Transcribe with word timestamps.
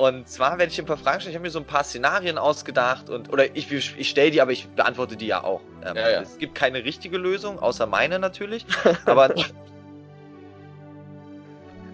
und 0.00 0.26
zwar 0.30 0.56
werde 0.56 0.72
ich 0.72 0.78
ein 0.78 0.86
paar 0.86 0.96
Fragen 0.96 1.20
stellen. 1.20 1.32
Ich 1.32 1.36
habe 1.36 1.42
mir 1.42 1.50
so 1.50 1.58
ein 1.58 1.66
paar 1.66 1.84
Szenarien 1.84 2.38
ausgedacht 2.38 3.10
und 3.10 3.30
oder 3.30 3.54
ich, 3.54 3.70
ich 3.70 4.08
stelle 4.08 4.30
die, 4.30 4.40
aber 4.40 4.50
ich 4.50 4.66
beantworte 4.68 5.14
die 5.14 5.26
ja 5.26 5.44
auch. 5.44 5.60
Ähm, 5.84 5.94
ja, 5.94 6.10
ja. 6.10 6.20
Es 6.22 6.38
gibt 6.38 6.54
keine 6.54 6.84
richtige 6.84 7.18
Lösung, 7.18 7.58
außer 7.58 7.86
meine 7.86 8.18
natürlich. 8.18 8.64
aber 9.04 9.34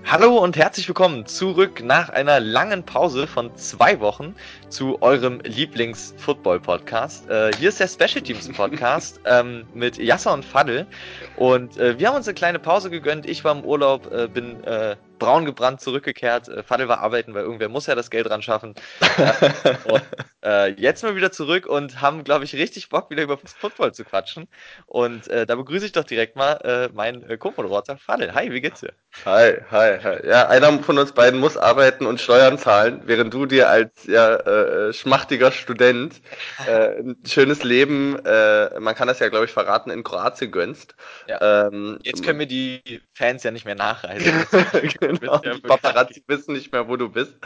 Hallo 0.09 0.39
und 0.39 0.57
herzlich 0.57 0.87
willkommen 0.87 1.27
zurück 1.27 1.83
nach 1.83 2.11
einer 2.11 2.39
langen 2.39 2.85
Pause 2.85 3.27
von 3.27 3.53
zwei 3.57 3.99
Wochen 3.99 4.37
zu 4.69 5.03
eurem 5.03 5.41
Lieblings-Football-Podcast. 5.41 7.29
Äh, 7.29 7.51
hier 7.59 7.71
ist 7.71 7.81
der 7.81 7.89
Special 7.89 8.23
Teams 8.23 8.49
Podcast 8.53 9.21
ähm, 9.27 9.67
mit 9.75 9.99
Yasser 9.99 10.33
und 10.33 10.45
Fadel 10.45 10.87
und 11.35 11.77
äh, 11.77 11.99
wir 11.99 12.07
haben 12.07 12.15
uns 12.15 12.29
eine 12.29 12.37
kleine 12.37 12.61
Pause 12.61 12.89
gegönnt. 12.89 13.29
Ich 13.29 13.43
war 13.43 13.57
im 13.57 13.65
Urlaub, 13.65 14.13
äh, 14.13 14.29
bin 14.29 14.63
äh, 14.63 14.95
braun 15.19 15.45
gebrannt 15.45 15.81
zurückgekehrt. 15.81 16.49
Äh, 16.49 16.63
Fadel 16.63 16.89
war 16.89 17.01
arbeiten, 17.01 17.35
weil 17.35 17.45
irgendwer 17.45 17.69
muss 17.69 17.87
ja 17.87 17.95
das 17.95 18.11
Geld 18.11 18.29
ran 18.31 18.43
schaffen. 18.43 18.75
und, 19.85 20.03
äh, 20.45 20.69
jetzt 20.73 21.03
mal 21.03 21.17
wieder 21.17 21.33
zurück 21.33 21.67
und 21.67 22.01
haben, 22.01 22.25
glaube 22.25 22.45
ich, 22.45 22.55
richtig 22.55 22.89
Bock, 22.89 23.11
wieder 23.11 23.23
über 23.23 23.39
Football 23.39 23.93
zu 23.93 24.05
quatschen. 24.05 24.49
Und 24.87 25.29
äh, 25.29 25.47
da 25.47 25.57
begrüße 25.57 25.87
ich 25.87 25.93
doch 25.93 26.05
direkt 26.05 26.37
mal 26.37 26.53
äh, 26.65 26.95
meinen 26.95 27.29
äh, 27.29 27.37
Co-Moderator 27.37 27.97
Fadel. 27.97 28.35
Hi, 28.35 28.53
wie 28.53 28.61
geht's 28.61 28.81
dir? 28.81 28.93
Hi, 29.25 29.59
hi, 29.71 29.99
hi. 30.03 30.27
Ja, 30.27 30.49
einer 30.49 30.83
von 30.83 30.99
uns 30.99 31.13
beiden 31.13 31.41
muss 31.41 31.57
arbeiten 31.57 32.07
und 32.07 32.21
Steuern 32.21 32.59
zahlen, 32.59 33.03
während 33.07 33.33
du 33.33 33.47
dir 33.47 33.69
als 33.69 34.05
ja, 34.05 34.37
äh, 34.37 34.93
schmachtiger 34.93 35.53
Student 35.53 36.21
äh, 36.67 37.01
ein 37.01 37.17
schönes 37.27 37.65
Leben, 37.65 38.19
äh, 38.25 38.79
man 38.79 38.95
kann 38.95 39.09
das 39.09 39.19
ja, 39.19 39.29
glaube 39.29 39.47
ich, 39.47 39.53
verraten, 39.53 39.91
in 39.91 40.05
Kroatien 40.05 40.51
gönnst. 40.53 40.95
Ja. 41.27 41.67
Ähm, 41.67 41.99
jetzt 42.03 42.25
können 42.25 42.39
wir 42.39 42.47
die 42.47 43.01
Fans 43.15 43.43
ja 43.43 43.51
nicht 43.51 43.65
mehr 43.65 43.75
nachreisen. 43.75 44.47
genau. 45.09 45.39
Die 45.39 45.61
Paparazzi 45.61 46.23
wissen 46.27 46.55
nicht 46.55 46.73
mehr, 46.73 46.89
wo 46.89 46.97
du 46.97 47.09
bist. 47.09 47.37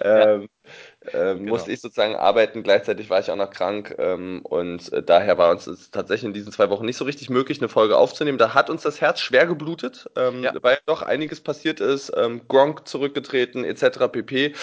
Ähm, 0.00 0.48
äh, 1.06 1.34
genau. 1.34 1.50
musste 1.50 1.72
ich 1.72 1.80
sozusagen 1.80 2.16
arbeiten. 2.16 2.62
Gleichzeitig 2.62 3.10
war 3.10 3.20
ich 3.20 3.30
auch 3.30 3.36
noch 3.36 3.50
krank 3.50 3.94
ähm, 3.98 4.40
und 4.42 4.92
äh, 4.92 5.02
daher 5.02 5.38
war 5.38 5.50
uns 5.50 5.66
es 5.66 5.90
tatsächlich 5.90 6.28
in 6.28 6.34
diesen 6.34 6.52
zwei 6.52 6.70
Wochen 6.70 6.84
nicht 6.84 6.96
so 6.96 7.04
richtig 7.04 7.30
möglich, 7.30 7.58
eine 7.58 7.68
Folge 7.68 7.96
aufzunehmen. 7.96 8.38
Da 8.38 8.54
hat 8.54 8.70
uns 8.70 8.82
das 8.82 9.00
Herz 9.00 9.20
schwer 9.20 9.46
geblutet, 9.46 10.10
ähm, 10.16 10.42
ja. 10.42 10.52
weil 10.62 10.78
doch 10.86 11.02
einiges 11.02 11.40
passiert 11.40 11.80
ist. 11.80 12.12
Ähm, 12.16 12.42
Gronk 12.48 12.86
zurückgetreten 12.88 13.64
etc. 13.64 14.10
pp. 14.10 14.54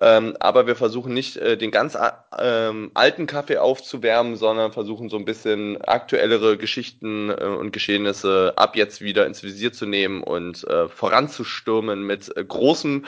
Ähm, 0.00 0.36
aber 0.40 0.66
wir 0.66 0.76
versuchen 0.76 1.12
nicht 1.12 1.36
äh, 1.36 1.56
den 1.56 1.70
ganz 1.70 1.96
ähm, 2.38 2.90
alten 2.94 3.26
Kaffee 3.26 3.58
aufzuwärmen, 3.58 4.36
sondern 4.36 4.72
versuchen 4.72 5.08
so 5.08 5.16
ein 5.16 5.24
bisschen 5.24 5.80
aktuellere 5.82 6.56
Geschichten 6.56 7.30
äh, 7.30 7.44
und 7.44 7.72
Geschehnisse 7.72 8.52
ab 8.56 8.76
jetzt 8.76 9.00
wieder 9.00 9.26
ins 9.26 9.42
Visier 9.42 9.72
zu 9.72 9.86
nehmen 9.86 10.22
und 10.22 10.66
äh, 10.68 10.88
voranzustürmen 10.88 12.02
mit 12.02 12.36
äh, 12.36 12.44
großem 12.44 13.04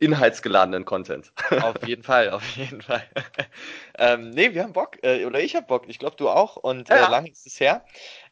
inhaltsgeladenen 0.00 0.84
Content. 0.84 1.32
Auf 1.62 1.74
auf 1.80 1.88
jeden 1.88 2.02
Fall, 2.02 2.30
auf 2.30 2.56
jeden 2.56 2.82
Fall. 2.82 3.02
ähm, 3.98 4.30
nee, 4.30 4.52
wir 4.52 4.62
haben 4.62 4.72
Bock, 4.72 4.98
äh, 5.02 5.24
oder 5.24 5.40
ich 5.40 5.56
habe 5.56 5.66
Bock, 5.66 5.84
ich 5.88 5.98
glaube 5.98 6.16
du 6.16 6.28
auch 6.28 6.56
und 6.56 6.90
äh, 6.90 6.96
ja. 6.96 7.08
lange 7.08 7.30
ist 7.30 7.46
es 7.46 7.58
her. 7.58 7.84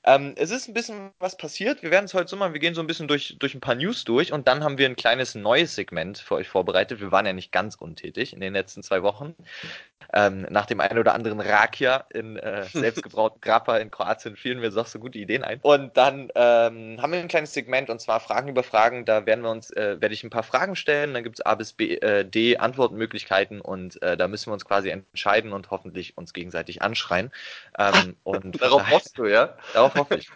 Ähm, 0.04 0.34
es 0.36 0.50
ist 0.50 0.68
ein 0.68 0.74
bisschen 0.74 1.10
was 1.18 1.36
passiert. 1.36 1.82
Wir 1.82 1.90
werden 1.90 2.04
es 2.04 2.14
heute 2.14 2.28
so 2.28 2.36
machen. 2.36 2.52
Wir 2.52 2.60
gehen 2.60 2.74
so 2.74 2.80
ein 2.80 2.86
bisschen 2.86 3.08
durch, 3.08 3.36
durch 3.38 3.54
ein 3.54 3.60
paar 3.60 3.74
News 3.74 4.04
durch 4.04 4.32
und 4.32 4.46
dann 4.46 4.62
haben 4.62 4.78
wir 4.78 4.86
ein 4.86 4.96
kleines 4.96 5.34
neues 5.34 5.74
Segment 5.74 6.18
für 6.18 6.36
euch 6.36 6.48
vorbereitet. 6.48 7.00
Wir 7.00 7.10
waren 7.10 7.26
ja 7.26 7.32
nicht 7.32 7.52
ganz 7.52 7.74
untätig 7.74 8.32
in 8.32 8.40
den 8.40 8.52
letzten 8.52 8.82
zwei 8.82 9.02
Wochen. 9.02 9.34
Ähm, 10.12 10.46
nach 10.48 10.64
dem 10.64 10.80
einen 10.80 10.98
oder 10.98 11.14
anderen 11.14 11.40
Rakia 11.40 12.06
in 12.10 12.36
äh, 12.36 12.64
selbstgebrauten 12.72 13.40
Grappa 13.40 13.76
in 13.76 13.90
Kroatien 13.90 14.36
fielen 14.36 14.60
mir 14.60 14.70
doch 14.70 14.86
so 14.86 14.98
gute 14.98 15.18
Ideen 15.18 15.44
ein. 15.44 15.58
Und 15.62 15.96
dann 15.96 16.30
ähm, 16.34 16.98
haben 17.00 17.12
wir 17.12 17.18
ein 17.18 17.28
kleines 17.28 17.52
Segment 17.52 17.90
und 17.90 18.00
zwar 18.00 18.20
Fragen 18.20 18.48
über 18.48 18.62
Fragen. 18.62 19.04
Da 19.04 19.26
werden 19.26 19.44
wir 19.44 19.50
uns, 19.50 19.70
äh, 19.70 20.00
werde 20.00 20.14
ich 20.14 20.24
ein 20.24 20.30
paar 20.30 20.42
Fragen 20.42 20.76
stellen. 20.76 21.12
Dann 21.12 21.24
gibt 21.24 21.38
es 21.38 21.46
A 21.46 21.54
bis 21.54 21.74
B, 21.74 21.96
äh, 21.96 22.24
D 22.24 22.56
Antwortmöglichkeiten 22.56 23.60
und 23.60 24.00
äh, 24.02 24.16
da 24.16 24.28
müssen 24.28 24.46
wir 24.46 24.54
uns 24.54 24.64
quasi 24.64 24.88
entscheiden 24.88 25.52
und 25.52 25.70
hoffentlich 25.70 26.16
uns 26.16 26.32
gegenseitig 26.32 26.80
anschreien. 26.80 27.30
Ähm, 27.78 28.16
und 28.22 28.62
darauf 28.62 28.90
hoffst 28.90 29.18
du, 29.18 29.26
ja? 29.26 29.56
Darauf 29.74 29.94
hoffe 29.94 30.16
ich. 30.16 30.30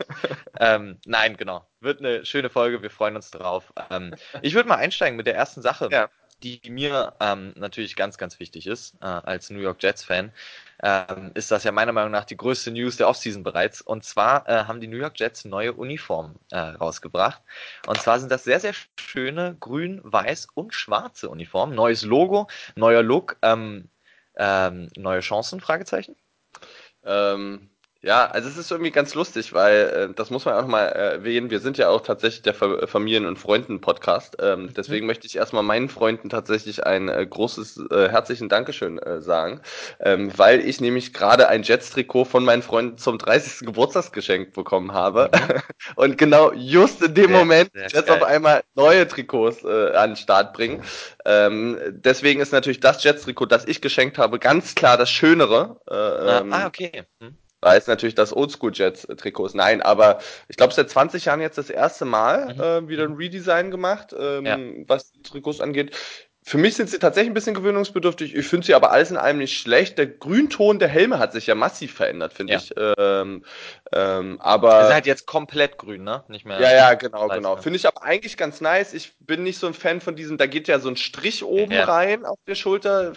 ähm, 0.60 0.98
nein, 1.06 1.36
genau. 1.36 1.66
Wird 1.80 2.00
eine 2.00 2.26
schöne 2.26 2.50
Folge. 2.50 2.82
Wir 2.82 2.90
freuen 2.90 3.16
uns 3.16 3.30
drauf. 3.30 3.72
Ähm, 3.90 4.14
ich 4.42 4.54
würde 4.54 4.68
mal 4.68 4.76
einsteigen 4.76 5.16
mit 5.16 5.26
der 5.26 5.34
ersten 5.34 5.62
Sache. 5.62 5.88
Ja 5.90 6.10
die 6.42 6.60
mir 6.69 7.14
ähm, 7.20 7.53
natürlich 7.56 7.97
ganz, 7.97 8.19
ganz 8.19 8.38
wichtig 8.41 8.66
ist, 8.66 8.94
äh, 9.00 9.06
als 9.06 9.50
New 9.50 9.60
York 9.60 9.82
Jets-Fan, 9.82 10.32
ähm, 10.82 11.30
ist 11.34 11.50
das 11.50 11.64
ja 11.64 11.72
meiner 11.72 11.92
Meinung 11.92 12.10
nach 12.10 12.25
die 12.25 12.36
größte 12.36 12.70
News 12.70 12.97
der 12.97 13.08
Offseason 13.08 13.42
bereits. 13.42 13.80
Und 13.80 14.04
zwar 14.04 14.48
äh, 14.48 14.64
haben 14.64 14.81
die 14.81 14.88
New 14.88 14.97
York 14.97 15.19
Jets 15.19 15.44
neue 15.44 15.72
Uniformen 15.72 16.38
äh, 16.50 16.58
rausgebracht. 16.58 17.41
Und 17.86 18.00
zwar 18.00 18.19
sind 18.19 18.31
das 18.31 18.44
sehr, 18.44 18.60
sehr 18.60 18.75
schöne 18.98 19.56
grün, 19.60 20.00
weiß 20.04 20.48
und 20.54 20.75
schwarze 20.75 21.28
Uniformen. 21.28 21.75
Neues 21.75 22.02
Logo, 22.02 22.48
neuer 22.75 23.02
Look, 23.02 23.36
ähm, 23.42 23.88
ähm 24.36 24.91
neue 24.97 25.20
Chancen, 25.20 25.60
Fragezeichen? 25.60 26.16
Ähm, 27.04 27.71
ja, 28.04 28.26
also 28.26 28.48
es 28.48 28.56
ist 28.56 28.72
irgendwie 28.72 28.90
ganz 28.90 29.14
lustig, 29.14 29.52
weil 29.52 30.08
äh, 30.10 30.14
das 30.14 30.30
muss 30.30 30.44
man 30.44 30.54
auch 30.54 30.66
mal 30.66 30.86
erwähnen. 30.86 31.50
Wir 31.50 31.60
sind 31.60 31.78
ja 31.78 31.88
auch 31.88 32.00
tatsächlich 32.00 32.42
der 32.42 32.52
Fa 32.52 32.88
Familien- 32.88 33.26
und 33.26 33.38
Freunden-Podcast. 33.38 34.38
Ähm, 34.40 34.62
mhm. 34.62 34.74
deswegen 34.74 35.06
möchte 35.06 35.28
ich 35.28 35.36
erstmal 35.36 35.62
meinen 35.62 35.88
Freunden 35.88 36.28
tatsächlich 36.28 36.84
ein 36.84 37.08
äh, 37.08 37.24
großes 37.24 37.80
äh, 37.92 38.08
herzlichen 38.08 38.48
Dankeschön 38.48 38.98
äh, 38.98 39.20
sagen, 39.20 39.60
ähm, 40.00 40.32
weil 40.36 40.66
ich 40.66 40.80
nämlich 40.80 41.12
gerade 41.12 41.48
ein 41.48 41.62
Jets-Trikot 41.62 42.24
von 42.24 42.44
meinen 42.44 42.62
Freunden 42.62 42.98
zum 42.98 43.18
30. 43.18 43.66
Geburtstag 43.66 44.12
geschenkt 44.12 44.52
bekommen 44.54 44.92
habe. 44.92 45.30
Mhm. 45.32 45.62
und 45.94 46.19
genau 46.19 46.52
just 46.54 47.02
in 47.02 47.14
dem 47.14 47.28
sehr, 47.28 47.38
Moment 47.38 47.70
sehr 47.72 47.82
Jets 47.82 48.06
geil. 48.06 48.16
auf 48.16 48.24
einmal 48.24 48.64
neue 48.74 49.06
Trikots 49.06 49.62
äh, 49.62 49.92
an 49.94 50.10
den 50.10 50.16
Start 50.16 50.54
bringen. 50.54 50.82
Ähm, 51.24 51.78
deswegen 51.90 52.40
ist 52.40 52.52
natürlich 52.52 52.80
das 52.80 53.04
Jets-Trikot, 53.04 53.46
das 53.46 53.64
ich 53.64 53.80
geschenkt 53.80 54.19
habe, 54.19 54.40
ganz 54.40 54.74
klar 54.74 54.96
das 54.96 55.08
Schönere. 55.08 55.76
Äh, 55.88 55.94
ah, 55.94 56.40
ähm, 56.40 56.52
ah, 56.52 56.66
okay. 56.66 57.04
Hm 57.20 57.36
weil 57.62 57.78
es 57.78 57.86
natürlich 57.86 58.14
das 58.14 58.36
Oldschool-Jets-Trikot 58.36 59.46
ist. 59.46 59.54
Nein, 59.54 59.80
aber 59.80 60.18
ich 60.48 60.56
glaube, 60.56 60.74
seit 60.74 60.90
20 60.90 61.24
Jahren 61.24 61.40
jetzt 61.40 61.56
das 61.56 61.70
erste 61.70 62.04
Mal 62.04 62.54
mhm. 62.54 62.60
äh, 62.60 62.88
wieder 62.88 63.04
ein 63.04 63.14
Redesign 63.14 63.70
gemacht, 63.70 64.14
ähm, 64.18 64.44
ja. 64.44 64.58
was 64.86 65.12
Trikots 65.22 65.60
angeht. 65.60 65.96
Für 66.44 66.58
mich 66.58 66.75
sind 66.75 66.91
sie 66.91 66.98
tatsächlich 66.98 67.30
ein 67.30 67.34
bisschen 67.34 67.54
gewöhnungsbedürftig. 67.54 68.34
Ich 68.34 68.47
finde 68.48 68.66
sie 68.66 68.75
aber 68.75 68.91
alles 68.91 69.12
in 69.12 69.16
allem 69.16 69.38
nicht 69.38 69.56
schlecht. 69.56 69.97
Der 69.97 70.06
Grünton 70.06 70.80
der 70.80 70.88
Helme 70.88 71.20
hat 71.20 71.32
sich 71.32 71.47
ja 71.47 71.54
massiv 71.54 71.94
verändert, 71.94 72.32
finde 72.32 72.54
ja. 72.54 72.58
ich. 72.58 72.75
Ähm, 72.76 73.44
ähm, 73.92 74.41
aber. 74.41 74.88
Ihr 74.88 74.94
halt 74.94 75.06
jetzt 75.06 75.26
komplett 75.26 75.78
grün, 75.78 76.02
ne? 76.02 76.25
Nicht 76.26 76.44
mehr. 76.44 76.60
Ja, 76.60 76.75
ja, 76.75 76.94
genau, 76.94 77.28
genau. 77.28 77.56
Finde 77.56 77.76
ich 77.76 77.86
aber 77.86 78.02
eigentlich 78.02 78.36
ganz 78.36 78.60
nice. 78.60 78.92
Ich 78.92 79.12
bin 79.20 79.44
nicht 79.44 79.58
so 79.58 79.69
ein 79.69 79.75
Fan 79.75 80.00
von 80.00 80.16
diesem, 80.16 80.36
da 80.36 80.47
geht 80.47 80.66
ja 80.66 80.81
so 80.81 80.88
ein 80.88 80.97
Strich 80.97 81.44
oben 81.44 81.72
ja. 81.72 81.84
rein 81.84 82.25
auf 82.25 82.38
der 82.48 82.56
Schulter. 82.56 83.12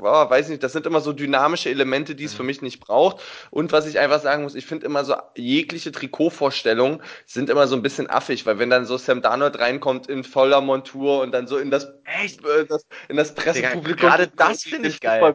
Oh, 0.00 0.04
weiß 0.30 0.48
nicht, 0.48 0.62
das 0.62 0.72
sind 0.72 0.86
immer 0.86 1.02
so 1.02 1.12
dynamische 1.12 1.68
Elemente, 1.68 2.14
die 2.14 2.24
es 2.24 2.32
mhm. 2.32 2.36
für 2.38 2.42
mich 2.44 2.62
nicht 2.62 2.80
braucht. 2.80 3.20
Und 3.50 3.72
was 3.72 3.86
ich 3.86 3.98
einfach 3.98 4.20
sagen 4.20 4.44
muss, 4.44 4.54
ich 4.54 4.64
finde 4.64 4.86
immer 4.86 5.04
so 5.04 5.14
jegliche 5.36 5.92
Trikotvorstellungen 5.92 7.02
sind 7.26 7.50
immer 7.50 7.66
so 7.66 7.76
ein 7.76 7.82
bisschen 7.82 8.08
affig, 8.08 8.46
weil 8.46 8.58
wenn 8.58 8.70
dann 8.70 8.86
so 8.86 8.96
Sam 8.96 9.20
Darnold 9.20 9.58
reinkommt 9.58 10.06
in 10.06 10.24
voller 10.24 10.62
Montur 10.62 11.20
und 11.20 11.32
dann 11.32 11.46
so 11.46 11.58
in 11.58 11.70
das, 11.70 11.92
Echt? 12.04 12.44
Äh, 12.44 12.66
das 12.66 12.86
in 13.08 13.16
das 13.16 13.34
Pressepublikum. 13.34 14.08
Gerade 14.08 14.28
das 14.28 14.62
finde 14.62 14.88
ich 14.88 15.00
geil. 15.00 15.34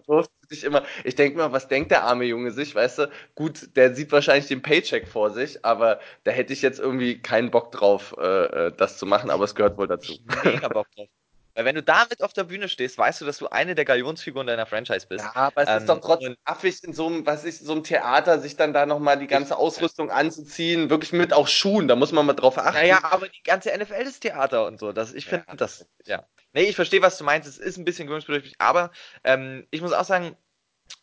Ich, 0.50 0.63
immer, 0.63 0.83
ich 1.03 1.16
denke 1.16 1.38
mir, 1.38 1.51
was 1.51 1.67
denkt 1.67 1.91
der 1.91 2.03
arme 2.03 2.25
Junge 2.25 2.51
sich, 2.51 2.73
weißt 2.73 3.00
du? 3.00 3.11
Gut, 3.35 3.75
der 3.75 3.95
sieht 3.95 4.11
wahrscheinlich 4.11 4.47
den 4.47 4.61
Paycheck 4.61 5.07
vor 5.07 5.31
sich, 5.31 5.63
aber 5.66 6.00
da 6.23 6.31
hätte 6.31 6.53
ich 6.53 6.61
jetzt 6.61 6.79
irgendwie 6.79 7.22
keinen 7.22 7.51
Bock 7.51 7.72
drauf, 7.72 8.16
äh, 8.17 8.67
äh 8.67 8.72
das 8.75 8.97
zu 8.97 9.05
machen, 9.05 9.29
aber 9.29 9.44
es 9.44 9.55
gehört 9.55 9.78
wohl 9.78 9.88
dazu. 9.88 10.13
Mega 10.44 10.69
Bock 10.69 10.88
drauf. 10.95 11.07
Weil 11.57 11.66
wenn 11.66 11.73
du 11.73 11.81
damit 11.81 12.22
auf 12.22 12.34
der 12.34 12.44
Bühne 12.44 12.69
stehst, 12.69 13.00
weißt 13.00 13.19
du, 13.19 13.25
dass 13.25 13.40
du 13.40 13.47
eine 13.47 13.73
der 13.73 13.84
Galionsfiguren 13.84 14.45
deiner 14.45 14.68
Franchise 14.68 15.07
bist. 15.07 15.25
Ja, 15.25 15.31
aber 15.34 15.63
es 15.63 15.68
ähm, 15.68 15.78
ist 15.79 15.90
doch 15.90 16.00
trotzdem 16.01 16.38
affig 16.44 16.84
in 16.84 16.94
so 16.94 17.07
einem, 17.07 17.25
was 17.25 17.45
ist, 17.45 17.66
so 17.66 17.72
einem 17.72 17.81
Theater, 17.81 18.38
sich 18.38 18.57
dann 18.57 18.73
da 18.73 18.85
nochmal 18.85 19.18
die 19.18 19.25
ganze 19.25 19.57
Ausrüstung 19.57 20.12
anzuziehen, 20.12 20.91
wirklich 20.91 21.13
mit 21.13 21.34
auch 21.34 21.47
Schuhen, 21.47 21.88
da 21.88 21.96
muss 21.96 22.12
man 22.12 22.28
mal 22.28 22.34
drauf 22.34 22.59
achten. 22.59 22.75
Naja, 22.75 23.00
aber 23.01 23.28
die 23.28 23.41
ganze 23.41 23.75
NFL 23.75 24.03
ist 24.03 24.19
Theater 24.19 24.67
und 24.67 24.79
so. 24.79 24.91
Das, 24.91 25.16
ich 25.16 25.25
finde 25.25 25.46
ja, 25.47 25.56
das, 25.56 25.88
ja. 26.06 26.28
Nee, 26.53 26.66
ich 26.66 26.75
verstehe, 26.75 27.01
was 27.01 27.17
du 27.17 27.23
meinst. 27.23 27.50
Es 27.50 27.57
ist 27.57 27.78
ein 27.78 27.85
bisschen 27.85 28.05
gewöhnungsbedürftig, 28.05 28.53
aber 28.59 28.91
ähm, 29.23 29.66
ich 29.72 29.82
muss 29.82 29.93
auch 29.93 30.05
sagen, 30.05 30.37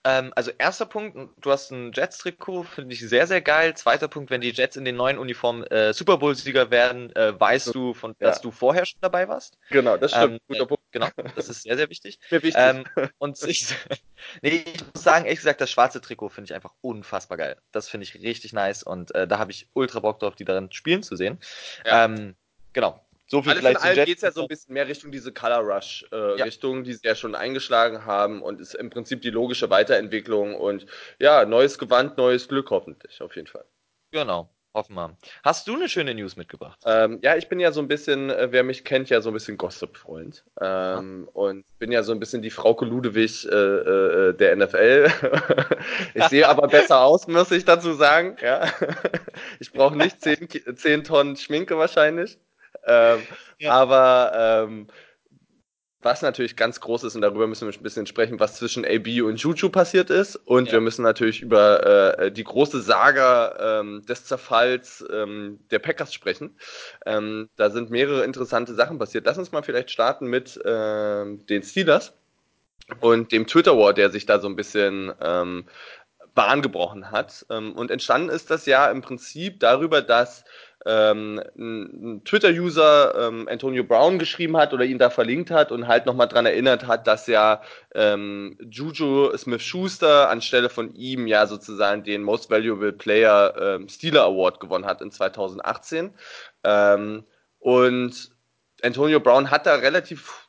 ähm, 0.04 0.32
also 0.36 0.50
erster 0.58 0.86
Punkt, 0.86 1.16
du 1.40 1.50
hast 1.50 1.70
ein 1.70 1.92
Jets-Trikot, 1.92 2.64
finde 2.64 2.94
ich 2.94 3.00
sehr, 3.00 3.26
sehr 3.26 3.40
geil. 3.40 3.75
Zweiter 3.75 4.08
Punkt, 4.08 4.31
wenn 4.31 4.42
die 4.42 4.50
Jets 4.50 4.76
in 4.76 4.84
den 4.84 4.96
neuen 4.96 5.19
Uniformen 5.19 5.64
äh, 5.64 5.94
Super 5.94 6.19
Bowl-Sieger 6.19 6.70
werden, 6.70 7.14
äh, 7.16 7.38
weißt 7.38 7.75
du, 7.75 7.94
von, 7.94 8.14
ja. 8.20 8.28
dass 8.28 8.40
du 8.40 8.50
vorher 8.50 8.84
schon 8.84 9.00
dabei 9.00 9.28
warst. 9.28 9.58
Genau, 9.70 9.96
das 9.96 10.12
stimmt. 10.12 10.34
Ähm, 10.34 10.38
Guter 10.48 10.66
Punkt. 10.66 10.84
Genau, 10.92 11.08
das 11.34 11.48
ist 11.48 11.62
sehr, 11.62 11.76
sehr 11.76 11.90
wichtig. 11.90 12.20
Sehr 12.31 12.42
wichtig. 12.42 12.62
Ähm, 12.62 12.84
und 13.19 13.42
ich, 13.42 13.75
nee, 14.42 14.64
ich 14.64 14.84
muss 14.94 15.02
sagen, 15.02 15.25
ehrlich 15.25 15.40
gesagt, 15.40 15.60
das 15.60 15.70
schwarze 15.70 16.00
Trikot 16.00 16.28
finde 16.28 16.46
ich 16.50 16.54
einfach 16.54 16.72
unfassbar 16.82 17.36
geil. 17.36 17.56
Das 17.72 17.88
finde 17.88 18.04
ich 18.04 18.14
richtig 18.14 18.52
nice 18.52 18.84
und 18.84 19.12
äh, 19.14 19.26
da 19.26 19.38
habe 19.38 19.50
ich 19.50 19.69
ultra 19.72 19.98
Bock 20.00 20.20
drauf, 20.20 20.36
die 20.36 20.44
darin 20.44 20.70
spielen 20.70 21.02
zu 21.02 21.16
sehen. 21.16 21.40
Ja. 21.84 22.04
Ähm, 22.04 22.36
genau. 22.72 23.04
So 23.26 23.43
viel 23.43 23.53
Alles 23.53 23.61
vielleicht 23.61 23.81
in 23.81 23.85
allem 23.85 24.05
geht 24.05 24.17
es 24.17 24.23
ja 24.23 24.32
so 24.32 24.43
ein 24.43 24.49
bisschen 24.49 24.75
mehr 24.75 24.87
Richtung 24.87 25.11
diese 25.11 25.32
Color 25.32 25.61
Rush 25.61 26.05
äh, 26.12 26.38
ja. 26.38 26.44
Richtung, 26.44 26.85
die 26.85 26.93
sie 26.93 27.06
ja 27.06 27.15
schon 27.15 27.35
eingeschlagen 27.35 28.05
haben 28.05 28.43
und 28.43 28.61
ist 28.61 28.75
im 28.75 28.91
Prinzip 28.91 29.23
die 29.23 29.31
logische 29.31 29.71
Weiterentwicklung 29.71 30.55
und 30.55 30.87
ja, 31.19 31.44
neues 31.44 31.79
Gewand, 31.79 32.19
neues 32.19 32.49
Glück 32.49 32.71
hoffentlich, 32.71 33.23
auf 33.23 33.35
jeden 33.37 33.49
Fall. 33.49 33.65
Genau. 34.11 34.50
Hoffen 34.75 34.97
wir. 34.97 35.17
Hast 35.44 35.69
du 35.69 35.75
eine 35.76 35.88
schöne 35.88 36.15
News 36.15 36.35
mitgebracht? 36.35 36.81
Ähm, 36.85 37.21
ja, 37.23 37.37
ich 37.37 37.49
bin 37.49 37.61
ja 37.61 37.71
so 37.71 37.81
ein 37.81 37.87
bisschen, 37.87 38.29
äh, 38.29 38.49
wer 38.50 38.65
mich 38.65 38.82
kennt, 38.82 39.09
ja 39.09 39.21
so 39.21 39.31
ein 39.31 39.32
bisschen 39.32 39.56
Gossip-Freund. 39.56 40.44
Ähm, 40.61 41.29
und 41.32 41.65
bin 41.79 41.93
ja 41.93 42.03
so 42.03 42.11
ein 42.11 42.19
bisschen 42.19 42.43
die 42.43 42.50
Frauke 42.50 42.85
Ludewig 42.85 43.47
äh, 43.47 43.55
äh, 43.55 44.35
der 44.35 44.56
NFL. 44.56 45.12
ich 46.15 46.25
sehe 46.25 46.49
aber 46.49 46.67
besser 46.67 47.03
aus, 47.03 47.29
muss 47.29 47.53
ich 47.53 47.65
dazu 47.65 47.93
sagen. 47.93 48.37
Ja. 48.43 48.69
ich 49.61 49.70
brauche 49.70 49.97
nicht 49.97 50.20
10, 50.20 50.49
10 50.75 51.05
Tonnen 51.05 51.37
Schminke 51.37 51.79
wahrscheinlich. 51.79 52.37
Ähm, 52.87 53.23
ja. 53.59 53.73
Aber 53.73 54.32
ähm, 54.35 54.88
was 56.05 56.21
natürlich 56.21 56.55
ganz 56.55 56.81
groß 56.81 57.05
ist, 57.05 57.15
und 57.15 57.23
darüber 57.23 57.47
müssen 57.47 57.67
wir 57.67 57.75
ein 57.75 57.82
bisschen 57.82 58.06
sprechen, 58.06 58.38
was 58.38 58.56
zwischen 58.56 58.85
AB 58.85 59.23
und 59.23 59.41
Juju 59.41 59.71
passiert 59.71 60.11
ist. 60.11 60.37
Und 60.37 60.67
ja. 60.67 60.73
wir 60.75 60.81
müssen 60.82 61.03
natürlich 61.03 61.41
über 61.41 62.19
äh, 62.19 62.31
die 62.31 62.44
große 62.44 62.82
Saga 62.82 63.81
ähm, 63.81 64.05
des 64.06 64.26
Zerfalls 64.26 65.03
ähm, 65.11 65.61
der 65.71 65.79
Packers 65.79 66.12
sprechen. 66.12 66.59
Ähm, 67.06 67.49
da 67.56 67.71
sind 67.71 67.91
mehrere 67.91 68.25
interessante 68.25 68.75
Sachen 68.75 68.99
passiert. 68.99 69.25
Lass 69.25 69.38
uns 69.38 69.50
mal 69.50 69.62
vielleicht 69.62 69.91
starten 69.91 70.27
mit 70.27 70.56
äh, 70.65 71.25
den 71.25 71.62
Steelers 71.62 72.12
und 73.00 73.32
dem 73.32 73.47
Twitter-War, 73.47 73.94
der 73.94 74.11
sich 74.11 74.27
da 74.27 74.41
so 74.41 74.49
ein 74.49 74.56
bisschen 74.56 75.12
ähm, 75.23 75.65
Bahn 76.35 76.61
gebrochen 76.61 77.11
hat. 77.11 77.47
Ähm, 77.49 77.73
und 77.73 77.91
entstanden 77.91 78.29
ist 78.29 78.50
das 78.50 78.67
ja 78.67 78.91
im 78.91 79.00
Prinzip 79.00 79.61
darüber, 79.61 80.03
dass 80.03 80.44
ähm, 80.86 81.42
ein 81.56 82.22
Twitter-User 82.25 83.28
ähm, 83.28 83.48
Antonio 83.48 83.84
Brown 83.84 84.19
geschrieben 84.19 84.56
hat 84.56 84.72
oder 84.72 84.84
ihn 84.84 84.98
da 84.98 85.10
verlinkt 85.10 85.50
hat 85.50 85.72
und 85.72 85.86
halt 85.86 86.06
nochmal 86.06 86.28
dran 86.28 86.46
erinnert 86.46 86.86
hat, 86.86 87.06
dass 87.06 87.26
ja 87.26 87.62
ähm, 87.94 88.58
Juju 88.70 89.36
Smith-Schuster 89.36 90.28
anstelle 90.28 90.69
von 90.69 90.94
ihm 90.94 91.26
ja 91.26 91.46
sozusagen 91.46 92.04
den 92.04 92.22
Most 92.22 92.50
Valuable 92.50 92.92
Player 92.92 93.54
ähm, 93.58 93.88
Steeler 93.88 94.25
Award 94.25 94.60
gewonnen 94.60 94.84
hat 94.84 95.00
in 95.00 95.10
2018. 95.10 96.12
Ähm, 96.64 97.25
und 97.58 98.31
Antonio 98.82 99.20
Brown 99.20 99.50
hat 99.50 99.66
da 99.66 99.76
relativ 99.76 100.46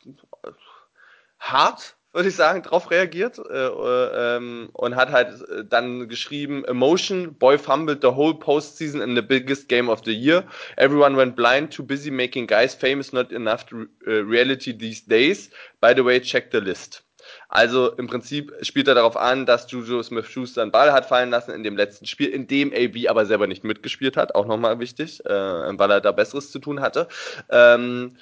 hart 1.40 1.96
würde 2.16 2.30
ich 2.30 2.36
sagen, 2.36 2.64
darauf 2.64 2.90
reagiert 2.92 3.38
äh, 3.38 3.68
äh, 3.68 4.38
ähm, 4.38 4.70
und 4.72 4.96
hat 4.96 5.12
halt 5.12 5.42
äh, 5.50 5.66
dann 5.66 6.08
geschrieben, 6.08 6.64
Emotion, 6.64 7.34
Boy 7.34 7.58
fumbled 7.58 8.02
the 8.02 8.08
whole 8.08 8.34
postseason 8.34 9.02
in 9.02 9.16
the 9.16 9.22
biggest 9.22 9.68
game 9.68 9.90
of 9.90 10.02
the 10.06 10.14
year. 10.14 10.46
Everyone 10.78 11.18
went 11.18 11.36
blind, 11.36 11.74
too 11.74 11.84
busy 11.84 12.10
making 12.10 12.48
guys 12.48 12.74
famous, 12.74 13.12
not 13.12 13.34
enough 13.34 13.66
to, 13.66 13.88
uh, 14.08 14.24
reality 14.24 14.72
these 14.72 15.06
days. 15.06 15.50
By 15.82 15.94
the 15.94 16.06
way, 16.06 16.22
check 16.22 16.52
the 16.52 16.62
list. 16.62 17.04
Also 17.50 17.92
im 17.98 18.08
Prinzip 18.08 18.54
spielt 18.62 18.88
er 18.88 18.96
darauf 18.96 19.18
an, 19.18 19.46
dass 19.46 19.70
Juju 19.70 20.02
Smith-Schuster 20.02 20.62
einen 20.62 20.72
Ball 20.72 20.94
hat 20.94 21.06
fallen 21.06 21.30
lassen 21.30 21.52
in 21.52 21.64
dem 21.64 21.76
letzten 21.76 22.06
Spiel, 22.06 22.30
in 22.30 22.48
dem 22.48 22.72
AB 22.74 23.08
aber 23.10 23.26
selber 23.26 23.48
nicht 23.48 23.64
mitgespielt 23.64 24.16
hat, 24.16 24.36
auch 24.36 24.46
nochmal 24.46 24.80
wichtig, 24.80 25.26
äh, 25.26 25.30
weil 25.30 25.92
er 25.92 26.02
da 26.02 26.12
Besseres 26.12 26.52
zu 26.52 26.60
tun 26.60 26.82
hatte. 26.82 27.08
Ähm, 27.50 28.18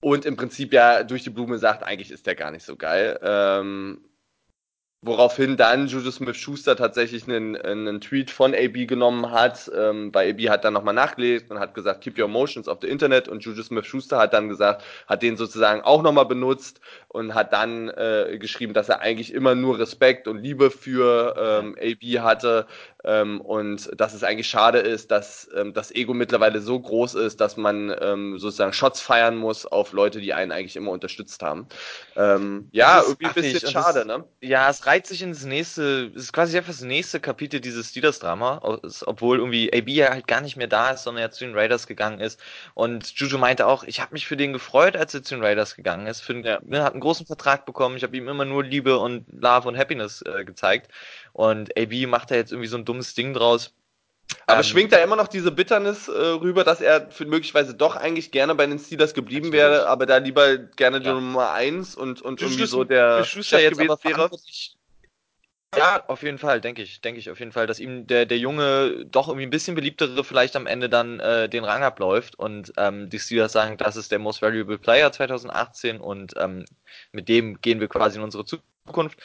und 0.00 0.24
im 0.24 0.36
Prinzip 0.36 0.72
ja 0.72 1.02
durch 1.02 1.24
die 1.24 1.30
Blume 1.30 1.58
sagt, 1.58 1.82
eigentlich 1.82 2.10
ist 2.10 2.26
der 2.26 2.34
gar 2.34 2.50
nicht 2.50 2.64
so 2.64 2.76
geil. 2.76 3.18
Ähm, 3.22 4.00
Woraufhin 5.00 5.56
dann 5.56 5.86
Juju 5.86 6.10
Smith-Schuster 6.10 6.74
tatsächlich 6.74 7.28
einen, 7.28 7.54
einen 7.54 8.00
Tweet 8.00 8.32
von 8.32 8.52
AB 8.52 8.88
genommen 8.88 9.30
hat, 9.30 9.70
ähm, 9.72 10.12
weil 10.12 10.32
AB 10.32 10.48
hat 10.48 10.64
dann 10.64 10.72
nochmal 10.72 10.92
nachgelesen 10.92 11.52
und 11.52 11.60
hat 11.60 11.72
gesagt, 11.72 12.00
keep 12.00 12.18
your 12.18 12.24
emotions 12.24 12.66
auf 12.66 12.78
the 12.82 12.88
Internet. 12.88 13.28
Und 13.28 13.44
Juju 13.44 13.62
Smith-Schuster 13.62 14.18
hat 14.18 14.34
dann 14.34 14.48
gesagt, 14.48 14.82
hat 15.06 15.22
den 15.22 15.36
sozusagen 15.36 15.82
auch 15.82 16.02
nochmal 16.02 16.26
benutzt 16.26 16.80
und 17.06 17.34
hat 17.34 17.52
dann 17.52 17.90
äh, 17.90 18.38
geschrieben, 18.40 18.74
dass 18.74 18.88
er 18.88 18.98
eigentlich 19.00 19.32
immer 19.32 19.54
nur 19.54 19.78
Respekt 19.78 20.26
und 20.26 20.38
Liebe 20.38 20.72
für 20.72 21.36
ähm, 21.38 21.76
AB 21.80 22.20
hatte 22.20 22.66
ähm, 23.08 23.40
und 23.40 23.90
dass 23.98 24.12
es 24.12 24.22
eigentlich 24.22 24.48
schade 24.48 24.80
ist, 24.80 25.10
dass 25.10 25.48
ähm, 25.56 25.72
das 25.72 25.90
Ego 25.94 26.12
mittlerweile 26.12 26.60
so 26.60 26.78
groß 26.78 27.14
ist, 27.14 27.40
dass 27.40 27.56
man 27.56 27.94
ähm, 28.02 28.38
sozusagen 28.38 28.74
Shots 28.74 29.00
feiern 29.00 29.34
muss 29.34 29.64
auf 29.64 29.92
Leute, 29.92 30.20
die 30.20 30.34
einen 30.34 30.52
eigentlich 30.52 30.76
immer 30.76 30.90
unterstützt 30.90 31.42
haben. 31.42 31.66
Ähm, 32.16 32.68
ja, 32.70 33.00
irgendwie 33.00 33.26
ein 33.26 33.32
bisschen 33.32 33.70
schade, 33.70 34.04
ne? 34.04 34.24
Ja, 34.42 34.68
es 34.68 34.84
reiht 34.84 35.06
sich 35.06 35.22
ins 35.22 35.46
nächste, 35.46 36.12
es 36.14 36.24
ist 36.24 36.32
quasi 36.34 36.58
einfach 36.58 36.72
das 36.72 36.82
nächste 36.82 37.18
Kapitel 37.18 37.60
dieses 37.60 37.88
Steelers-Drama, 37.88 38.78
obwohl 39.06 39.38
irgendwie 39.38 39.72
AB 39.72 39.88
ja 39.88 40.10
halt 40.10 40.26
gar 40.26 40.42
nicht 40.42 40.58
mehr 40.58 40.66
da 40.66 40.90
ist, 40.90 41.04
sondern 41.04 41.22
er 41.22 41.30
zu 41.30 41.46
den 41.46 41.54
Raiders 41.54 41.86
gegangen 41.86 42.20
ist. 42.20 42.38
Und 42.74 43.10
Juju 43.18 43.38
meinte 43.38 43.66
auch, 43.66 43.84
ich 43.84 44.02
habe 44.02 44.12
mich 44.12 44.26
für 44.26 44.36
den 44.36 44.52
gefreut, 44.52 44.96
als 44.96 45.14
er 45.14 45.22
zu 45.22 45.34
den 45.34 45.42
Raiders 45.42 45.76
gegangen 45.76 46.06
ist. 46.06 46.20
Für, 46.20 46.38
ja. 46.40 46.58
ne, 46.62 46.82
hat 46.82 46.92
einen 46.92 47.00
großen 47.00 47.24
Vertrag 47.24 47.64
bekommen, 47.64 47.96
ich 47.96 48.02
habe 48.02 48.14
ihm 48.18 48.28
immer 48.28 48.44
nur 48.44 48.64
Liebe 48.64 48.98
und 48.98 49.24
Love 49.32 49.66
und 49.66 49.78
Happiness 49.78 50.20
äh, 50.22 50.44
gezeigt. 50.44 50.90
Und 51.32 51.76
AB 51.78 52.06
macht 52.06 52.30
da 52.30 52.34
jetzt 52.34 52.52
irgendwie 52.52 52.68
so 52.68 52.76
ein 52.76 52.84
dummes 52.84 53.14
Ding 53.14 53.34
draus. 53.34 53.72
Aber 54.46 54.58
ähm, 54.58 54.64
schwingt 54.64 54.92
da 54.92 54.98
immer 54.98 55.16
noch 55.16 55.28
diese 55.28 55.50
Bitternis 55.50 56.08
äh, 56.08 56.12
rüber, 56.12 56.64
dass 56.64 56.80
er 56.80 57.08
möglicherweise 57.20 57.74
doch 57.74 57.96
eigentlich 57.96 58.30
gerne 58.30 58.54
bei 58.54 58.66
den 58.66 58.78
Steelers 58.78 59.14
geblieben 59.14 59.52
wäre, 59.52 59.86
aber 59.88 60.06
da 60.06 60.18
lieber 60.18 60.58
gerne 60.58 61.00
die 61.00 61.08
Nummer 61.08 61.52
1 61.52 61.94
und, 61.94 62.20
und 62.20 62.42
irgendwie 62.42 62.66
so 62.66 62.84
der 62.84 63.24
Chef 63.24 63.70
gewesen 63.70 63.98
wäre? 64.02 64.30
Ja, 65.76 66.02
auf 66.08 66.22
jeden 66.22 66.38
Fall, 66.38 66.62
denke 66.62 66.82
ich, 66.82 67.02
denke 67.02 67.20
ich 67.20 67.30
auf 67.30 67.38
jeden 67.38 67.52
Fall, 67.52 67.66
dass 67.66 67.78
ihm 67.78 68.06
der, 68.06 68.24
der 68.24 68.38
Junge 68.38 69.04
doch 69.04 69.28
irgendwie 69.28 69.46
ein 69.46 69.50
bisschen 69.50 69.74
beliebtere 69.74 70.24
vielleicht 70.24 70.56
am 70.56 70.66
Ende 70.66 70.88
dann 70.88 71.20
äh, 71.20 71.46
den 71.48 71.64
Rang 71.64 71.82
abläuft 71.82 72.38
und 72.38 72.72
ähm, 72.78 73.10
die 73.10 73.18
Steelers 73.18 73.52
sagen, 73.52 73.76
das 73.76 73.96
ist 73.96 74.10
der 74.10 74.18
Most 74.18 74.40
Valuable 74.40 74.78
Player 74.78 75.12
2018 75.12 76.00
und 76.00 76.32
ähm, 76.38 76.64
mit 77.12 77.28
dem 77.28 77.60
gehen 77.60 77.80
wir 77.80 77.88
quasi 77.88 78.16
in 78.16 78.24
unsere 78.24 78.46
Zukunft. 78.46 79.18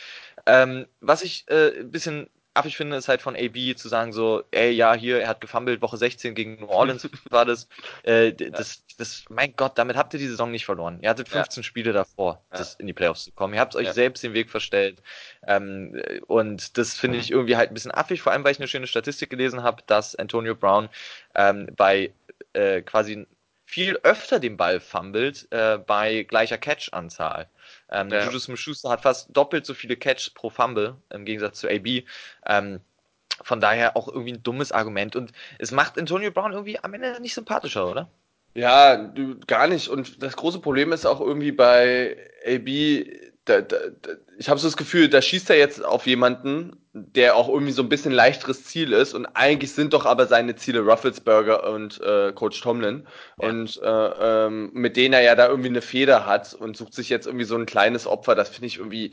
Ähm, 0.45 0.85
was 0.99 1.23
ich 1.23 1.45
äh, 1.49 1.79
ein 1.79 1.91
bisschen 1.91 2.29
affig 2.53 2.77
finde, 2.77 2.97
ist 2.97 3.07
halt 3.07 3.21
von 3.21 3.35
AB 3.35 3.75
zu 3.75 3.87
sagen 3.89 4.13
so, 4.13 4.43
ey, 4.51 4.71
ja, 4.71 4.93
hier, 4.93 5.21
er 5.21 5.27
hat 5.27 5.41
gefummelt, 5.41 5.81
Woche 5.81 5.97
16 5.97 6.35
gegen 6.35 6.59
New 6.59 6.67
Orleans 6.67 7.09
war 7.29 7.45
das. 7.45 7.67
Äh, 8.03 8.33
das, 8.33 8.83
das, 8.97 9.25
mein 9.29 9.55
Gott, 9.55 9.77
damit 9.77 9.97
habt 9.97 10.13
ihr 10.13 10.19
die 10.19 10.27
Saison 10.27 10.51
nicht 10.51 10.65
verloren. 10.65 10.99
Ihr 11.01 11.09
hattet 11.09 11.29
15 11.29 11.61
ja. 11.61 11.65
Spiele 11.65 11.93
davor, 11.93 12.43
ja. 12.51 12.57
das 12.57 12.75
in 12.75 12.87
die 12.87 12.93
Playoffs 12.93 13.23
zu 13.25 13.31
kommen. 13.31 13.53
Ihr 13.55 13.59
habt 13.59 13.75
euch 13.75 13.87
ja. 13.87 13.93
selbst 13.93 14.23
den 14.23 14.33
Weg 14.33 14.49
verstellt. 14.49 15.01
Ähm, 15.47 15.99
und 16.27 16.77
das 16.77 16.93
finde 16.93 17.17
ich 17.17 17.31
irgendwie 17.31 17.55
halt 17.55 17.71
ein 17.71 17.73
bisschen 17.73 17.93
affig, 17.93 18.21
vor 18.21 18.31
allem, 18.31 18.43
weil 18.43 18.51
ich 18.51 18.59
eine 18.59 18.67
schöne 18.67 18.87
Statistik 18.87 19.29
gelesen 19.29 19.63
habe, 19.63 19.81
dass 19.87 20.15
Antonio 20.15 20.55
Brown 20.55 20.89
ähm, 21.35 21.69
bei 21.75 22.13
äh, 22.53 22.81
quasi 22.81 23.25
viel 23.73 23.97
öfter 24.03 24.39
den 24.39 24.55
Ball 24.55 24.79
fummelt 24.79 25.47
äh, 25.49 25.79
bei 25.79 26.21
gleicher 26.21 26.59
Catch-Anzahl. 26.59 27.49
Ähm, 27.89 28.09
ja. 28.09 28.23
Juju 28.23 28.37
Smith-Schuster 28.37 28.91
hat 28.91 29.01
fast 29.01 29.35
doppelt 29.35 29.65
so 29.65 29.73
viele 29.73 29.97
Catches 29.97 30.29
pro 30.29 30.51
Fumble 30.51 30.95
im 31.09 31.25
Gegensatz 31.25 31.59
zu 31.59 31.67
AB. 31.67 32.03
Ähm, 32.45 32.81
von 33.41 33.59
daher 33.59 33.97
auch 33.97 34.07
irgendwie 34.07 34.33
ein 34.33 34.43
dummes 34.43 34.71
Argument. 34.71 35.15
Und 35.15 35.31
es 35.57 35.71
macht 35.71 35.97
Antonio 35.97 36.29
Brown 36.29 36.53
irgendwie 36.53 36.77
am 36.83 36.93
Ende 36.93 37.19
nicht 37.19 37.33
sympathischer, 37.33 37.89
oder? 37.89 38.11
Ja, 38.53 38.95
du, 38.95 39.39
gar 39.47 39.67
nicht. 39.67 39.87
Und 39.87 40.21
das 40.21 40.35
große 40.35 40.59
Problem 40.59 40.91
ist 40.91 41.07
auch 41.07 41.19
irgendwie 41.19 41.51
bei 41.51 42.15
AB, 42.45 43.07
da, 43.45 43.61
da, 43.61 43.77
ich 44.37 44.49
habe 44.49 44.59
so 44.59 44.67
das 44.67 44.77
Gefühl, 44.77 45.09
da 45.09 45.21
schießt 45.21 45.49
er 45.49 45.57
jetzt 45.57 45.83
auf 45.83 46.07
jemanden, 46.07 46.77
der 46.93 47.35
auch 47.35 47.49
irgendwie 47.49 47.71
so 47.71 47.81
ein 47.81 47.89
bisschen 47.89 48.11
leichteres 48.13 48.63
Ziel 48.65 48.93
ist. 48.93 49.13
Und 49.13 49.25
eigentlich 49.25 49.73
sind 49.73 49.93
doch 49.93 50.05
aber 50.05 50.27
seine 50.27 50.55
Ziele 50.55 50.81
Rufflesberger 50.81 51.69
und 51.71 51.99
äh, 52.01 52.31
Coach 52.33 52.61
Tomlin. 52.61 53.05
Ja. 53.41 53.49
und 53.49 53.81
äh, 53.83 53.87
ähm, 53.87 54.69
mit 54.73 54.95
denen 54.95 55.13
er 55.13 55.21
ja 55.21 55.35
da 55.35 55.47
irgendwie 55.47 55.69
eine 55.69 55.81
Feder 55.81 56.25
hat 56.25 56.53
und 56.53 56.77
sucht 56.77 56.93
sich 56.93 57.09
jetzt 57.09 57.25
irgendwie 57.25 57.45
so 57.45 57.55
ein 57.55 57.65
kleines 57.65 58.07
Opfer, 58.07 58.35
das 58.35 58.49
finde 58.49 58.67
ich 58.67 58.77
irgendwie 58.77 59.11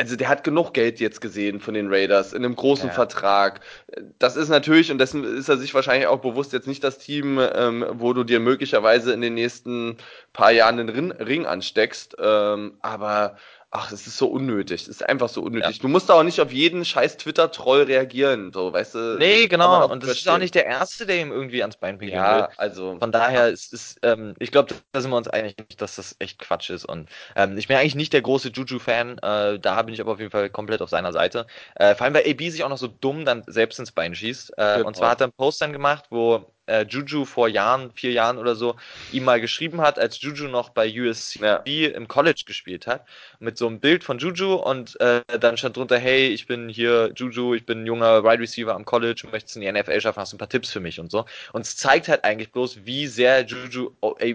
also 0.00 0.16
der 0.16 0.30
hat 0.30 0.44
genug 0.44 0.72
Geld 0.72 0.98
jetzt 0.98 1.20
gesehen 1.20 1.60
von 1.60 1.74
den 1.74 1.92
Raiders 1.92 2.32
in 2.32 2.42
einem 2.42 2.56
großen 2.56 2.88
ja. 2.88 2.94
Vertrag. 2.94 3.60
Das 4.18 4.34
ist 4.34 4.48
natürlich, 4.48 4.90
und 4.90 4.96
dessen 4.96 5.24
ist 5.24 5.50
er 5.50 5.58
sich 5.58 5.74
wahrscheinlich 5.74 6.06
auch 6.06 6.20
bewusst, 6.20 6.54
jetzt 6.54 6.66
nicht 6.66 6.82
das 6.82 6.96
Team, 6.96 7.38
ähm, 7.38 7.84
wo 7.92 8.14
du 8.14 8.24
dir 8.24 8.40
möglicherweise 8.40 9.12
in 9.12 9.20
den 9.20 9.34
nächsten 9.34 9.98
paar 10.32 10.52
Jahren 10.52 10.78
den 10.78 11.12
Ring 11.12 11.44
ansteckst. 11.44 12.16
Ähm, 12.18 12.78
aber 12.80 13.36
ach, 13.72 13.92
es 13.92 14.06
ist 14.06 14.16
so 14.16 14.26
unnötig. 14.26 14.82
Es 14.82 14.88
ist 14.88 15.08
einfach 15.08 15.28
so 15.28 15.42
unnötig. 15.42 15.76
Ja. 15.76 15.82
Du 15.82 15.88
musst 15.88 16.10
auch 16.10 16.24
nicht 16.24 16.40
auf 16.40 16.52
jeden 16.52 16.84
scheiß 16.84 17.18
Twitter-Troll 17.18 17.82
reagieren, 17.82 18.52
so, 18.52 18.72
weißt 18.72 18.94
du? 18.96 19.16
Nee, 19.18 19.46
genau. 19.46 19.88
Und 19.88 20.02
das 20.02 20.10
ist 20.10 20.28
auch 20.28 20.38
nicht 20.38 20.56
der 20.56 20.66
Erste, 20.66 21.06
der 21.06 21.20
ihm 21.20 21.30
irgendwie 21.30 21.62
ans 21.62 21.76
Bein 21.76 21.98
pinkeln 21.98 22.20
ja, 22.20 22.48
will. 22.48 22.48
also. 22.56 22.98
Von 22.98 23.12
daher 23.12 23.48
ist 23.48 23.72
es, 23.72 23.96
ähm, 24.02 24.34
ich 24.40 24.50
glaube, 24.50 24.74
da 24.90 25.00
sind 25.00 25.10
wir 25.10 25.16
uns 25.16 25.28
einig, 25.28 25.56
dass 25.76 25.96
das 25.96 26.16
echt 26.18 26.40
Quatsch 26.40 26.70
ist. 26.70 26.84
Und 26.84 27.08
ähm, 27.36 27.56
ich 27.58 27.68
bin 27.68 27.76
eigentlich 27.76 27.94
nicht 27.94 28.12
der 28.12 28.22
große 28.22 28.48
Juju-Fan. 28.48 29.18
Äh, 29.18 29.58
da 29.60 29.82
bin 29.82 29.94
ich 29.94 30.00
aber 30.00 30.12
auf 30.12 30.18
jeden 30.18 30.32
Fall 30.32 30.50
komplett 30.50 30.82
auf 30.82 30.90
seiner 30.90 31.12
Seite. 31.12 31.46
Äh, 31.76 31.94
vor 31.94 32.06
allem, 32.06 32.14
weil 32.14 32.28
AB 32.28 32.40
sich 32.50 32.64
auch 32.64 32.68
noch 32.68 32.78
so 32.78 32.88
dumm 32.88 33.24
dann 33.24 33.44
selbst 33.46 33.78
ins 33.78 33.92
Bein 33.92 34.14
schießt. 34.14 34.52
Äh, 34.56 34.76
genau. 34.76 34.88
Und 34.88 34.96
zwar 34.96 35.10
hat 35.10 35.20
er 35.20 35.26
einen 35.26 35.32
Post 35.32 35.62
dann 35.62 35.72
gemacht, 35.72 36.06
wo 36.10 36.52
äh, 36.70 36.86
Juju 36.88 37.24
vor 37.24 37.48
Jahren, 37.48 37.90
vier 37.92 38.12
Jahren 38.12 38.38
oder 38.38 38.54
so, 38.54 38.76
ihm 39.12 39.24
mal 39.24 39.40
geschrieben 39.40 39.80
hat, 39.80 39.98
als 39.98 40.20
Juju 40.20 40.48
noch 40.48 40.70
bei 40.70 40.88
USC 40.88 41.40
ja. 41.40 41.56
im 41.56 42.08
College 42.08 42.42
gespielt 42.46 42.86
hat, 42.86 43.06
mit 43.40 43.58
so 43.58 43.66
einem 43.66 43.80
Bild 43.80 44.04
von 44.04 44.18
Juju 44.18 44.54
und 44.54 44.98
äh, 45.00 45.22
dann 45.38 45.56
stand 45.56 45.76
drunter, 45.76 45.98
hey, 45.98 46.28
ich 46.28 46.46
bin 46.46 46.68
hier 46.68 47.12
Juju, 47.14 47.54
ich 47.54 47.66
bin 47.66 47.82
ein 47.82 47.86
junger 47.86 48.24
Wide 48.24 48.40
Receiver 48.40 48.74
am 48.74 48.84
College 48.84 49.22
und 49.24 49.32
möchtest 49.32 49.56
in 49.56 49.62
die 49.62 49.72
NFL 49.72 50.00
schaffen, 50.00 50.20
hast 50.20 50.32
du 50.32 50.36
ein 50.36 50.38
paar 50.38 50.48
Tipps 50.48 50.70
für 50.70 50.80
mich 50.80 51.00
und 51.00 51.10
so. 51.10 51.24
Und 51.52 51.62
es 51.62 51.76
zeigt 51.76 52.08
halt 52.08 52.24
eigentlich 52.24 52.52
bloß, 52.52 52.84
wie 52.84 53.06
sehr 53.06 53.44
Juju 53.44 53.90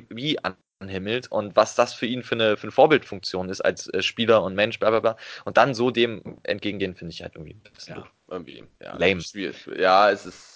wie 0.09 0.37
anhimmelt 0.79 1.31
und 1.31 1.55
was 1.55 1.75
das 1.75 1.93
für 1.93 2.05
ihn 2.05 2.23
für 2.23 2.35
eine, 2.35 2.57
für 2.57 2.63
eine 2.63 2.71
Vorbildfunktion 2.71 3.49
ist 3.49 3.61
als 3.61 3.87
äh, 3.93 4.01
Spieler 4.01 4.43
und 4.43 4.55
Mensch, 4.55 4.79
bla 4.79 4.89
bla 4.89 4.99
bla. 4.99 5.17
Und 5.45 5.57
dann 5.57 5.73
so 5.73 5.91
dem 5.91 6.37
entgegengehen, 6.43 6.95
finde 6.95 7.13
ich 7.13 7.21
halt 7.21 7.35
irgendwie 7.35 7.53
ein 7.53 7.73
bisschen 7.73 7.97
ja, 7.97 8.07
irgendwie, 8.27 8.63
ja, 8.81 8.97
lame. 8.97 9.21
Schwierig. 9.21 9.55
Ja, 9.77 10.11
es 10.11 10.25
ist 10.25 10.54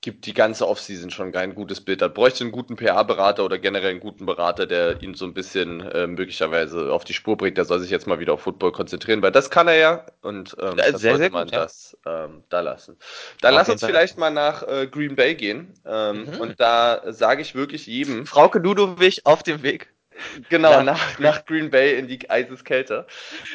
gibt 0.00 0.26
die 0.26 0.34
ganze 0.34 0.66
Offseason 0.68 1.10
schon 1.10 1.32
kein 1.32 1.54
gutes 1.54 1.80
Bild. 1.80 2.00
Da 2.02 2.08
bräuchte 2.08 2.44
einen 2.44 2.52
guten 2.52 2.76
PA-Berater 2.76 3.44
oder 3.44 3.58
generell 3.58 3.90
einen 3.90 4.00
guten 4.00 4.26
Berater, 4.26 4.66
der 4.66 5.02
ihn 5.02 5.14
so 5.14 5.24
ein 5.24 5.34
bisschen 5.34 5.80
äh, 5.80 6.06
möglicherweise 6.06 6.92
auf 6.92 7.04
die 7.04 7.14
Spur 7.14 7.36
bringt. 7.36 7.56
Der 7.58 7.64
soll 7.64 7.80
sich 7.80 7.90
jetzt 7.90 8.06
mal 8.06 8.20
wieder 8.20 8.34
auf 8.34 8.42
Football 8.42 8.72
konzentrieren, 8.72 9.22
weil 9.22 9.32
das 9.32 9.50
kann 9.50 9.66
er 9.68 9.76
ja 9.76 10.06
und 10.22 10.56
ähm, 10.60 10.76
das 10.76 11.00
sehr, 11.00 11.18
sollte 11.18 11.30
man 11.30 11.48
gut, 11.48 11.52
ja. 11.52 11.64
das 11.64 11.96
ähm, 12.06 12.44
da 12.48 12.60
lassen. 12.60 12.96
Dann 13.40 13.54
Auf 13.54 13.58
lass 13.58 13.68
uns 13.70 13.80
Fall. 13.80 13.90
vielleicht 13.90 14.18
mal 14.18 14.30
nach 14.30 14.62
äh, 14.62 14.86
Green 14.86 15.16
Bay 15.16 15.34
gehen 15.34 15.74
ähm, 15.84 16.26
Mhm. 16.26 16.40
und 16.40 16.60
da 16.60 17.02
sage 17.12 17.42
ich 17.42 17.54
wirklich 17.54 17.86
jedem, 17.86 18.26
Frauke 18.26 18.58
Ludowig 18.58 19.26
auf 19.26 19.42
dem 19.42 19.62
Weg. 19.62 19.92
Genau, 20.48 20.82
Nach 20.82 21.18
nach, 21.18 21.44
Green 21.46 21.70
Bay 21.70 21.98
in 21.98 22.08
die 22.08 22.30
Eiseskälte. 22.30 23.06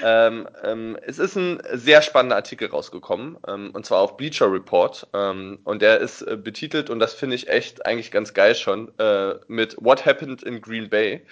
Ähm, 0.03 0.47
ähm, 0.63 0.97
es 1.05 1.19
ist 1.19 1.35
ein 1.35 1.61
sehr 1.73 2.01
spannender 2.01 2.35
Artikel 2.35 2.69
rausgekommen, 2.69 3.37
ähm, 3.47 3.71
und 3.73 3.85
zwar 3.85 3.99
auf 3.99 4.17
Bleacher 4.17 4.51
Report. 4.51 5.07
Ähm, 5.13 5.59
und 5.63 5.81
der 5.81 5.99
ist 5.99 6.21
äh, 6.21 6.37
betitelt, 6.37 6.89
und 6.89 6.99
das 6.99 7.13
finde 7.13 7.35
ich 7.35 7.49
echt 7.49 7.85
eigentlich 7.85 8.11
ganz 8.11 8.33
geil 8.33 8.55
schon, 8.55 8.91
äh, 8.99 9.35
mit 9.47 9.75
What 9.79 10.05
Happened 10.05 10.43
in 10.43 10.61
Green 10.61 10.89
Bay. 10.89 11.25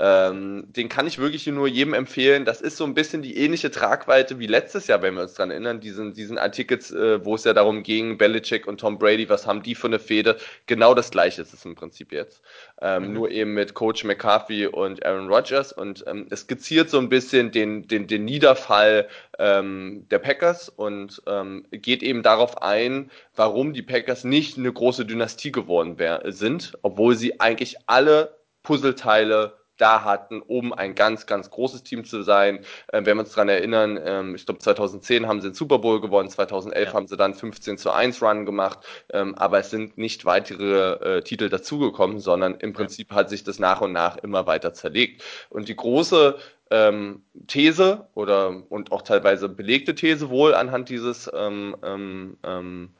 Ähm, 0.00 0.64
den 0.72 0.88
kann 0.88 1.06
ich 1.06 1.18
wirklich 1.18 1.46
nur 1.46 1.68
jedem 1.68 1.94
empfehlen. 1.94 2.44
Das 2.44 2.60
ist 2.60 2.76
so 2.76 2.84
ein 2.84 2.94
bisschen 2.94 3.22
die 3.22 3.36
ähnliche 3.36 3.70
Tragweite 3.70 4.38
wie 4.38 4.46
letztes 4.46 4.86
Jahr, 4.86 5.02
wenn 5.02 5.14
wir 5.14 5.22
uns 5.22 5.34
dran 5.34 5.50
erinnern, 5.50 5.80
diesen, 5.80 6.14
diesen 6.14 6.38
Artikels, 6.38 6.90
äh, 6.90 7.24
wo 7.24 7.34
es 7.34 7.44
ja 7.44 7.52
darum 7.52 7.82
ging, 7.82 8.18
Belichick 8.18 8.66
und 8.66 8.80
Tom 8.80 8.98
Brady, 8.98 9.28
was 9.28 9.46
haben 9.46 9.62
die 9.62 9.74
für 9.74 9.86
eine 9.86 9.98
Fehde? 9.98 10.38
Genau 10.66 10.94
das 10.94 11.10
gleiche 11.10 11.42
ist 11.42 11.52
es 11.52 11.64
im 11.64 11.74
Prinzip 11.74 12.12
jetzt. 12.12 12.42
Ähm, 12.80 13.02
Mhm. 13.02 13.12
Nur 13.12 13.30
eben 13.30 13.54
mit 13.54 13.74
Coach 13.74 14.04
McCarthy 14.04 14.66
und 14.72 15.04
Aaron 15.04 15.28
Rodgers 15.28 15.72
und 15.72 16.04
ähm, 16.06 16.26
es 16.30 16.40
skizziert 16.40 16.90
so 16.90 16.98
ein 16.98 17.08
bisschen 17.08 17.50
den, 17.50 17.86
den, 17.88 18.06
den 18.06 18.24
Niederfall 18.24 19.08
ähm, 19.38 20.06
der 20.10 20.18
Packers 20.18 20.68
und 20.68 21.22
ähm, 21.26 21.66
geht 21.70 22.02
eben 22.02 22.22
darauf 22.22 22.62
ein, 22.62 23.10
warum 23.34 23.72
die 23.72 23.82
Packers 23.82 24.24
nicht 24.24 24.58
eine 24.58 24.72
große 24.72 25.04
Dynastie 25.04 25.52
geworden 25.52 25.96
sind, 26.32 26.72
obwohl 26.82 27.14
sie 27.14 27.40
eigentlich 27.40 27.76
alle 27.86 28.36
Puzzleteile 28.62 29.61
da 29.76 30.04
hatten, 30.04 30.40
um 30.42 30.72
ein 30.72 30.94
ganz, 30.94 31.26
ganz 31.26 31.50
großes 31.50 31.82
Team 31.82 32.04
zu 32.04 32.22
sein. 32.22 32.64
Ähm, 32.92 33.06
wenn 33.06 33.16
wir 33.16 33.22
uns 33.22 33.30
daran 33.30 33.48
erinnern, 33.48 33.98
ähm, 34.04 34.34
ich 34.34 34.44
glaube 34.46 34.60
2010 34.60 35.26
haben 35.26 35.40
sie 35.40 35.48
den 35.48 35.54
Super 35.54 35.78
Bowl 35.78 36.00
gewonnen, 36.00 36.28
2011 36.30 36.92
Ja. 36.92 36.94
haben 36.94 37.06
sie 37.08 37.16
dann 37.16 37.34
15 37.34 37.78
zu 37.78 37.90
1 37.90 38.22
Run 38.22 38.46
gemacht, 38.46 38.80
ähm, 39.12 39.34
aber 39.36 39.58
es 39.60 39.70
sind 39.70 39.98
nicht 39.98 40.24
weitere 40.24 41.18
äh, 41.18 41.22
Titel 41.22 41.48
dazugekommen, 41.48 42.18
sondern 42.20 42.54
im 42.56 42.72
Prinzip 42.72 43.12
hat 43.12 43.30
sich 43.30 43.44
das 43.44 43.58
nach 43.58 43.80
und 43.80 43.92
nach 43.92 44.16
immer 44.18 44.46
weiter 44.46 44.72
zerlegt. 44.74 45.22
Und 45.50 45.68
die 45.68 45.76
große 45.76 46.36
ähm, 46.70 47.22
These 47.48 48.08
oder 48.14 48.62
und 48.70 48.92
auch 48.92 49.02
teilweise 49.02 49.48
belegte 49.48 49.94
These 49.94 50.30
wohl 50.30 50.54
anhand 50.54 50.88
dieses 50.88 51.30
ähm, 51.34 51.76
ähm, 51.82 52.38
ähm, 52.44 52.90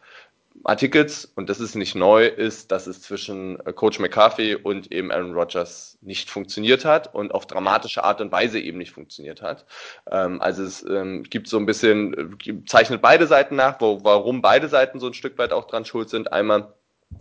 Artikels, 0.64 1.24
und 1.24 1.48
das 1.48 1.60
ist 1.60 1.74
nicht 1.74 1.94
neu, 1.94 2.26
ist, 2.26 2.70
dass 2.70 2.86
es 2.86 3.02
zwischen 3.02 3.58
äh, 3.66 3.72
Coach 3.72 3.98
McCarthy 3.98 4.54
und 4.54 4.92
eben 4.92 5.10
Aaron 5.10 5.34
Rodgers 5.34 5.98
nicht 6.00 6.30
funktioniert 6.30 6.84
hat 6.84 7.14
und 7.14 7.32
auf 7.32 7.46
dramatische 7.46 8.04
Art 8.04 8.20
und 8.20 8.30
Weise 8.32 8.60
eben 8.60 8.78
nicht 8.78 8.92
funktioniert 8.92 9.42
hat. 9.42 9.64
Ähm, 10.10 10.40
also 10.40 10.62
es 10.62 10.84
ähm, 10.84 11.24
gibt 11.24 11.48
so 11.48 11.58
ein 11.58 11.66
bisschen, 11.66 12.38
äh, 12.44 12.64
zeichnet 12.66 13.02
beide 13.02 13.26
Seiten 13.26 13.56
nach, 13.56 13.80
wo, 13.80 14.04
warum 14.04 14.42
beide 14.42 14.68
Seiten 14.68 15.00
so 15.00 15.08
ein 15.08 15.14
Stück 15.14 15.38
weit 15.38 15.52
auch 15.52 15.66
dran 15.66 15.84
schuld 15.84 16.10
sind. 16.10 16.32
Einmal, 16.32 16.72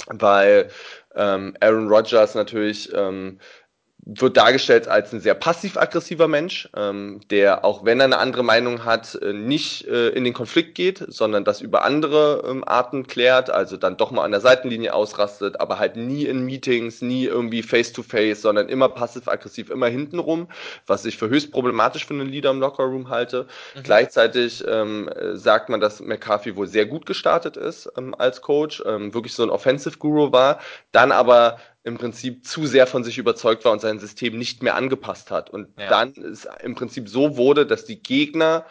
weil 0.07 0.69
ähm, 1.15 1.55
Aaron 1.59 1.87
Rodgers 1.87 2.35
natürlich 2.35 2.91
ähm, 2.93 3.39
wird 4.03 4.35
dargestellt 4.35 4.87
als 4.87 5.13
ein 5.13 5.19
sehr 5.19 5.35
passiv-aggressiver 5.35 6.27
Mensch, 6.27 6.67
ähm, 6.75 7.21
der, 7.29 7.63
auch 7.63 7.85
wenn 7.85 7.99
er 7.99 8.05
eine 8.05 8.17
andere 8.17 8.43
Meinung 8.43 8.83
hat, 8.83 9.15
äh, 9.15 9.31
nicht 9.31 9.87
äh, 9.87 10.09
in 10.09 10.23
den 10.23 10.33
Konflikt 10.33 10.75
geht, 10.75 11.05
sondern 11.07 11.43
das 11.43 11.61
über 11.61 11.83
andere 11.83 12.43
ähm, 12.47 12.63
Arten 12.65 13.05
klärt, 13.05 13.51
also 13.51 13.77
dann 13.77 13.97
doch 13.97 14.11
mal 14.11 14.23
an 14.23 14.31
der 14.31 14.41
Seitenlinie 14.41 14.93
ausrastet, 14.93 15.59
aber 15.59 15.77
halt 15.77 15.97
nie 15.97 16.25
in 16.25 16.45
Meetings, 16.45 17.01
nie 17.01 17.25
irgendwie 17.25 17.61
face-to-face, 17.61 18.41
sondern 18.41 18.69
immer 18.69 18.89
passiv-aggressiv, 18.89 19.69
immer 19.69 19.87
hintenrum, 19.87 20.47
was 20.87 21.05
ich 21.05 21.17
für 21.17 21.29
höchst 21.29 21.51
problematisch 21.51 22.05
für 22.05 22.15
einen 22.15 22.29
Leader 22.29 22.49
im 22.49 22.59
Lockerroom 22.59 23.09
halte. 23.09 23.45
Mhm. 23.75 23.83
Gleichzeitig 23.83 24.63
ähm, 24.67 25.09
äh, 25.09 25.35
sagt 25.35 25.69
man, 25.69 25.79
dass 25.79 25.99
McCarthy 25.99 26.55
wohl 26.55 26.67
sehr 26.67 26.87
gut 26.87 27.05
gestartet 27.05 27.55
ist 27.55 27.91
ähm, 27.97 28.15
als 28.17 28.41
Coach, 28.41 28.81
ähm, 28.85 29.13
wirklich 29.13 29.33
so 29.33 29.43
ein 29.43 29.51
Offensive-Guru 29.51 30.31
war, 30.31 30.59
dann 30.91 31.11
aber 31.11 31.57
im 31.83 31.97
Prinzip 31.97 32.45
zu 32.45 32.65
sehr 32.67 32.87
von 32.87 33.03
sich 33.03 33.17
überzeugt 33.17 33.65
war 33.65 33.71
und 33.71 33.81
sein 33.81 33.99
System 33.99 34.37
nicht 34.37 34.61
mehr 34.63 34.75
angepasst 34.75 35.31
hat. 35.31 35.49
Und 35.49 35.69
Ja. 35.79 35.89
dann 35.89 36.11
es 36.11 36.47
im 36.63 36.75
Prinzip 36.75 37.09
so 37.09 37.37
wurde, 37.37 37.65
dass 37.65 37.85
die 37.85 38.01
Gegner 38.01 38.65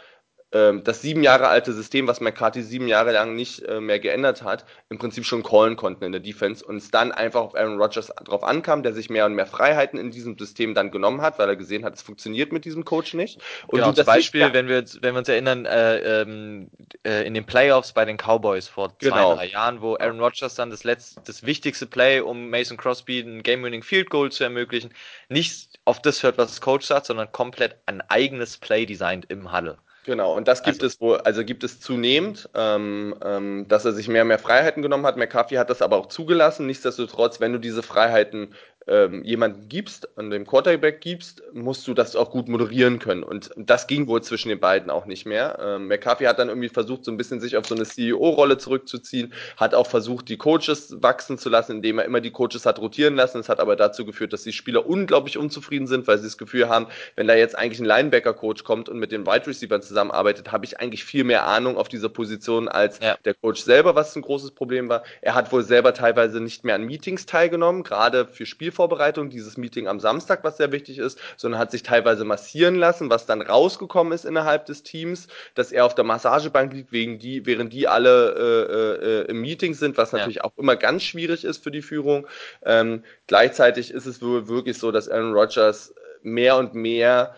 das 0.53 1.01
sieben 1.01 1.23
Jahre 1.23 1.47
alte 1.47 1.73
System, 1.73 2.09
was 2.09 2.21
McCarthy 2.21 2.63
sieben 2.63 2.89
Jahre 2.89 3.13
lang 3.13 3.37
nicht 3.37 3.63
äh, 3.63 3.81
mehr 3.81 4.01
geändert 4.01 4.43
hat, 4.43 4.65
im 4.89 4.99
Prinzip 4.99 5.25
schon 5.25 5.45
callen 5.45 5.77
konnten 5.77 6.03
in 6.03 6.11
der 6.11 6.21
Defense 6.21 6.65
und 6.65 6.77
es 6.79 6.91
dann 6.91 7.13
einfach 7.13 7.41
auf 7.41 7.55
Aaron 7.55 7.81
Rodgers 7.81 8.09
drauf 8.25 8.43
ankam, 8.43 8.83
der 8.83 8.93
sich 8.93 9.11
mehr 9.11 9.27
und 9.27 9.35
mehr 9.35 9.47
Freiheiten 9.47 9.99
in 9.99 10.11
diesem 10.11 10.37
System 10.37 10.75
dann 10.75 10.91
genommen 10.91 11.23
hat, 11.23 11.39
weil 11.39 11.49
er 11.49 11.55
gesehen 11.55 11.85
hat, 11.85 11.95
es 11.95 12.03
funktioniert 12.03 12.51
mit 12.53 12.65
diesem 12.65 12.85
Coach 12.85 13.15
nicht. 13.15 13.41
Und 13.69 13.79
genau, 13.79 13.93
zum 13.93 14.05
Beispiel, 14.05 14.43
nicht- 14.45 14.55
wenn 14.55 14.67
wir, 14.67 14.79
uns- 14.79 14.99
wenn 15.01 15.15
wir 15.15 15.19
uns 15.21 15.29
erinnern, 15.29 15.67
äh, 15.67 16.23
ähm, 16.23 16.71
äh, 17.07 17.25
in 17.27 17.35
den 17.35 17.47
Playoffs 17.47 17.93
bei 17.93 18.05
den 18.05 18.17
Cowboys 18.17 18.67
vor 18.67 18.89
zwei, 18.99 19.09
Genau. 19.11 19.37
drei 19.37 19.47
Jahren, 19.47 19.81
wo 19.83 19.95
Aaron 19.97 20.19
Rodgers 20.21 20.57
dann 20.57 20.71
das 20.71 20.83
letzte, 20.83 21.21
das 21.27 21.45
wichtigste 21.45 21.87
Play, 21.87 22.19
um 22.21 22.51
Mason 22.51 22.77
Crosby 22.77 23.21
ein 23.21 23.45
Game-Winning 23.45 23.85
Field 23.85 24.11
Goal 24.11 24.33
zu 24.33 24.43
ermöglichen, 24.43 24.91
nicht 25.29 25.79
auf 25.85 26.03
das 26.03 26.25
hört, 26.25 26.39
was 26.39 26.49
das 26.49 26.61
Coach 26.61 26.87
sagt, 26.87 27.07
sondern 27.07 27.31
komplett 27.31 27.77
ein 27.87 28.01
eigenes 28.09 28.57
Play 28.57 28.85
designt 28.85 29.27
im 29.29 29.53
Huddle. 29.53 29.79
Genau, 30.11 30.37
und 30.37 30.49
das 30.49 30.65
gibt 30.65 30.83
Also- 30.83 30.87
es 30.89 31.01
wohl, 31.01 31.19
also 31.19 31.45
gibt 31.45 31.63
es 31.63 31.79
zunehmend, 31.79 32.49
ähm, 32.57 33.15
ähm, 33.25 33.69
dass 33.69 33.85
er 33.85 33.93
sich 33.93 34.09
mehr 34.09 34.23
und 34.23 34.29
mehr 34.29 34.41
Freiheiten 34.41 34.83
genommen 34.83 35.07
hat. 35.07 35.17
McCarthy 35.17 35.55
hat 35.55 35.71
das 35.71 35.83
aber 35.83 35.97
auch 35.99 36.07
zugelassen. 36.07 36.67
Nichtsdestotrotz, 36.67 37.39
wenn 37.39 37.53
du 37.53 37.61
diese 37.61 37.85
Freiheiten 37.85 38.53
ähm, 38.91 39.23
jemandem 39.25 39.69
gibst, 39.69 40.19
an 40.19 40.31
dem 40.31 40.47
Quarterback 40.47 41.01
gibst, 41.01 41.43
musst 41.55 41.87
du 41.87 41.95
das 41.95 42.17
auch 42.17 42.31
gut 42.31 42.49
moderieren 42.49 42.99
können. 42.99 43.23
Und 43.23 43.51
das 43.57 43.87
ging 43.87 44.09
wohl 44.09 44.23
zwischen 44.23 44.49
den 44.49 44.59
beiden 44.61 44.91
auch 44.91 45.07
nicht 45.07 45.27
mehr. 45.27 45.59
Ähm, 45.63 45.87
McCarthy 45.87 46.25
hat 46.25 46.39
dann 46.41 46.49
irgendwie 46.49 46.69
versucht, 46.69 47.05
so 47.05 47.13
ein 47.13 47.17
bisschen 47.17 47.41
sich 47.41 47.57
auf 47.57 47.67
so 47.67 47.75
eine 47.75 47.85
CEO-Rolle 47.85 48.59
zurückzuziehen, 48.59 49.33
hat 49.57 49.75
auch 49.75 49.87
versucht, 49.87 50.29
die 50.29 50.37
Coaches 50.37 50.97
wachsen 51.01 51.39
zu 51.39 51.49
lassen, 51.49 51.77
indem 51.77 51.99
er 52.01 52.05
immer 52.05 52.21
die 52.21 52.33
Coaches 52.33 52.67
hat 52.67 52.81
rotieren 52.81 53.15
lassen. 53.15 53.39
Es 53.39 53.49
hat 53.49 53.61
aber 53.61 53.77
dazu 53.77 54.05
geführt, 54.05 54.33
dass 54.33 54.43
die 54.43 54.53
Spieler 54.53 54.87
unglaublich 54.87 55.39
unzufrieden 55.39 55.87
sind, 55.87 56.09
weil 56.09 56.19
sie 56.19 56.25
das 56.25 56.37
Gefühl 56.37 56.69
haben, 56.69 56.87
wenn 57.15 57.29
da 57.29 57.35
jetzt 57.35 57.57
eigentlich 57.57 57.79
ein 57.81 57.85
Linebacker-Coach 57.87 58.65
kommt 58.65 58.89
und 58.89 58.99
mit 58.99 59.13
den 59.13 59.27
Wide 59.27 59.47
Receivers 59.47 59.87
zusammenarbeitet, 59.87 60.51
habe 60.51 60.65
ich 60.65 60.81
eigentlich 60.81 61.05
viel 61.05 61.23
mehr 61.25 61.47
Ahnung 61.47 61.77
auf 61.77 61.89
dieser 61.89 62.09
Position 62.09 62.69
als 62.69 62.99
Ja. 63.01 63.17
der 63.25 63.35
Coach 63.35 63.63
selber, 63.63 63.95
was 63.95 64.17
ein 64.17 64.23
großes 64.23 64.51
Problem 64.51 64.89
war. 64.89 65.05
Er 65.23 65.35
hat 65.37 65.53
wohl 65.53 65.63
selber 65.63 65.95
teilweise 65.95 66.41
nicht 66.41 66.65
mehr 66.65 66.75
an 66.75 66.85
Meetings 66.85 67.27
teilgenommen, 67.27 67.85
gerade 67.85 68.27
für 68.27 68.47
Spielvorbereitung, 68.47 68.80
dieses 68.89 69.57
Meeting 69.57 69.89
am 69.89 70.01
Samstag, 70.01 70.45
was 70.45 70.57
sehr 70.57 70.73
wichtig 70.73 70.99
ist, 70.99 71.19
sondern 71.37 71.61
hat 71.61 71.71
sich 71.71 71.83
teilweise 71.83 72.25
massieren 72.25 72.77
lassen, 72.77 73.11
was 73.11 73.27
dann 73.27 73.43
rausgekommen 73.43 74.13
ist 74.13 74.25
innerhalb 74.25 74.67
des 74.67 74.83
Teams, 74.83 75.29
dass 75.55 75.73
er 75.73 75.85
auf 75.85 75.95
der 75.95 76.05
Massagebank 76.05 76.73
liegt, 76.73 76.93
wegen 76.93 77.19
die, 77.19 77.47
während 77.47 77.73
die 77.73 77.89
alle 77.89 78.35
äh, 78.35 79.07
äh, 79.07 79.31
im 79.31 79.41
Meeting 79.41 79.75
sind, 79.75 79.97
was 79.97 80.13
Ja. 80.13 80.19
natürlich 80.19 80.43
auch 80.45 80.57
immer 80.57 80.77
ganz 80.77 81.03
schwierig 81.03 81.45
ist 81.45 81.63
für 81.63 81.71
die 81.71 81.83
Führung. 81.83 82.27
Ähm, 82.65 83.05
gleichzeitig 83.27 83.91
ist 83.91 84.07
es 84.07 84.23
wohl 84.23 84.49
wirklich 84.49 84.79
so, 84.79 84.91
dass 84.93 85.09
Aaron 85.09 85.33
Rodgers 85.33 85.95
mehr 86.23 86.57
und 86.57 86.75
mehr 86.75 87.35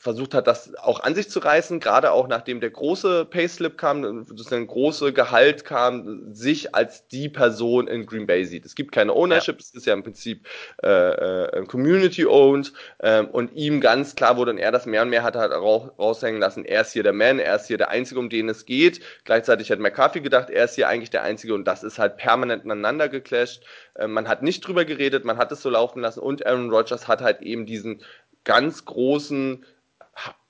versucht 0.00 0.32
hat, 0.32 0.46
das 0.46 0.74
auch 0.76 1.00
an 1.00 1.16
sich 1.16 1.28
zu 1.28 1.40
reißen, 1.40 1.80
gerade 1.80 2.12
auch 2.12 2.28
nachdem 2.28 2.60
der 2.60 2.70
große 2.70 3.24
Payslip 3.24 3.76
kam, 3.76 4.24
sozusagen 4.24 4.66
große 4.66 5.12
Gehalt 5.12 5.64
kam, 5.64 6.32
sich 6.32 6.74
als 6.74 7.08
die 7.08 7.28
Person 7.28 7.88
in 7.88 8.06
Green 8.06 8.26
Bay 8.26 8.44
sieht. 8.44 8.64
Es 8.64 8.76
gibt 8.76 8.92
keine 8.92 9.12
Ownership, 9.12 9.58
es 9.58 9.74
ist 9.74 9.86
ja 9.86 9.94
im 9.94 10.04
Prinzip 10.04 10.46
äh, 10.84 10.88
äh, 10.88 11.66
Community-owned 11.66 12.72
ähm, 13.00 13.26
und 13.26 13.52
ihm 13.54 13.80
ganz 13.80 14.14
klar 14.14 14.36
wurde, 14.36 14.52
und 14.52 14.58
er 14.58 14.70
das 14.70 14.86
mehr 14.86 15.02
und 15.02 15.10
mehr 15.10 15.24
hat 15.24 15.34
halt 15.34 15.50
rau- 15.50 15.90
raushängen 15.98 16.40
lassen, 16.40 16.64
er 16.64 16.82
ist 16.82 16.92
hier 16.92 17.02
der 17.02 17.12
Man, 17.12 17.40
er 17.40 17.56
ist 17.56 17.66
hier 17.66 17.78
der 17.78 17.90
Einzige, 17.90 18.20
um 18.20 18.30
den 18.30 18.48
es 18.48 18.66
geht. 18.66 19.00
Gleichzeitig 19.24 19.70
hat 19.72 19.80
McCarthy 19.80 20.20
gedacht, 20.20 20.48
er 20.48 20.64
ist 20.64 20.76
hier 20.76 20.88
eigentlich 20.88 21.10
der 21.10 21.24
Einzige 21.24 21.54
und 21.54 21.64
das 21.64 21.82
ist 21.82 21.98
halt 21.98 22.16
permanent 22.18 22.62
aneinander 22.64 23.08
geclasht. 23.08 23.64
Äh, 23.96 24.06
man 24.06 24.28
hat 24.28 24.44
nicht 24.44 24.60
drüber 24.60 24.84
geredet, 24.84 25.24
man 25.24 25.38
hat 25.38 25.50
es 25.50 25.60
so 25.60 25.70
laufen 25.70 26.02
lassen 26.02 26.20
und 26.20 26.46
Aaron 26.46 26.70
Rodgers 26.70 27.08
hat 27.08 27.20
halt 27.20 27.42
eben 27.42 27.66
diesen 27.66 28.02
ganz 28.44 28.84
großen 28.84 29.66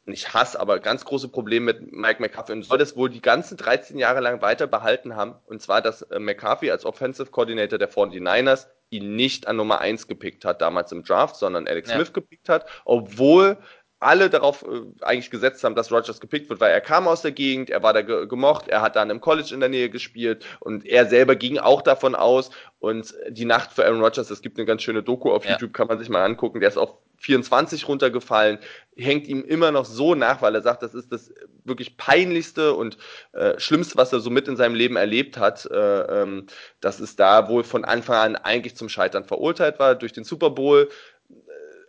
nicht 0.08 0.34
Hass, 0.34 0.56
aber 0.56 0.80
ganz 0.80 1.04
große 1.04 1.28
Probleme 1.28 1.72
mit 1.72 1.92
Mike 1.92 2.20
McCarthy 2.20 2.52
und 2.52 2.62
soll 2.64 2.78
das 2.78 2.96
wohl 2.96 3.10
die 3.10 3.22
ganzen 3.22 3.56
13 3.56 3.98
Jahre 3.98 4.20
lang 4.20 4.42
weiter 4.42 4.66
behalten 4.66 5.16
haben. 5.16 5.34
Und 5.46 5.62
zwar, 5.62 5.82
dass 5.82 6.02
äh, 6.02 6.18
McCarthy 6.18 6.70
als 6.70 6.84
Offensive 6.84 7.30
Coordinator 7.30 7.78
der 7.78 7.90
49ers 7.90 8.66
ihn 8.90 9.16
nicht 9.16 9.46
an 9.46 9.56
Nummer 9.56 9.80
1 9.80 10.08
gepickt 10.08 10.44
hat, 10.44 10.62
damals 10.62 10.92
im 10.92 11.04
Draft, 11.04 11.36
sondern 11.36 11.68
Alex 11.68 11.90
Ja. 11.90 11.96
Smith 11.96 12.12
gepickt 12.12 12.48
hat, 12.48 12.66
obwohl 12.84 13.58
alle 14.00 14.30
darauf 14.30 14.62
äh, 14.62 14.82
eigentlich 15.02 15.30
gesetzt 15.30 15.64
haben, 15.64 15.74
dass 15.74 15.90
Rogers 15.90 16.20
gepickt 16.20 16.48
wird, 16.48 16.60
weil 16.60 16.72
er 16.72 16.80
kam 16.80 17.08
aus 17.08 17.22
der 17.22 17.32
Gegend, 17.32 17.70
er 17.70 17.82
war 17.82 17.92
da 17.92 18.02
ge 18.02 18.26
gemocht, 18.26 18.68
er 18.68 18.80
hat 18.80 18.96
dann 18.96 19.10
im 19.10 19.20
College 19.20 19.52
in 19.52 19.60
der 19.60 19.68
Nähe 19.68 19.90
gespielt 19.90 20.44
und 20.60 20.86
er 20.86 21.06
selber 21.06 21.36
ging 21.36 21.58
auch 21.58 21.82
davon 21.82 22.14
aus. 22.14 22.50
Und 22.78 23.14
die 23.28 23.44
Nacht 23.44 23.72
für 23.72 23.84
Aaron 23.84 24.00
Rodgers, 24.00 24.30
es 24.30 24.40
gibt 24.40 24.56
eine 24.56 24.66
ganz 24.66 24.82
schöne 24.82 25.02
Doku 25.02 25.32
auf 25.32 25.44
ja. 25.44 25.52
YouTube, 25.52 25.72
kann 25.72 25.88
man 25.88 25.98
sich 25.98 26.08
mal 26.08 26.24
angucken, 26.24 26.60
der 26.60 26.68
ist 26.68 26.76
auf 26.76 26.94
24 27.18 27.88
runtergefallen, 27.88 28.58
hängt 28.96 29.26
ihm 29.26 29.44
immer 29.44 29.72
noch 29.72 29.84
so 29.84 30.14
nach, 30.14 30.40
weil 30.40 30.54
er 30.54 30.62
sagt, 30.62 30.82
das 30.84 30.94
ist 30.94 31.10
das 31.10 31.32
wirklich 31.64 31.96
peinlichste 31.96 32.74
und 32.74 32.96
äh, 33.32 33.58
schlimmste, 33.58 33.96
was 33.96 34.12
er 34.12 34.20
so 34.20 34.30
mit 34.30 34.46
in 34.46 34.56
seinem 34.56 34.76
Leben 34.76 34.94
erlebt 34.94 35.36
hat, 35.36 35.66
äh, 35.66 36.22
ähm, 36.22 36.46
dass 36.80 37.00
es 37.00 37.16
da 37.16 37.48
wohl 37.48 37.64
von 37.64 37.84
Anfang 37.84 38.16
an 38.16 38.36
eigentlich 38.36 38.76
zum 38.76 38.88
Scheitern 38.88 39.24
verurteilt 39.24 39.80
war 39.80 39.96
durch 39.96 40.12
den 40.12 40.22
Super 40.22 40.50
Bowl 40.50 40.88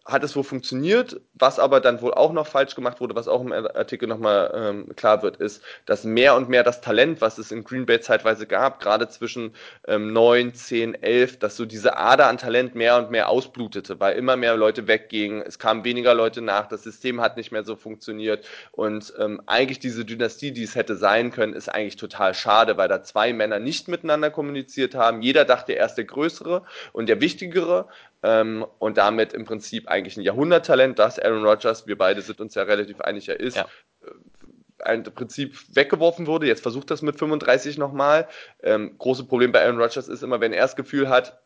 hat 0.05 0.23
es 0.23 0.35
wohl 0.35 0.43
funktioniert, 0.43 1.21
was 1.33 1.59
aber 1.59 1.79
dann 1.79 2.01
wohl 2.01 2.13
auch 2.13 2.33
noch 2.33 2.47
falsch 2.47 2.75
gemacht 2.75 2.99
wurde, 2.99 3.15
was 3.15 3.27
auch 3.27 3.41
im 3.41 3.51
Artikel 3.51 4.07
nochmal 4.07 4.51
ähm, 4.55 4.95
klar 4.95 5.21
wird, 5.21 5.37
ist, 5.37 5.63
dass 5.85 6.03
mehr 6.03 6.35
und 6.35 6.49
mehr 6.49 6.63
das 6.63 6.81
Talent, 6.81 7.21
was 7.21 7.37
es 7.37 7.51
in 7.51 7.63
Green 7.63 7.85
Bay 7.85 7.99
zeitweise 7.99 8.47
gab, 8.47 8.79
gerade 8.79 9.07
zwischen 9.09 9.53
ähm, 9.87 10.11
9, 10.13 10.53
10, 10.53 10.95
11, 10.95 11.39
dass 11.39 11.55
so 11.55 11.65
diese 11.65 11.97
Ader 11.97 12.27
an 12.27 12.37
Talent 12.37 12.75
mehr 12.75 12.97
und 12.97 13.11
mehr 13.11 13.29
ausblutete, 13.29 13.99
weil 13.99 14.17
immer 14.17 14.35
mehr 14.35 14.57
Leute 14.57 14.87
weggingen, 14.87 15.41
es 15.41 15.59
kamen 15.59 15.83
weniger 15.83 16.13
Leute 16.13 16.41
nach, 16.41 16.67
das 16.67 16.83
System 16.83 17.21
hat 17.21 17.37
nicht 17.37 17.51
mehr 17.51 17.63
so 17.63 17.75
funktioniert. 17.75 18.45
Und 18.71 19.13
ähm, 19.19 19.41
eigentlich 19.45 19.79
diese 19.79 20.05
Dynastie, 20.05 20.51
die 20.51 20.63
es 20.63 20.75
hätte 20.75 20.95
sein 20.95 21.31
können, 21.31 21.53
ist 21.53 21.69
eigentlich 21.69 21.97
total 21.97 22.33
schade, 22.33 22.77
weil 22.77 22.87
da 22.87 23.03
zwei 23.03 23.33
Männer 23.33 23.59
nicht 23.59 23.87
miteinander 23.87 24.31
kommuniziert 24.31 24.95
haben. 24.95 25.21
Jeder 25.21 25.45
dachte, 25.45 25.73
er 25.73 25.85
ist 25.85 25.95
der 25.95 26.05
Größere 26.05 26.63
und 26.93 27.07
der 27.07 27.21
Wichtigere 27.21 27.87
ähm, 28.23 28.65
und 28.79 28.97
damit 28.97 29.33
im 29.33 29.45
Prinzip 29.45 29.87
eigentlich 29.87 30.17
ein 30.17 30.23
Jahrhunderttalent, 30.23 30.99
das 30.99 31.19
Aaron 31.19 31.45
Rodgers, 31.45 31.87
wir 31.87 31.97
beide 31.97 32.21
sind 32.21 32.41
uns 32.41 32.55
ja 32.55 32.63
relativ 32.63 33.01
einig, 33.01 33.29
er 33.29 33.39
ist, 33.39 33.57
ja. 33.57 33.67
Äh, 34.01 34.11
ein 34.81 35.03
Prinzip 35.03 35.57
weggeworfen 35.75 36.25
wurde. 36.25 36.47
Jetzt 36.47 36.61
versucht 36.61 36.89
das 36.89 37.01
mit 37.01 37.19
35 37.19 37.77
nochmal. 37.77 38.29
Ähm, 38.63 38.97
große 38.97 39.25
Problem 39.25 39.51
bei 39.51 39.61
Aaron 39.61 39.81
Rodgers 39.81 40.07
ist 40.07 40.23
immer, 40.23 40.39
wenn 40.39 40.53
er 40.53 40.61
das 40.61 40.77
Gefühl 40.77 41.09
hat, 41.09 41.41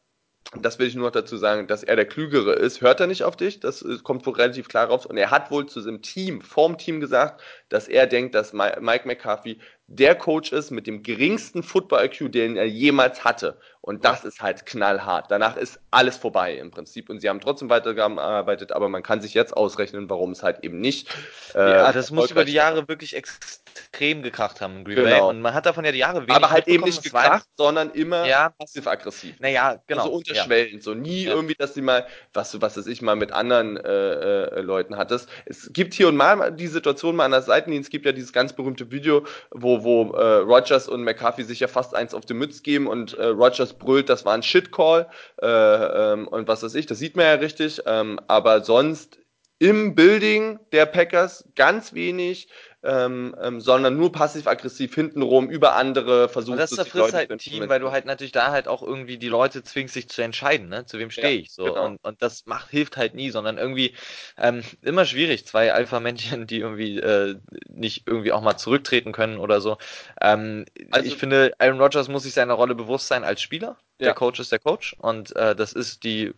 das 0.61 0.77
will 0.77 0.87
ich 0.87 0.95
nur 0.95 1.05
noch 1.05 1.13
dazu 1.13 1.37
sagen, 1.37 1.67
dass 1.67 1.83
er 1.83 1.95
der 1.95 2.05
Klügere 2.05 2.53
ist, 2.53 2.81
hört 2.81 2.99
er 2.99 3.07
nicht 3.07 3.23
auf 3.23 3.35
dich, 3.35 3.59
das 3.59 3.83
kommt 4.03 4.25
wohl 4.25 4.33
relativ 4.33 4.67
klar 4.67 4.87
raus. 4.87 5.05
Und 5.05 5.17
er 5.17 5.31
hat 5.31 5.51
wohl 5.51 5.65
zu 5.65 5.81
seinem 5.81 6.01
Team, 6.01 6.41
vorm 6.41 6.77
Team 6.77 6.99
gesagt, 6.99 7.41
dass 7.69 7.87
er 7.87 8.07
denkt, 8.07 8.35
dass 8.35 8.53
Mike 8.53 9.07
McCarthy 9.07 9.59
der 9.87 10.15
Coach 10.15 10.51
ist 10.51 10.71
mit 10.71 10.87
dem 10.87 11.03
geringsten 11.03 11.61
Football-IQ, 11.61 12.31
den 12.31 12.55
er 12.55 12.65
jemals 12.65 13.23
hatte. 13.23 13.59
Und 13.85 14.05
das 14.05 14.23
ist 14.23 14.41
halt 14.41 14.65
knallhart. 14.65 15.29
Danach 15.29 15.57
ist 15.57 15.77
alles 15.91 16.15
vorbei 16.15 16.55
im 16.55 16.71
Prinzip. 16.71 17.09
Und 17.09 17.19
sie 17.19 17.27
haben 17.27 17.41
trotzdem 17.41 17.69
weitergearbeitet, 17.69 18.71
aber 18.71 18.87
man 18.87 19.03
kann 19.03 19.19
sich 19.21 19.33
jetzt 19.33 19.57
ausrechnen, 19.57 20.09
warum 20.09 20.31
es 20.31 20.41
halt 20.41 20.63
eben 20.63 20.79
nicht. 20.79 21.09
Äh, 21.53 21.59
ja, 21.59 21.91
das 21.91 22.09
muss 22.09 22.31
über 22.31 22.45
die 22.45 22.53
Jahre 22.53 22.87
wirklich 22.87 23.13
extrem 23.13 24.23
gekracht 24.23 24.61
haben 24.61 24.77
in 24.77 24.85
Green 24.85 24.95
genau. 24.95 25.09
Bay. 25.09 25.21
Und 25.21 25.41
man 25.41 25.53
hat 25.53 25.65
davon 25.65 25.83
ja 25.83 25.91
die 25.91 25.97
Jahre 25.97 26.21
wenig 26.21 26.33
Aber 26.33 26.49
halt 26.49 26.69
eben 26.69 26.85
nicht 26.85 27.03
gekracht, 27.03 27.45
sondern 27.57 27.91
immer 27.91 28.25
ja. 28.25 28.51
passiv-aggressiv. 28.57 29.37
Naja, 29.41 29.83
genau. 29.85 30.03
Also 30.03 30.13
unterschwellend. 30.13 30.75
Ja. 30.75 30.81
So 30.81 30.93
nie 30.93 31.25
irgendwie, 31.25 31.55
dass 31.55 31.73
sie 31.73 31.81
mal, 31.81 32.07
was, 32.31 32.61
was 32.61 32.77
weiß 32.77 32.87
ich 32.87 33.01
mal 33.01 33.17
mit 33.17 33.33
anderen 33.33 33.75
äh, 33.75 34.43
äh, 34.43 34.61
Leuten 34.61 34.95
hattest. 34.95 35.27
Es 35.45 35.73
gibt 35.73 35.93
hier 35.93 36.07
und 36.07 36.15
mal 36.15 36.53
die 36.53 36.67
Situation 36.67 37.17
mal 37.17 37.25
an 37.25 37.31
der 37.31 37.41
Seitenlinie. 37.41 37.81
Es 37.81 37.89
gibt 37.89 38.05
ja 38.05 38.13
dieses 38.13 38.31
ganz 38.31 38.53
berühmte 38.53 38.91
Video, 38.91 39.25
wo, 39.51 39.72
wo 39.81 40.11
äh, 40.11 40.37
Rogers 40.39 40.89
und 40.89 41.03
McCarthy 41.03 41.43
sich 41.43 41.61
ja 41.61 41.69
fast 41.69 41.95
eins 41.95 42.13
auf 42.13 42.25
die 42.25 42.33
Mütze 42.33 42.61
geben 42.61 42.87
und 42.87 43.13
äh, 43.13 43.27
Rogers 43.27 43.73
brüllt, 43.73 44.09
das 44.09 44.25
war 44.25 44.33
ein 44.33 44.43
Shitcall 44.43 45.07
äh, 45.41 45.47
ähm, 45.47 46.27
und 46.27 46.47
was 46.49 46.61
weiß 46.61 46.75
ich, 46.75 46.85
das 46.85 46.99
sieht 46.99 47.15
man 47.15 47.25
ja 47.25 47.33
richtig. 47.33 47.81
Ähm, 47.85 48.19
aber 48.27 48.61
sonst 48.61 49.17
im 49.59 49.95
Building 49.95 50.59
der 50.73 50.85
Packers 50.85 51.47
ganz 51.55 51.93
wenig 51.93 52.49
ähm, 52.83 53.35
ähm, 53.41 53.61
sondern 53.61 53.95
nur 53.95 54.11
passiv-aggressiv 54.11 54.93
hintenrum 54.93 55.49
über 55.49 55.75
andere 55.75 56.27
versuchen. 56.27 56.57
Das 56.57 56.71
zerfrisst 56.71 57.13
halt 57.13 57.31
ein 57.31 57.37
Team, 57.37 57.67
weil 57.69 57.79
du 57.79 57.91
halt 57.91 58.05
natürlich 58.05 58.33
da 58.33 58.51
halt 58.51 58.67
auch 58.67 58.83
irgendwie 58.83 59.17
die 59.17 59.29
Leute 59.29 59.63
zwingst, 59.63 59.93
sich 59.93 60.09
zu 60.09 60.21
entscheiden, 60.21 60.69
ne? 60.69 60.85
zu 60.85 60.99
wem 60.99 61.09
stehe 61.09 61.39
ich. 61.39 61.51
So. 61.51 61.63
Genau. 61.63 61.85
Und, 61.85 62.03
und 62.03 62.21
das 62.21 62.45
macht, 62.45 62.69
hilft 62.69 62.97
halt 62.97 63.15
nie, 63.15 63.29
sondern 63.29 63.57
irgendwie 63.57 63.95
ähm, 64.37 64.63
immer 64.81 65.05
schwierig. 65.05 65.47
Zwei 65.47 65.73
Alpha-Männchen, 65.73 66.45
die 66.45 66.59
irgendwie 66.59 66.99
äh, 66.99 67.35
nicht 67.69 68.03
irgendwie 68.05 68.33
auch 68.33 68.41
mal 68.41 68.57
zurücktreten 68.57 69.13
können 69.13 69.37
oder 69.37 69.61
so. 69.61 69.77
Ähm, 70.19 70.65
also, 70.91 71.07
ich 71.07 71.15
finde, 71.15 71.53
Aaron 71.59 71.79
Rodgers 71.79 72.09
muss 72.09 72.23
sich 72.23 72.33
seiner 72.33 72.53
Rolle 72.53 72.75
bewusst 72.75 73.07
sein 73.07 73.23
als 73.23 73.41
Spieler. 73.41 73.77
Der 73.99 74.07
ja. 74.07 74.13
Coach 74.13 74.39
ist 74.39 74.51
der 74.51 74.59
Coach 74.59 74.95
und 74.99 75.35
äh, 75.35 75.55
das 75.55 75.71
ist 75.71 76.03
die 76.03 76.33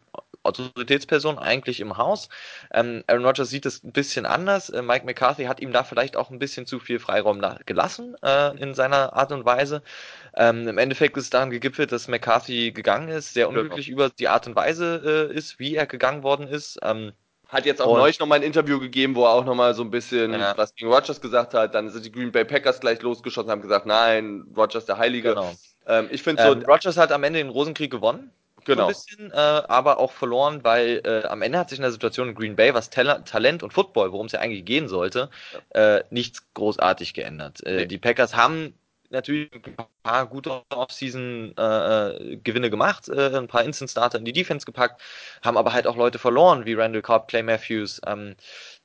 Autoritätsperson 0.46 1.38
eigentlich 1.40 1.80
im 1.80 1.98
Haus. 1.98 2.30
Ähm, 2.74 3.04
Aaron 3.08 3.26
Rodgers 3.26 3.50
sieht 3.50 3.66
es 3.66 3.84
ein 3.84 3.92
bisschen 3.92 4.26
anders. 4.26 4.70
Äh, 4.70 4.82
Mike 4.82 5.06
McCarthy 5.06 5.46
hat 5.46 5.60
ihm 5.60 5.72
da 5.72 5.84
vielleicht 5.84 6.16
auch 6.16 6.30
ein 6.30 6.40
bisschen 6.40 6.66
zu 6.66 6.80
viel 6.80 7.00
Freiraum 7.00 7.42
gelassen 7.66 8.16
äh, 8.24 8.58
in 8.58 8.74
seiner 8.74 9.14
Art 9.14 9.32
und 9.32 9.46
Weise. 9.46 9.82
Ähm, 10.36 10.68
Im 10.68 10.78
Endeffekt 10.78 11.18
ist 11.18 11.26
es 11.26 11.30
daran 11.30 11.50
gegipfelt, 11.50 11.92
dass 11.92 12.08
McCarthy 12.08 12.72
gegangen 12.72 13.10
ist, 13.10 13.34
sehr 13.34 13.48
unglücklich 13.48 13.88
genau. 13.88 13.98
über 13.98 14.10
die 14.10 14.28
Art 14.28 14.48
und 14.48 14.56
Weise 14.56 15.30
äh, 15.32 15.36
ist, 15.36 15.60
wie 15.60 15.76
er 15.76 15.86
gegangen 15.86 16.24
worden 16.24 16.48
ist. 16.48 16.78
Ähm, 16.84 17.14
hat 17.48 17.66
jetzt 17.66 17.82
auch 17.82 17.92
und, 17.92 18.00
neulich 18.00 18.20
nochmal 18.20 18.40
ein 18.40 18.44
Interview 18.44 18.80
gegeben, 18.80 19.16
wo 19.16 19.24
er 19.26 19.32
auch 19.32 19.46
nochmal 19.46 19.74
so 19.74 19.84
ein 19.84 19.92
bisschen 19.92 20.34
ja. 20.34 20.58
was 20.58 20.74
gegen 20.76 20.92
Rodgers 20.92 21.22
gesagt 21.22 21.54
hat. 21.54 21.76
Dann 21.76 21.90
sind 21.90 22.04
die 22.04 22.12
Green 22.12 22.32
Bay 22.32 22.44
Packers 22.44 22.80
gleich 22.80 23.02
losgeschossen, 23.02 23.52
haben 23.52 23.62
gesagt, 23.62 23.86
nein, 23.86 24.46
Rodgers 24.58 24.86
der 24.86 24.98
Heilige. 24.98 25.30
Genau. 25.30 25.54
Ähm, 25.88 26.08
ich 26.12 26.24
finde 26.24 26.44
so. 26.44 26.52
Ähm, 26.54 26.64
Rodgers 26.64 26.98
hat 26.98 27.12
am 27.12 27.24
Ende 27.24 27.40
den 27.40 27.50
Rosenkrieg 27.50 27.92
gewonnen 27.92 28.32
genau. 28.66 28.84
ein 28.84 28.88
bisschen, 28.90 29.32
äh, 29.32 29.36
aber 29.36 30.00
auch 30.00 30.12
verloren, 30.12 30.64
weil 30.64 31.02
äh, 31.06 31.26
am 31.28 31.42
Ende 31.42 31.58
hat 31.58 31.70
sich 31.70 31.80
in 31.80 31.84
der 31.84 31.92
Situation 31.92 32.30
in 32.30 32.36
Green 32.36 32.56
Bay, 32.56 32.74
was 32.74 32.90
Tal 32.90 33.24
Talent 33.24 33.64
und 33.64 33.74
Football, 33.74 34.12
worum 34.12 34.26
es 34.26 34.34
ja 34.34 34.40
eigentlich 34.40 34.66
gehen 34.66 34.88
sollte, 34.88 35.30
ja. 35.74 35.98
äh, 35.98 36.04
nichts 36.10 36.46
großartig 36.54 37.14
geändert. 37.14 37.66
Äh, 37.66 37.76
nee. 37.76 37.86
Die 37.86 37.98
Packers 37.98 38.36
haben 38.36 38.74
natürlich 39.10 39.52
ein 39.54 39.76
paar 40.04 40.28
gute 40.28 40.64
Off-Season-Gewinne 40.70 42.68
äh, 42.68 42.70
gemacht, 42.70 43.10
äh, 43.10 43.38
ein 43.38 43.48
paar 43.48 43.64
Instant-Starter 43.64 44.20
in 44.20 44.26
die 44.26 44.34
Defense 44.34 44.66
gepackt, 44.66 45.02
haben 45.44 45.58
aber 45.58 45.74
halt 45.74 45.88
auch 45.88 45.96
Leute 45.96 46.20
verloren, 46.20 46.66
wie 46.66 46.74
Randall 46.74 47.02
Cobb, 47.02 47.28
Clay 47.28 47.44
Matthews, 47.44 48.02
ähm, 48.06 48.36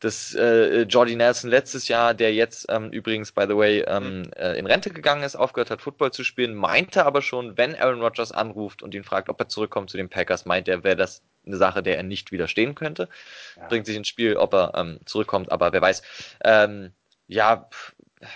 das 0.01 0.35
äh, 0.35 0.83
Jordy 0.83 1.15
Nelson 1.15 1.51
letztes 1.51 1.89
Jahr, 1.89 2.15
der 2.15 2.33
jetzt 2.33 2.67
ähm, 2.71 2.91
übrigens, 2.91 3.33
by 3.33 3.45
the 3.47 3.57
way, 3.57 3.81
ähm, 3.87 4.23
mhm. 4.23 4.33
äh, 4.33 4.55
in 4.55 4.67
Rente 4.67 4.91
gegangen 4.91 5.23
ist, 5.23 5.37
aufgehört 5.37 5.71
hat, 5.71 5.83
Football 5.83 6.11
zu 6.11 6.25
spielen, 6.25 6.55
meinte 6.55 7.05
aber 7.05 7.21
schon, 7.21 7.59
wenn 7.59 7.77
Aaron 7.77 8.01
Rodgers 8.01 8.33
anruft 8.33 8.83
und 8.83 8.95
ihn 8.95 9.05
fragt, 9.05 9.29
ob 9.29 9.39
er 9.41 9.49
zurückkommt 9.49 9.91
zu 9.91 9.99
den 9.99 10.09
Packers, 10.09 10.47
meint 10.47 10.69
er, 10.69 10.85
wäre 10.85 10.97
das 10.97 11.23
eine 11.47 11.57
Sache, 11.57 11.83
der 11.83 11.99
er 11.99 12.03
nicht 12.03 12.33
widerstehen 12.33 12.75
könnte. 12.75 13.09
Ja. 13.57 13.69
Bringt 13.69 13.87
sich 13.87 13.97
ins 13.97 14.09
Spiel, 14.09 14.37
ob 14.37 14.55
er 14.55 14.73
ähm, 14.75 15.01
zurückkommt, 15.05 15.53
aber 15.53 15.73
wer 15.73 15.83
weiß. 15.83 16.03
Ähm, 16.45 16.93
ja, 17.27 17.69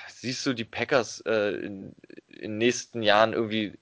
siehst 0.09 0.45
du 0.47 0.53
die 0.53 0.65
Packers 0.65 1.21
äh, 1.27 1.55
in, 1.55 1.95
in 2.29 2.41
den 2.43 2.59
nächsten 2.59 3.03
Jahren 3.03 3.33
irgendwie 3.33 3.73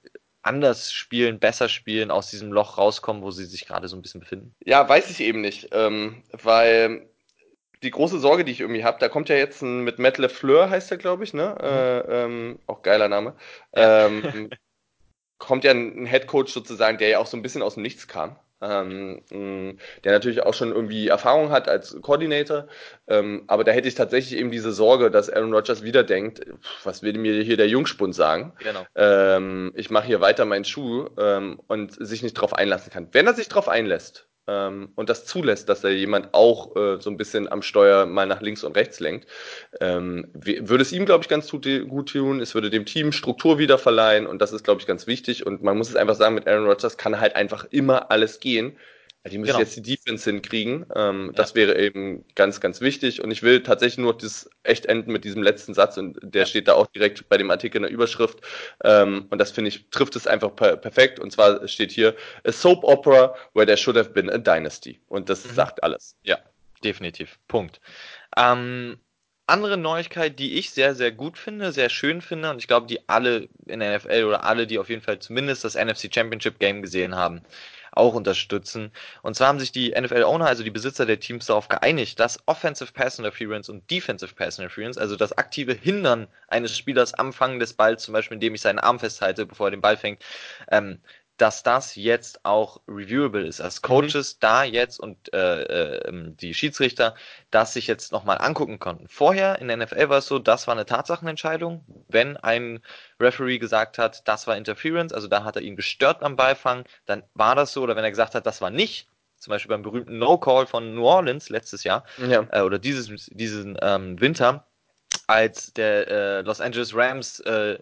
anders 0.42 0.92
spielen, 0.92 1.38
besser 1.38 1.68
spielen, 1.68 2.11
aus 2.11 2.31
diesem 2.31 2.53
Loch 2.53 2.79
rauskommen, 2.79 3.23
wo 3.23 3.31
sie 3.31 3.45
sich 3.45 3.66
gerade 3.66 3.88
so 3.88 3.97
ein 3.97 4.03
bisschen 4.03 4.21
befinden? 4.21 4.55
Ja, 4.64 4.88
weiß 4.88 5.11
ich 5.11 5.21
eben 5.21 5.40
nicht, 5.40 5.68
ähm, 5.73 6.23
weil 6.33 7.09
die 7.83 7.90
große 7.90 8.18
Sorge, 8.18 8.45
die 8.45 8.53
ich 8.53 8.61
irgendwie 8.61 8.85
habe, 8.85 8.99
da 9.01 9.09
kommt 9.09 9.29
ja 9.29 9.37
jetzt 9.37 9.62
ein 9.62 9.83
mit 9.83 9.99
Matt 9.99 10.18
LeFleur, 10.18 10.71
heißt 10.71 10.90
er, 10.90 10.97
glaube 10.97 11.25
ich, 11.25 11.35
ne? 11.35 11.57
Mhm. 11.59 11.66
Äh, 11.66 12.25
ähm, 12.25 12.59
auch 12.66 12.83
geiler 12.83 13.09
Name. 13.09 13.35
Ähm, 13.73 14.51
kommt 15.38 15.64
ja 15.64 15.73
ein, 15.73 16.03
ein 16.03 16.07
Head 16.07 16.27
Coach 16.27 16.53
sozusagen, 16.53 16.99
der 16.99 17.09
ja 17.09 17.18
auch 17.18 17.27
so 17.27 17.37
ein 17.37 17.42
bisschen 17.42 17.62
aus 17.62 17.75
dem 17.75 17.83
Nichts 17.83 18.07
kam. 18.07 18.37
Ähm, 18.61 19.79
der 20.05 20.12
natürlich 20.12 20.45
auch 20.45 20.55
schon 20.55 20.71
irgendwie 20.71 21.09
Erfahrung 21.09 21.51
hat 21.51 21.68
als 21.68 22.01
Coordinator, 22.01 22.68
ähm, 23.09 23.42
aber 23.49 23.64
da 23.64 23.73
hätte 23.73 23.88
ich 23.88 23.97
tatsächlich 23.97 24.38
eben 24.38 24.53
diese 24.53 24.71
Sorge, 24.71 25.11
dass 25.11 25.29
Aaron 25.29 25.53
Rodgers 25.53 25.83
wieder 25.83 26.05
denkt, 26.05 26.47
was 26.85 27.03
will 27.03 27.18
mir 27.18 27.42
hier 27.42 27.57
der 27.57 27.66
Jungspund 27.66 28.14
sagen? 28.14 28.53
Genau. 28.61 28.87
Ähm, 28.95 29.73
ich 29.75 29.90
mache 29.90 30.07
hier 30.07 30.21
weiter 30.21 30.45
meinen 30.45 30.64
Schuh 30.64 31.09
ähm, 31.18 31.61
und 31.66 31.92
sich 32.07 32.23
nicht 32.23 32.35
drauf 32.35 32.55
einlassen 32.55 32.92
kann. 32.92 33.09
Wenn 33.11 33.27
er 33.27 33.35
sich 33.35 33.49
drauf 33.49 33.68
einlässt, 33.68 34.29
ähm, 34.49 34.91
und 34.97 35.09
das 35.09 35.25
zulässt, 35.25 35.69
dass 35.69 35.83
da 35.83 35.89
jemand 35.89 36.35
auch 36.35 36.75
äh, 36.77 37.01
so 37.01 37.11
ein 37.11 37.17
bisschen 37.17 37.51
am 37.51 37.63
Steuer 37.63 38.07
mal 38.07 38.27
nach 38.27 38.41
links 38.41 38.65
und 38.65 38.77
rechts 38.77 38.99
lenkt, 39.01 39.29
ähm, 39.81 40.29
würde 40.35 40.83
es 40.83 40.93
ihm, 40.93 41.07
glaube 41.07 41.23
ich, 41.23 41.29
ganz 41.29 41.49
gut 41.51 41.65
tun. 42.11 42.41
Es 42.41 42.55
würde 42.55 42.71
dem 42.71 42.85
Team 42.85 43.13
Struktur 43.13 43.59
wieder 43.59 43.79
verleihen 43.79 44.27
und 44.27 44.43
das 44.43 44.53
ist, 44.53 44.65
glaube 44.65 44.81
ich, 44.81 44.87
ganz 44.87 45.07
wichtig. 45.07 45.47
Und 45.47 45.63
man 45.63 45.79
muss 45.79 45.89
es 45.89 45.97
einfach 45.97 46.17
sagen, 46.17 46.35
mit 46.35 46.49
Aaron 46.49 46.67
Rodgers 46.67 46.97
kann 46.97 47.21
halt 47.21 47.37
einfach 47.37 47.67
immer 47.71 48.11
alles 48.11 48.41
gehen. 48.41 48.77
Die 49.31 49.39
müssen 49.39 49.53
genau. 49.53 49.61
jetzt 49.61 49.77
die 49.77 49.83
Defense 49.83 50.29
hinkriegen. 50.29 50.85
Ähm, 50.97 51.27
ja. 51.27 51.33
Das 51.33 51.55
wäre 51.55 51.79
eben 51.79 52.25
ganz, 52.35 52.61
ganz 52.61 52.81
wichtig. 52.81 53.23
Und 53.23 53.31
ich 53.31 53.45
will 53.45 53.63
tatsächlich 53.63 53.99
nur 53.99 54.17
das 54.17 54.51
echt 54.65 54.87
enden 54.87 55.13
mit 55.13 55.23
diesem 55.23 55.45
letzten 55.45 55.75
Satz. 55.75 55.97
Und 55.97 56.19
der 56.23 56.43
ja. 56.43 56.47
steht 56.47 56.67
da 56.67 56.75
auch 56.75 56.89
direkt 56.89 57.29
bei 57.29 57.39
dem 57.39 57.51
Artikel 57.51 57.77
in 57.77 57.83
der 57.85 57.93
Überschrift. 57.93 58.41
Ähm, 58.83 59.27
und 59.31 59.39
das 59.39 59.53
finde 59.53 59.69
ich, 59.69 59.89
trifft 59.91 60.17
es 60.17 60.27
einfach 60.27 60.55
per 60.57 60.77
perfekt. 60.77 61.21
Und 61.21 61.31
zwar 61.31 61.69
steht 61.69 61.93
hier, 61.93 62.17
a 62.45 62.51
soap 62.51 62.83
opera 62.83 63.35
where 63.55 63.65
there 63.65 63.77
should 63.77 63.97
have 63.97 64.11
been 64.11 64.29
a 64.29 64.39
dynasty. 64.39 65.01
Und 65.07 65.29
das 65.29 65.45
mhm. 65.47 65.55
sagt 65.55 65.85
alles. 65.85 66.17
Ja, 66.25 66.39
definitiv. 66.83 67.39
Punkt. 67.47 67.81
Ähm, 68.37 68.99
andere 69.47 69.77
Neuigkeit, 69.77 70.39
die 70.39 70.55
ich 70.59 70.71
sehr, 70.71 70.95
sehr 70.95 71.13
gut 71.13 71.39
finde, 71.39 71.73
sehr 71.73 71.91
schön 71.91 72.23
finde, 72.23 72.51
und 72.51 72.59
ich 72.59 72.69
glaube, 72.69 72.87
die 72.87 73.09
alle 73.09 73.49
in 73.67 73.81
der 73.81 73.99
NFL 73.99 74.25
oder 74.25 74.45
alle, 74.45 74.67
die 74.67 74.79
auf 74.79 74.89
jeden 74.89 75.03
Fall 75.03 75.19
zumindest 75.19 75.65
das 75.65 75.75
NFC 75.75 76.13
Championship 76.13 76.59
Game 76.59 76.81
gesehen 76.81 77.15
haben, 77.15 77.43
auch 77.93 78.15
unterstützen. 78.15 78.91
Und 79.23 79.37
zwar 79.37 79.49
haben 79.49 79.61
sich 79.61 79.73
die 79.73 79.91
NFL-Owner, 79.91 80.47
also 80.47 80.63
die 80.63 80.71
Besitzer 80.71 81.07
der 81.07 81.21
Teams, 81.21 81.47
darauf 81.47 81.69
geeinigt, 81.69 82.19
dass 82.19 82.39
Offensive 82.47 82.93
Pass 82.93 83.19
Interference 83.19 83.69
und 83.69 83.91
Defensive 83.91 84.35
Pass 84.35 84.59
Interference, 84.59 84.99
also 84.99 85.17
das 85.17 85.37
aktive 85.37 85.75
Hindern 85.75 86.27
eines 86.49 86.77
Spielers 86.77 87.15
am 87.15 87.33
Fangen 87.33 87.59
des 87.59 87.75
Balls, 87.75 88.03
zum 88.03 88.13
Beispiel 88.13 88.37
indem 88.37 88.55
ich 88.55 88.61
seinen 88.61 88.79
Arm 88.79 88.99
festhalte, 88.99 89.47
bevor 89.47 89.69
er 89.69 89.73
den 89.73 89.81
Ball 89.81 89.97
fängt, 89.97 90.23
ähm, 90.71 91.01
dass 91.37 91.62
das 91.62 91.97
jetzt 91.97 92.45
auch 92.45 92.81
reviewable 92.87 93.47
ist. 93.47 93.61
Als 93.61 93.83
Coaches 93.83 94.35
mhm. 94.35 94.38
da 94.40 94.64
jetzt 94.64 95.01
und 95.01 95.33
äh, 95.33 95.62
äh, 95.62 96.12
die 96.12 96.55
Schiedsrichter 96.55 97.14
das 97.51 97.73
sich 97.73 97.87
jetzt 97.87 98.12
nochmal 98.12 98.38
angucken 98.38 98.79
konnten. 98.79 99.09
Vorher 99.09 99.59
in 99.61 99.68
der 99.68 99.77
NFL 99.77 100.09
war 100.09 100.18
es 100.18 100.27
so, 100.27 100.38
das 100.38 100.66
war 100.66 100.75
eine 100.75 100.87
Tatsachenentscheidung. 100.87 101.85
Wenn 102.09 102.37
ein 102.37 102.81
Referee 103.21 103.59
gesagt 103.59 103.99
hat, 103.99 104.27
das 104.27 104.47
war 104.47 104.57
Interference, 104.57 105.12
also 105.12 105.29
da 105.29 105.45
hat 105.45 105.57
er 105.57 105.62
ihn 105.62 105.77
gestört 105.77 106.23
am 106.23 106.37
Ballfang, 106.37 106.85
dann 107.07 107.23
war 107.35 107.55
das 107.55 107.73
so. 107.73 107.83
Oder 107.83 107.97
wenn 107.97 108.05
er 108.05 108.11
gesagt 108.11 108.35
hat, 108.35 108.47
das 108.47 108.61
war 108.61 108.71
nicht, 108.71 109.09
zum 109.37 109.51
Beispiel 109.51 109.71
beim 109.71 109.83
berühmten 109.83 110.18
No-Call 110.18 110.66
von 110.66 110.95
New 110.95 111.05
Orleans 111.05 111.49
letztes 111.49 111.85
Jahr 111.85 112.05
ja. 112.18 112.47
äh, 112.53 112.62
oder 112.62 112.79
dieses, 112.79 113.27
diesen 113.27 113.77
ähm, 113.83 114.21
Winter, 114.21 114.66
als 115.27 115.73
der 115.73 116.09
äh, 116.09 116.41
Los 116.43 116.61
Angeles 116.61 116.95
Rams 116.95 117.41
äh, 117.41 117.79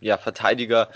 ja, 0.00 0.18
Verteidiger 0.18 0.88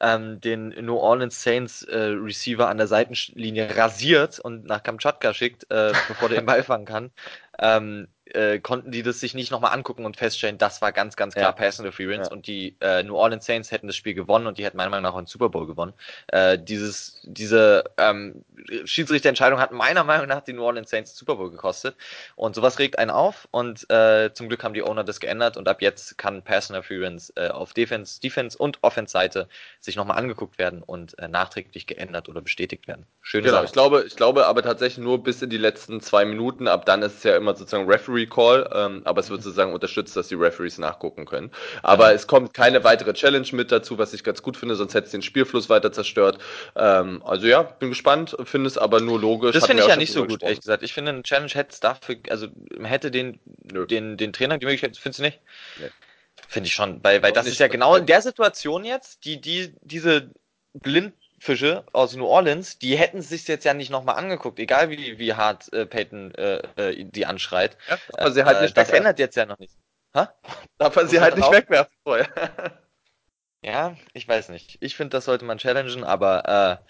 ähm, 0.00 0.40
den 0.40 0.68
New 0.68 0.96
Orleans 0.96 1.42
Saints 1.42 1.82
äh, 1.84 1.98
Receiver 1.98 2.68
an 2.68 2.78
der 2.78 2.86
Seitenlinie 2.86 3.76
rasiert 3.76 4.38
und 4.40 4.64
nach 4.64 4.82
Kamtschatka 4.82 5.34
schickt, 5.34 5.64
äh, 5.70 5.92
bevor 6.08 6.28
der 6.28 6.40
den 6.40 6.46
Ball 6.46 6.62
fangen 6.62 6.86
kann, 6.86 7.10
ähm, 7.58 8.08
äh, 8.34 8.58
konnten 8.58 8.90
die 8.90 9.02
das 9.02 9.20
sich 9.20 9.34
nicht 9.34 9.50
nochmal 9.50 9.72
angucken 9.72 10.04
und 10.04 10.16
feststellen, 10.16 10.58
das 10.58 10.82
war 10.82 10.92
ganz, 10.92 11.16
ganz 11.16 11.34
klar 11.34 11.46
ja. 11.46 11.52
Pass 11.52 11.78
Interference 11.78 12.28
ja. 12.28 12.32
und 12.32 12.46
die 12.46 12.76
äh, 12.80 13.02
New 13.02 13.16
Orleans 13.16 13.46
Saints 13.46 13.70
hätten 13.70 13.86
das 13.86 13.96
Spiel 13.96 14.14
gewonnen 14.14 14.46
und 14.46 14.58
die 14.58 14.64
hätten 14.64 14.76
meiner 14.76 14.90
Meinung 14.90 15.04
nach 15.04 15.14
auch 15.14 15.18
einen 15.18 15.26
Super 15.26 15.48
Bowl 15.48 15.66
gewonnen. 15.66 15.92
Äh, 16.28 16.58
dieses, 16.58 17.20
diese 17.24 17.84
ähm, 17.96 18.44
Schiedsrichterentscheidung 18.84 19.60
hat 19.60 19.72
meiner 19.72 20.04
Meinung 20.04 20.26
nach 20.26 20.42
die 20.42 20.52
New 20.52 20.62
Orleans 20.62 20.90
Saints 20.90 21.16
Super 21.16 21.36
Bowl 21.36 21.50
gekostet 21.50 21.96
und 22.36 22.54
sowas 22.54 22.78
regt 22.78 22.98
einen 22.98 23.10
auf 23.10 23.48
und 23.50 23.88
äh, 23.90 24.32
zum 24.32 24.48
Glück 24.48 24.64
haben 24.64 24.74
die 24.74 24.82
Owner 24.82 25.04
das 25.04 25.20
geändert 25.20 25.56
und 25.56 25.68
ab 25.68 25.82
jetzt 25.82 26.18
kann 26.18 26.42
Pass 26.42 26.70
Interference 26.70 27.32
äh, 27.36 27.48
auf 27.48 27.74
Defense, 27.74 28.20
Defense 28.20 28.56
und 28.56 28.78
Offense 28.82 29.12
Seite 29.12 29.48
sich 29.80 29.96
nochmal 29.96 30.18
angeguckt 30.18 30.58
werden 30.58 30.82
und 30.82 31.18
äh, 31.18 31.28
nachträglich 31.28 31.86
geändert 31.86 32.28
oder 32.28 32.40
bestätigt 32.40 32.88
werden. 32.88 33.06
Schöne 33.22 33.44
genau, 33.44 33.56
Sache. 33.56 33.66
ich 33.66 33.72
glaube, 33.72 34.04
ich 34.06 34.16
glaube 34.16 34.46
aber 34.46 34.62
tatsächlich 34.62 35.04
nur 35.04 35.22
bis 35.22 35.42
in 35.42 35.50
die 35.50 35.58
letzten 35.58 36.00
zwei 36.00 36.24
Minuten, 36.24 36.68
ab 36.68 36.86
dann 36.86 37.02
ist 37.02 37.18
es 37.18 37.22
ja 37.24 37.36
immer 37.36 37.54
sozusagen 37.54 37.90
Referee 37.90 38.19
Recall, 38.20 38.68
ähm, 38.74 39.02
aber 39.04 39.20
es 39.20 39.30
wird 39.30 39.42
sozusagen 39.42 39.72
unterstützt, 39.72 40.16
dass 40.16 40.28
die 40.28 40.34
Referees 40.34 40.78
nachgucken 40.78 41.26
können. 41.26 41.50
Aber 41.82 42.12
es 42.12 42.26
kommt 42.26 42.54
keine 42.54 42.84
weitere 42.84 43.12
Challenge 43.12 43.46
mit 43.52 43.72
dazu, 43.72 43.98
was 43.98 44.12
ich 44.12 44.24
ganz 44.24 44.42
gut 44.42 44.56
finde, 44.56 44.74
sonst 44.76 44.94
hätte 44.94 45.06
es 45.06 45.12
den 45.12 45.22
Spielfluss 45.22 45.68
weiter 45.68 45.92
zerstört. 45.92 46.38
Ähm, 46.76 47.22
also 47.24 47.46
ja, 47.46 47.62
bin 47.62 47.90
gespannt, 47.90 48.36
finde 48.44 48.68
es 48.68 48.78
aber 48.78 49.00
nur 49.00 49.20
logisch. 49.20 49.52
Das 49.52 49.66
finde 49.66 49.82
ich 49.82 49.88
ja 49.88 49.96
nicht 49.96 50.12
so 50.12 50.26
gut, 50.26 50.42
ehrlich 50.42 50.60
gesagt. 50.60 50.82
Ich 50.82 50.92
finde, 50.92 51.12
ein 51.12 51.22
Challenge 51.22 51.52
hätte 51.52 51.70
es 51.72 51.80
dafür, 51.80 52.16
also 52.28 52.48
hätte 52.82 53.10
den, 53.10 53.40
den, 53.44 54.16
den 54.16 54.32
Trainer 54.32 54.58
die 54.58 54.66
Möglichkeit, 54.66 54.96
findest 54.96 55.20
du 55.20 55.24
nicht? 55.24 55.40
Nee. 55.78 55.90
Finde 56.48 56.66
ich 56.66 56.74
schon, 56.74 57.02
weil, 57.04 57.22
weil 57.22 57.32
das 57.32 57.46
ist 57.46 57.60
ja 57.60 57.68
genau 57.68 57.94
in 57.96 58.06
der 58.06 58.22
Situation 58.22 58.84
jetzt, 58.84 59.24
die, 59.24 59.40
die, 59.40 59.74
diese 59.82 60.30
blind 60.72 61.14
Fische 61.42 61.84
aus 61.92 62.14
New 62.14 62.26
Orleans, 62.26 62.78
die 62.78 62.96
hätten 62.96 63.22
sich 63.22 63.48
jetzt 63.48 63.64
ja 63.64 63.72
nicht 63.72 63.90
nochmal 63.90 64.16
angeguckt, 64.16 64.58
egal 64.58 64.90
wie, 64.90 65.18
wie 65.18 65.32
hart 65.32 65.72
äh, 65.72 65.86
Peyton 65.86 66.34
äh, 66.34 66.58
äh, 66.76 67.04
die 67.04 67.24
anschreit. 67.24 67.78
Ja, 67.88 67.98
aber 68.12 68.30
sie 68.30 68.44
halt 68.44 68.58
äh, 68.58 68.62
nicht 68.62 68.76
das 68.76 68.90
ändert 68.90 69.18
jetzt 69.18 69.36
ja 69.36 69.46
noch 69.46 69.58
nichts. 69.58 69.78
Ha? 70.14 70.34
Darf 70.76 70.94
man 70.94 71.08
sie 71.08 71.18
halt 71.18 71.36
nicht 71.36 71.50
wegwerfen 71.50 71.96
vorher. 72.04 72.28
ja, 73.62 73.96
ich 74.12 74.28
weiß 74.28 74.50
nicht. 74.50 74.76
Ich 74.80 74.96
finde, 74.96 75.16
das 75.16 75.24
sollte 75.24 75.46
man 75.46 75.56
challengen, 75.56 76.04
aber 76.04 76.80
äh, 76.82 76.84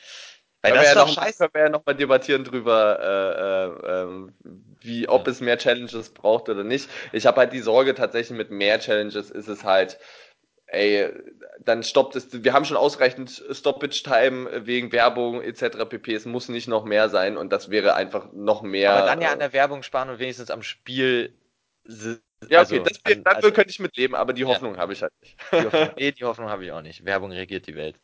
weil 0.63 0.75
das 0.75 0.87
ja 0.87 0.95
noch, 0.97 1.09
scheiße. 1.09 1.39
Können 1.39 1.55
wir 1.55 1.63
ja 1.63 1.69
nochmal 1.69 1.95
debattieren 1.95 2.43
drüber, 2.43 2.99
äh, 3.01 3.89
äh, 3.89 4.03
ähm, 4.03 4.35
wie, 4.81 5.09
ob 5.09 5.27
ja. 5.27 5.33
es 5.33 5.41
mehr 5.41 5.59
Challenges 5.59 6.11
braucht 6.11 6.49
oder 6.49 6.65
nicht. 6.65 6.91
Ich 7.13 7.25
habe 7.25 7.39
halt 7.39 7.53
die 7.53 7.61
Sorge 7.61 7.95
tatsächlich 7.95 8.37
mit 8.37 8.51
mehr 8.51 8.81
Challenges 8.81 9.31
ist 9.31 9.49
es 9.49 9.63
halt, 9.63 9.99
ey, 10.70 11.11
dann 11.61 11.83
stoppt 11.83 12.16
es. 12.16 12.44
Wir 12.44 12.52
haben 12.52 12.64
schon 12.64 12.76
ausreichend 12.76 13.42
Stoppage-Time 13.50 14.66
wegen 14.66 14.92
Werbung 14.92 15.42
etc. 15.42 15.88
pp. 15.88 16.14
Es 16.14 16.24
muss 16.24 16.48
nicht 16.48 16.68
noch 16.68 16.85
mehr 16.85 17.09
sein 17.09 17.37
und 17.37 17.52
das 17.52 17.70
wäre 17.70 17.94
einfach 17.94 18.33
noch 18.33 18.62
mehr. 18.62 18.92
Aber 18.92 19.06
dann 19.06 19.20
ja 19.20 19.33
an 19.33 19.38
der 19.38 19.52
Werbung 19.52 19.83
sparen 19.83 20.11
und 20.11 20.18
wenigstens 20.18 20.50
am 20.50 20.62
Spiel. 20.62 21.35
Ja, 22.48 22.62
okay, 22.62 22.78
also, 22.78 22.78
das, 22.78 23.00
an, 23.04 23.22
also, 23.24 23.52
könnte 23.52 23.70
ich 23.70 23.80
mitleben, 23.80 24.14
aber 24.14 24.33
die 24.33 24.46
Hoffnung 24.46 24.74
ja. 24.74 24.80
habe 24.80 24.94
ich 24.94 25.02
halt 25.02 25.12
nicht. 25.20 25.37
Die 25.52 25.64
Hoffnung, 25.64 25.90
nee, 25.98 26.12
die 26.12 26.24
Hoffnung 26.24 26.48
habe 26.48 26.64
ich 26.64 26.72
auch 26.72 26.80
nicht. 26.80 27.04
Werbung 27.04 27.33
regiert 27.33 27.66
die 27.66 27.74
Welt. 27.74 28.00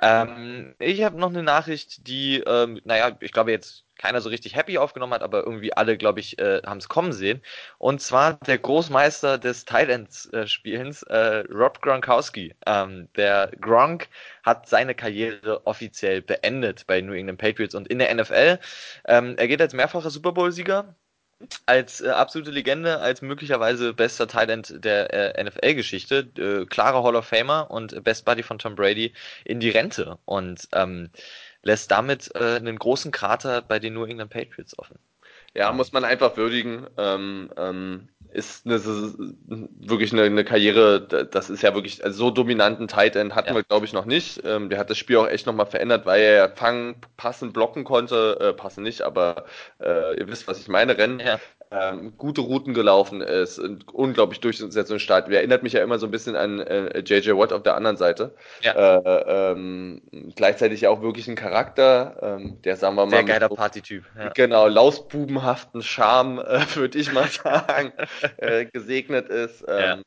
Ähm, 0.00 0.74
ich 0.78 1.02
habe 1.02 1.18
noch 1.18 1.28
eine 1.28 1.42
Nachricht, 1.42 2.06
die, 2.06 2.38
ähm, 2.46 2.80
naja, 2.84 3.16
ich 3.20 3.32
glaube 3.32 3.50
jetzt 3.50 3.84
keiner 3.98 4.22
so 4.22 4.30
richtig 4.30 4.56
happy 4.56 4.78
aufgenommen 4.78 5.12
hat, 5.12 5.22
aber 5.22 5.44
irgendwie 5.44 5.74
alle, 5.74 5.98
glaube 5.98 6.20
ich, 6.20 6.38
äh, 6.38 6.62
haben 6.64 6.78
es 6.78 6.88
kommen 6.88 7.12
sehen. 7.12 7.42
Und 7.78 8.00
zwar 8.00 8.34
der 8.46 8.58
Großmeister 8.58 9.36
des 9.36 9.66
Thailands-Spielens, 9.66 11.02
äh, 11.02 11.44
Rob 11.52 11.82
Gronkowski. 11.82 12.54
Ähm, 12.66 13.08
der 13.16 13.52
Gronk 13.60 14.08
hat 14.42 14.68
seine 14.68 14.94
Karriere 14.94 15.66
offiziell 15.66 16.22
beendet 16.22 16.86
bei 16.86 17.02
New 17.02 17.12
England 17.12 17.38
Patriots 17.38 17.74
und 17.74 17.88
in 17.88 17.98
der 17.98 18.14
NFL. 18.14 18.58
Ähm, 19.06 19.34
er 19.36 19.48
geht 19.48 19.60
als 19.60 19.74
mehrfacher 19.74 20.10
Super 20.10 20.32
Bowl-Sieger 20.32 20.94
als 21.66 22.00
äh, 22.00 22.08
absolute 22.08 22.50
Legende, 22.50 22.98
als 22.98 23.22
möglicherweise 23.22 23.94
bester 23.94 24.28
Talent 24.28 24.74
der 24.84 25.38
äh, 25.38 25.44
NFL-Geschichte, 25.44 26.28
äh, 26.36 26.66
klarer 26.66 27.02
Hall 27.02 27.16
of 27.16 27.26
Famer 27.26 27.70
und 27.70 28.02
Best 28.04 28.24
Buddy 28.24 28.42
von 28.42 28.58
Tom 28.58 28.74
Brady 28.74 29.12
in 29.44 29.60
die 29.60 29.70
Rente 29.70 30.18
und 30.24 30.68
ähm, 30.72 31.10
lässt 31.62 31.90
damit 31.90 32.30
äh, 32.34 32.56
einen 32.56 32.78
großen 32.78 33.10
Krater 33.10 33.62
bei 33.62 33.78
den 33.78 33.94
New 33.94 34.04
England 34.04 34.30
Patriots 34.30 34.78
offen. 34.78 34.98
Ja, 35.54 35.72
muss 35.72 35.92
man 35.92 36.04
einfach 36.04 36.36
würdigen. 36.36 36.86
Ähm, 36.96 37.50
ähm, 37.56 38.08
ist 38.32 38.66
eine, 38.66 38.80
wirklich 38.80 40.12
eine, 40.12 40.22
eine, 40.22 40.44
Karriere, 40.44 41.00
das 41.30 41.50
ist 41.50 41.62
ja 41.62 41.74
wirklich, 41.74 42.04
also 42.04 42.26
so 42.26 42.30
dominanten 42.30 42.88
Tight 42.88 43.16
End 43.16 43.34
hatten 43.34 43.50
ja. 43.50 43.54
wir, 43.54 43.62
glaube 43.62 43.86
ich, 43.86 43.92
noch 43.92 44.04
nicht. 44.04 44.42
Ähm, 44.44 44.68
der 44.68 44.78
hat 44.78 44.90
das 44.90 44.98
Spiel 44.98 45.16
auch 45.16 45.28
echt 45.28 45.46
nochmal 45.46 45.66
verändert, 45.66 46.06
weil 46.06 46.22
er 46.22 46.48
fangen, 46.50 46.96
passen, 47.16 47.52
blocken 47.52 47.84
konnte, 47.84 48.38
äh, 48.40 48.52
passen 48.52 48.82
nicht, 48.82 49.02
aber 49.02 49.44
äh, 49.80 50.18
ihr 50.18 50.28
wisst, 50.28 50.48
was 50.48 50.60
ich 50.60 50.68
meine, 50.68 50.96
Rennen. 50.96 51.20
Ja 51.20 51.40
ähm, 51.70 52.14
gute 52.16 52.40
Routen 52.40 52.74
gelaufen 52.74 53.20
ist, 53.20 53.58
und 53.58 53.92
unglaublich 53.92 54.40
durchsetzungsstark. 54.40 55.30
Erinnert 55.30 55.62
mich 55.62 55.72
ja 55.72 55.82
immer 55.82 55.98
so 55.98 56.06
ein 56.06 56.10
bisschen 56.10 56.34
an 56.34 56.60
äh, 56.60 56.98
JJ 57.00 57.30
Watt 57.36 57.52
auf 57.52 57.62
der 57.62 57.76
anderen 57.76 57.96
Seite. 57.96 58.34
Ja. 58.60 58.98
Äh, 58.98 59.52
ähm, 59.52 60.02
gleichzeitig 60.34 60.80
ja 60.80 60.90
auch 60.90 61.02
wirklich 61.02 61.28
ein 61.28 61.36
Charakter, 61.36 62.16
ähm, 62.22 62.60
der 62.62 62.76
sagen 62.76 62.96
wir 62.96 63.06
mal. 63.06 63.10
Sehr 63.10 63.24
geiler 63.24 63.48
so, 63.48 63.54
Partytyp. 63.54 64.04
Ja. 64.18 64.30
Genau, 64.30 64.66
lausbubenhaften 64.66 65.82
Charme, 65.82 66.40
äh, 66.40 66.64
würde 66.74 66.98
ich 66.98 67.12
mal 67.12 67.28
sagen, 67.28 67.92
äh, 68.38 68.66
gesegnet 68.66 69.28
ist. 69.28 69.64
Ähm, 69.68 69.80
ja 69.80 69.98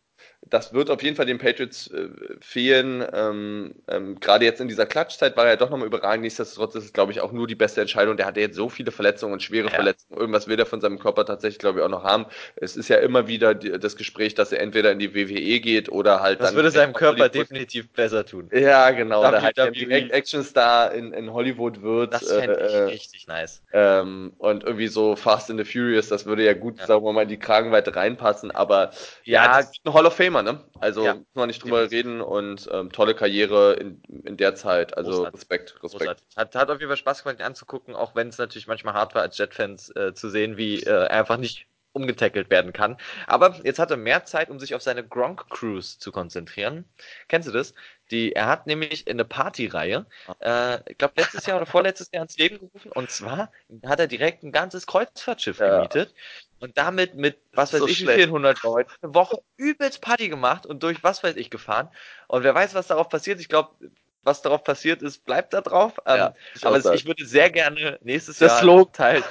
das 0.50 0.74
wird 0.74 0.90
auf 0.90 1.02
jeden 1.02 1.16
Fall 1.16 1.26
den 1.26 1.38
Patriots 1.38 1.88
äh, 1.92 2.10
fehlen. 2.40 3.06
Ähm, 3.14 3.76
ähm, 3.88 4.20
Gerade 4.20 4.46
jetzt 4.46 4.62
in 4.62 4.68
dieser 4.68 4.86
Klatschzeit 4.86 5.38
war 5.38 5.48
er 5.48 5.58
doch 5.58 5.70
nochmal 5.70 5.88
überragend. 5.88 6.24
Nichtsdestotrotz 6.24 6.76
ist 6.76 6.86
es, 6.86 6.94
glaube 6.94 7.12
ich, 7.12 7.22
auch 7.22 7.32
nur 7.32 7.48
die 7.48 7.56
beste 7.56 7.82
Entscheidung. 7.82 8.18
Der 8.18 8.26
hatte 8.26 8.40
jetzt 8.40 8.56
so 8.56 8.70
viele 8.70 8.92
Verletzungen 8.92 9.34
und 9.34 9.42
schwere 9.42 9.68
ja. 9.68 9.74
Verletzungen. 9.74 10.20
Irgendwas 10.20 10.48
will 10.48 10.60
er 10.60 10.66
von 10.66 10.82
seinem 10.82 11.00
Körper 11.00 11.26
tatsächlich, 11.26 11.60
glaube 11.60 11.80
ich, 11.80 11.86
auch 11.86 11.90
noch 11.90 12.04
haben. 12.04 12.26
Es 12.56 12.76
ist 12.76 12.90
ja 12.90 12.98
immer 12.98 13.28
wieder 13.28 13.56
die, 13.56 13.72
das 13.72 13.96
Gespräch, 13.96 14.36
dass 14.36 14.52
er 14.52 14.60
entweder 14.60 14.92
in 14.92 15.00
die 15.00 15.16
WWE 15.16 15.60
geht 15.60 15.90
oder 15.90 16.22
halt 16.22 16.40
das 16.40 16.50
dann. 16.50 16.56
Das 16.56 16.64
würde 16.64 16.72
seinem 16.72 16.94
Körper 16.94 17.30
definitiv 17.30 17.90
besser 17.92 18.26
tun. 18.26 18.50
Ja, 18.52 18.92
genau. 18.92 19.28
Oder 19.28 19.42
halt 19.42 19.58
direkt 19.76 20.12
Actionstar 20.12 20.94
in, 20.94 21.14
in 21.14 21.32
Hollywood 21.32 21.82
wird. 21.82 22.14
Das 22.14 22.30
fände 22.30 22.64
ich 22.68 22.74
äh, 22.74 22.84
richtig 22.84 23.28
nice. 23.28 23.64
Ähm, 23.72 24.34
und 24.38 24.64
irgendwie 24.64 24.88
so 24.88 25.16
Fast 25.16 25.50
and 25.50 25.60
the 25.60 25.66
Furious, 25.66 26.10
das 26.10 26.26
würde 26.26 26.44
ja 26.44 26.54
gut, 26.54 26.80
ja. 26.80 26.88
sagen 26.88 27.04
wir 27.04 27.14
mal, 27.14 27.24
in 27.24 27.30
die 27.30 27.40
Kragenweite 27.40 27.96
reinpassen. 27.96 28.52
Aber 28.52 28.92
ja, 29.24 29.46
ja 29.46 29.58
das 29.58 29.72
ist 29.72 29.86
ein 29.86 29.94
Hall 29.94 30.06
of 30.06 30.14
Famer, 30.34 30.44
ne? 30.44 30.64
Also 30.80 31.06
ja, 31.06 31.16
muss 31.16 31.26
man 31.36 31.48
nicht 31.48 31.64
drüber 31.64 31.90
reden 31.90 32.22
und 32.22 32.68
ähm, 32.72 32.92
tolle 32.92 33.16
Karriere 33.16 33.74
in, 33.74 34.02
in 34.26 34.38
der 34.38 34.56
Zeit. 34.56 34.98
Also 34.98 35.12
Großartig. 35.12 35.40
Respekt, 35.40 35.84
Respekt. 35.84 36.24
Hat, 36.36 36.56
hat 36.56 36.70
auf 36.70 36.80
jeden 36.80 36.90
Fall 36.90 36.98
Spaß 36.98 37.24
gemacht, 37.24 37.40
ihn 37.40 37.46
anzugucken, 37.46 37.96
auch 37.96 38.16
wenn 38.16 38.30
es 38.30 38.38
natürlich 38.38 38.68
manchmal 38.68 38.96
hart 38.96 39.16
war, 39.16 39.22
als 39.22 39.38
Jet-Fans 39.38 39.96
äh, 39.96 40.14
zu 40.14 40.30
sehen, 40.30 40.58
wie 40.58 40.82
äh, 40.82 40.90
er 40.90 41.12
einfach 41.12 41.38
nicht 41.38 41.68
umgetackelt 41.94 42.50
werden 42.50 42.74
kann. 42.74 42.98
Aber 43.28 43.60
jetzt 43.64 43.78
hat 43.78 43.92
er 43.92 43.98
mehr 43.98 44.26
Zeit, 44.26 44.50
um 44.50 44.60
sich 44.60 44.74
auf 44.74 44.82
seine 44.82 45.08
Gronk 45.08 45.48
Cruise 45.50 46.00
zu 46.00 46.12
konzentrieren. 46.12 46.86
Kennst 47.28 47.48
du 47.48 47.52
das? 47.52 47.76
Die, 48.10 48.34
er 48.34 48.48
hat 48.48 48.66
nämlich 48.66 49.06
in 49.06 49.14
eine 49.14 49.26
Partyreihe, 49.26 50.08
äh, 50.40 50.92
ich 50.92 50.98
glaube 50.98 51.14
letztes 51.18 51.46
Jahr 51.46 51.58
oder 51.58 51.68
vorletztes 51.68 52.10
Jahr 52.12 52.24
ins 52.24 52.38
Leben 52.38 52.58
gerufen. 52.58 52.92
Und 52.92 53.12
zwar 53.12 53.52
hat 53.86 54.00
er 54.00 54.08
direkt 54.08 54.44
ein 54.44 54.52
ganzes 54.52 54.88
Kreuzfahrtschiff 54.88 55.60
ja. 55.60 55.76
gemietet 55.76 56.14
und 56.64 56.78
damit 56.78 57.16
mit 57.16 57.38
was 57.52 57.74
weiß 57.74 57.80
so 57.80 57.88
ich 57.90 58.00
wie 58.00 58.08
vielen 58.08 58.32
hundert 58.32 58.64
Leuten 58.64 58.90
eine 59.02 59.14
Woche 59.14 59.44
übelst 59.58 60.00
Party 60.00 60.30
gemacht 60.30 60.66
und 60.66 60.82
durch 60.82 61.04
was 61.04 61.22
weiß 61.22 61.36
ich 61.36 61.50
gefahren. 61.50 61.90
Und 62.30 62.46
wer 62.46 62.56
weiß, 62.56 62.74
was 62.74 62.88
darauf 62.88 63.10
passiert. 63.10 63.42
Ich 63.42 63.50
glaube, 63.50 63.76
was 64.22 64.42
darauf 64.42 64.64
passiert 64.64 65.02
ist, 65.02 65.26
bleibt 65.26 65.52
da 65.52 65.60
drauf. 65.60 65.96
Ähm, 66.06 66.18
ja, 66.18 66.36
ich 66.56 66.66
aber 66.66 66.78
es, 66.78 66.86
ich 66.86 67.06
würde 67.06 67.26
sehr 67.26 67.52
gerne 67.52 68.00
nächstes 68.02 68.38
das 68.38 68.62
Jahr 68.62 68.92
Teil 68.94 69.22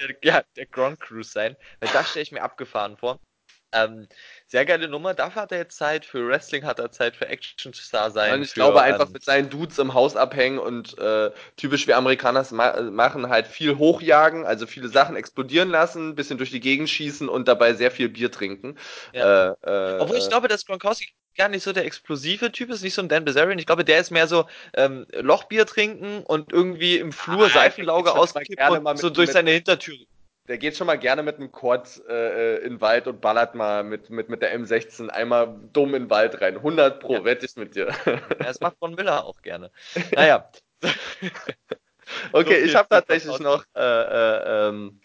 der, 0.00 0.16
ja, 0.24 0.42
der 0.56 0.66
Ground 0.66 0.98
Cruise 0.98 1.30
sein, 1.30 1.56
weil 1.78 1.90
das 1.92 2.10
stelle 2.10 2.24
ich 2.24 2.32
mir 2.32 2.42
abgefahren 2.42 2.96
vor. 2.96 3.20
Ähm, 3.72 4.08
sehr 4.46 4.64
geile 4.64 4.88
Nummer. 4.88 5.14
Dafür 5.14 5.42
hat 5.42 5.52
er 5.52 5.58
jetzt 5.58 5.76
Zeit. 5.76 6.04
Für 6.04 6.26
Wrestling 6.26 6.64
hat 6.64 6.80
er 6.80 6.90
Zeit. 6.90 7.16
Für 7.16 7.28
Actionstar 7.28 8.10
sein. 8.10 8.34
Und 8.34 8.42
ich 8.42 8.48
für, 8.50 8.54
glaube 8.54 8.82
einfach 8.82 9.06
ähm, 9.06 9.12
mit 9.12 9.24
seinen 9.24 9.48
Dudes 9.48 9.78
im 9.78 9.94
Haus 9.94 10.16
abhängen 10.16 10.58
und 10.58 10.98
äh, 10.98 11.30
typisch 11.56 11.86
wie 11.86 11.94
Amerikaner 11.94 12.40
es 12.40 12.50
ma 12.50 12.80
machen, 12.82 13.28
halt 13.28 13.46
viel 13.46 13.78
hochjagen, 13.78 14.44
also 14.44 14.66
viele 14.66 14.88
Sachen 14.88 15.14
explodieren 15.16 15.70
lassen, 15.70 16.14
bisschen 16.16 16.38
durch 16.38 16.50
die 16.50 16.60
Gegend 16.60 16.90
schießen 16.90 17.28
und 17.28 17.46
dabei 17.46 17.74
sehr 17.74 17.90
viel 17.92 18.08
Bier 18.08 18.32
trinken. 18.32 18.76
Ja. 19.12 19.52
Äh, 19.64 19.96
äh, 19.96 19.98
Obwohl 20.00 20.16
ich 20.16 20.28
glaube, 20.28 20.48
dass 20.48 20.66
Gronkowski 20.66 21.12
gar 21.36 21.48
nicht 21.48 21.62
so 21.62 21.72
der 21.72 21.84
explosive 21.84 22.50
Typ 22.50 22.70
ist, 22.70 22.82
nicht 22.82 22.94
so 22.94 23.02
ein 23.02 23.08
Dan 23.08 23.24
Bazarian. 23.24 23.58
Ich 23.58 23.66
glaube, 23.66 23.84
der 23.84 24.00
ist 24.00 24.10
mehr 24.10 24.26
so 24.26 24.46
ähm, 24.74 25.06
Lochbier 25.12 25.64
trinken 25.64 26.24
und 26.24 26.52
irgendwie 26.52 26.98
im 26.98 27.12
Flur 27.12 27.46
Ah, 27.46 27.50
Seifenlauge 27.50 28.12
auskippen 28.12 28.84
und 28.84 28.96
so 28.98 29.06
mit- 29.06 29.16
durch 29.16 29.28
mit- 29.28 29.34
seine 29.34 29.50
Hintertür. 29.52 29.96
Der 30.50 30.58
geht 30.58 30.76
schon 30.76 30.88
mal 30.88 30.98
gerne 30.98 31.22
mit 31.22 31.36
einem 31.36 31.52
Quad 31.52 32.02
äh, 32.08 32.56
in 32.56 32.70
den 32.74 32.80
Wald 32.80 33.06
und 33.06 33.20
ballert 33.20 33.54
mal 33.54 33.84
mit, 33.84 34.10
mit, 34.10 34.28
mit 34.28 34.42
der 34.42 34.52
M16 34.52 35.08
einmal 35.08 35.54
dumm 35.72 35.94
in 35.94 36.02
den 36.04 36.10
Wald 36.10 36.40
rein. 36.40 36.56
100 36.56 36.98
pro, 36.98 37.14
Ja. 37.14 37.24
wette 37.24 37.46
ich 37.46 37.54
mit 37.54 37.76
dir. 37.76 37.92
Ja, 38.04 38.18
das 38.38 38.58
macht 38.58 38.76
Von 38.78 38.96
Miller 38.96 39.24
auch 39.24 39.42
gerne. 39.42 39.70
Naja, 40.12 40.50
Okay, 42.32 42.60
So 42.60 42.66
ich 42.66 42.74
habe 42.74 42.88
tatsächlich 42.88 43.38
noch 43.38 43.64
äh, 43.76 43.80
äh, 43.80 44.68
ähm, 44.68 45.00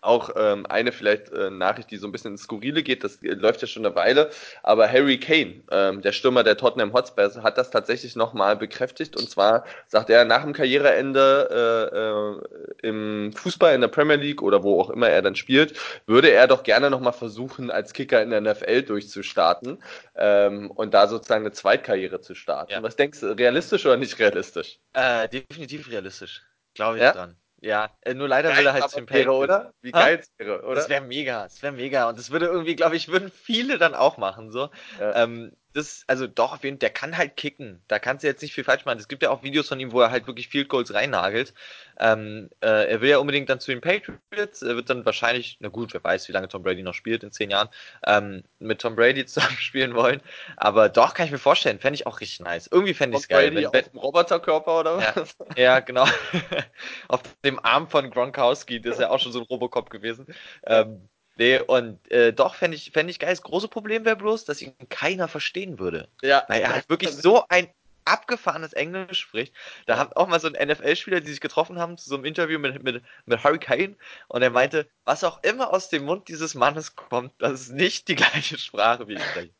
auch 0.00 0.30
ähm, 0.36 0.66
eine 0.66 0.92
vielleicht 0.92 1.30
äh, 1.32 1.50
Nachricht, 1.50 1.90
die 1.90 1.96
so 1.96 2.06
ein 2.06 2.12
bisschen 2.12 2.32
ins 2.32 2.42
Skurrile 2.42 2.82
geht, 2.82 3.04
das 3.04 3.22
äh, 3.22 3.34
läuft 3.34 3.62
ja 3.62 3.68
schon 3.68 3.84
eine 3.84 3.94
Weile, 3.94 4.30
aber 4.62 4.90
Harry 4.90 5.18
Kane, 5.18 5.62
ähm, 5.70 6.02
der 6.02 6.12
Stürmer 6.12 6.42
der 6.42 6.56
Tottenham 6.56 6.92
Hotspurs, 6.92 7.36
hat 7.38 7.58
das 7.58 7.70
tatsächlich 7.70 8.16
nochmal 8.16 8.56
bekräftigt 8.56 9.16
und 9.16 9.28
zwar 9.28 9.64
sagt 9.88 10.10
er, 10.10 10.24
nach 10.24 10.42
dem 10.42 10.52
Karriereende 10.52 12.40
äh, 12.82 12.86
äh, 12.86 12.88
im 12.88 13.32
Fußball 13.34 13.74
in 13.74 13.80
der 13.80 13.88
Premier 13.88 14.16
League 14.16 14.42
oder 14.42 14.62
wo 14.62 14.80
auch 14.80 14.90
immer 14.90 15.08
er 15.08 15.22
dann 15.22 15.36
spielt, 15.36 15.78
würde 16.06 16.30
er 16.30 16.46
doch 16.46 16.62
gerne 16.62 16.90
nochmal 16.90 17.12
versuchen, 17.12 17.70
als 17.70 17.92
Kicker 17.92 18.22
in 18.22 18.30
der 18.30 18.40
NFL 18.40 18.82
durchzustarten 18.82 19.82
ähm, 20.16 20.70
und 20.70 20.94
da 20.94 21.08
sozusagen 21.08 21.44
eine 21.44 21.52
Zweitkarriere 21.52 22.20
zu 22.20 22.34
starten. 22.34 22.72
Ja. 22.72 22.82
Was 22.82 22.96
denkst 22.96 23.20
du, 23.20 23.36
realistisch 23.36 23.84
oder 23.86 23.96
nicht 23.96 24.18
realistisch? 24.18 24.78
äh, 24.94 25.28
definitiv 25.28 25.90
realistisch. 25.90 26.42
Glaube 26.74 26.98
ich 26.98 27.02
Ja? 27.02 27.12
dran. 27.12 27.36
Ja, 27.60 27.90
äh, 28.00 28.14
nur 28.14 28.26
leider 28.26 28.56
will 28.56 28.66
er 28.66 28.72
halt 28.72 28.84
wäre, 28.84 29.06
Patriots. 29.06 29.44
oder? 29.44 29.74
Wie 29.82 29.90
geil 29.92 30.18
es 30.20 30.32
wäre, 30.38 30.62
oder? 30.62 30.76
Das 30.76 30.88
wäre 30.88 31.02
mega, 31.02 31.42
das 31.42 31.62
wäre 31.62 31.72
mega. 31.72 32.08
Und 32.08 32.18
das 32.18 32.30
würde 32.30 32.46
irgendwie, 32.46 32.74
glaube 32.74 32.96
ich, 32.96 33.08
würden 33.08 33.30
viele 33.30 33.76
dann 33.76 33.94
auch 33.94 34.16
machen. 34.16 34.50
So. 34.50 34.70
Ja. 34.98 35.24
Ähm, 35.24 35.52
das, 35.72 36.04
also 36.08 36.26
doch, 36.26 36.52
auf 36.52 36.64
jeden 36.64 36.78
der 36.78 36.90
kann 36.90 37.16
halt 37.16 37.36
kicken. 37.36 37.80
Da 37.88 37.98
kannst 37.98 38.24
du 38.24 38.28
jetzt 38.28 38.42
nicht 38.42 38.54
viel 38.54 38.64
falsch 38.64 38.84
machen. 38.84 38.98
Es 38.98 39.08
gibt 39.08 39.22
ja 39.22 39.30
auch 39.30 39.42
Videos 39.42 39.68
von 39.68 39.78
ihm, 39.78 39.92
wo 39.92 40.00
er 40.00 40.10
halt 40.10 40.26
wirklich 40.26 40.48
Field 40.48 40.68
Goals 40.68 40.92
reinnagelt. 40.92 41.54
Ähm, 41.98 42.50
äh, 42.60 42.90
er 42.90 43.00
will 43.00 43.10
ja 43.10 43.18
unbedingt 43.18 43.48
dann 43.48 43.60
zu 43.60 43.70
den 43.70 43.80
Patriots. 43.80 44.62
Er 44.62 44.74
wird 44.74 44.90
dann 44.90 45.04
wahrscheinlich, 45.06 45.58
na 45.60 45.68
gut, 45.68 45.92
wer 45.94 46.02
weiß, 46.02 46.28
wie 46.28 46.32
lange 46.32 46.48
Tom 46.48 46.62
Brady 46.62 46.82
noch 46.82 46.94
spielt 46.94 47.22
in 47.22 47.30
zehn 47.30 47.50
Jahren, 47.50 47.68
ähm, 48.06 48.42
mit 48.58 48.80
Tom 48.80 48.96
Brady 48.96 49.24
zusammen 49.26 49.56
spielen 49.58 49.94
wollen. 49.94 50.20
Aber 50.56 50.88
doch, 50.88 51.14
kann 51.14 51.26
ich 51.26 51.32
mir 51.32 51.38
vorstellen, 51.38 51.78
fände 51.78 51.94
ich 51.94 52.06
auch 52.06 52.20
richtig 52.20 52.40
nice. 52.40 52.68
Irgendwie 52.70 52.94
fände 52.94 53.16
ich 53.16 53.22
es 53.22 53.28
geil. 53.28 53.50
Brady 53.50 53.56
Wenn, 53.56 53.66
auf 53.66 53.72
wenn, 53.72 53.84
dem 53.84 53.98
Roboterkörper 53.98 54.80
oder 54.80 55.00
Ja. 55.00 55.12
was? 55.14 55.36
ja, 55.56 55.80
genau. 55.80 56.06
Auf 57.08 57.22
dem 57.44 57.58
Arm 57.64 57.88
von 57.88 58.10
Gronkowski, 58.10 58.80
das 58.80 58.94
ist 58.94 59.00
ja 59.00 59.10
auch 59.10 59.18
schon 59.20 59.32
so 59.32 59.40
ein 59.40 59.46
Robocop 59.46 59.90
gewesen. 59.90 60.26
Ähm, 60.64 61.08
nee, 61.40 61.58
und 61.58 61.98
äh, 62.10 62.32
doch, 62.32 62.54
fände 62.54 62.76
ich, 62.76 62.92
fänd 62.92 63.10
ich 63.10 63.18
geil. 63.18 63.30
Das 63.30 63.42
große 63.42 63.68
Problem 63.68 64.04
wäre 64.04 64.16
bloß, 64.16 64.44
dass 64.44 64.62
ihn 64.62 64.74
keiner 64.88 65.26
verstehen 65.26 65.78
würde. 65.78 66.08
Ja. 66.22 66.44
Weil 66.48 66.60
er 66.60 66.72
halt 66.72 66.88
wirklich 66.88 67.12
so 67.12 67.44
ein 67.48 67.68
abgefahrenes 68.04 68.72
Englisch 68.72 69.20
spricht. 69.20 69.54
Da 69.86 69.98
hat 69.98 70.16
auch 70.16 70.26
mal 70.26 70.40
so 70.40 70.48
ein 70.52 70.68
NFL-Spieler, 70.68 71.20
die 71.20 71.30
sich 71.30 71.40
getroffen 71.40 71.78
haben, 71.78 71.96
zu 71.96 72.08
so 72.08 72.16
einem 72.16 72.24
Interview 72.24 72.58
mit, 72.58 72.82
mit, 72.82 73.02
mit 73.26 73.44
Hurricane 73.44 73.96
und 74.28 74.42
er 74.42 74.50
meinte, 74.50 74.88
was 75.04 75.24
auch 75.24 75.42
immer 75.42 75.72
aus 75.72 75.88
dem 75.88 76.04
Mund 76.04 76.28
dieses 76.28 76.54
Mannes 76.54 76.96
kommt, 76.96 77.32
das 77.38 77.62
ist 77.62 77.72
nicht 77.72 78.08
die 78.08 78.16
gleiche 78.16 78.58
Sprache 78.58 79.06
wie 79.08 79.14
ich 79.14 79.22
spreche. 79.22 79.50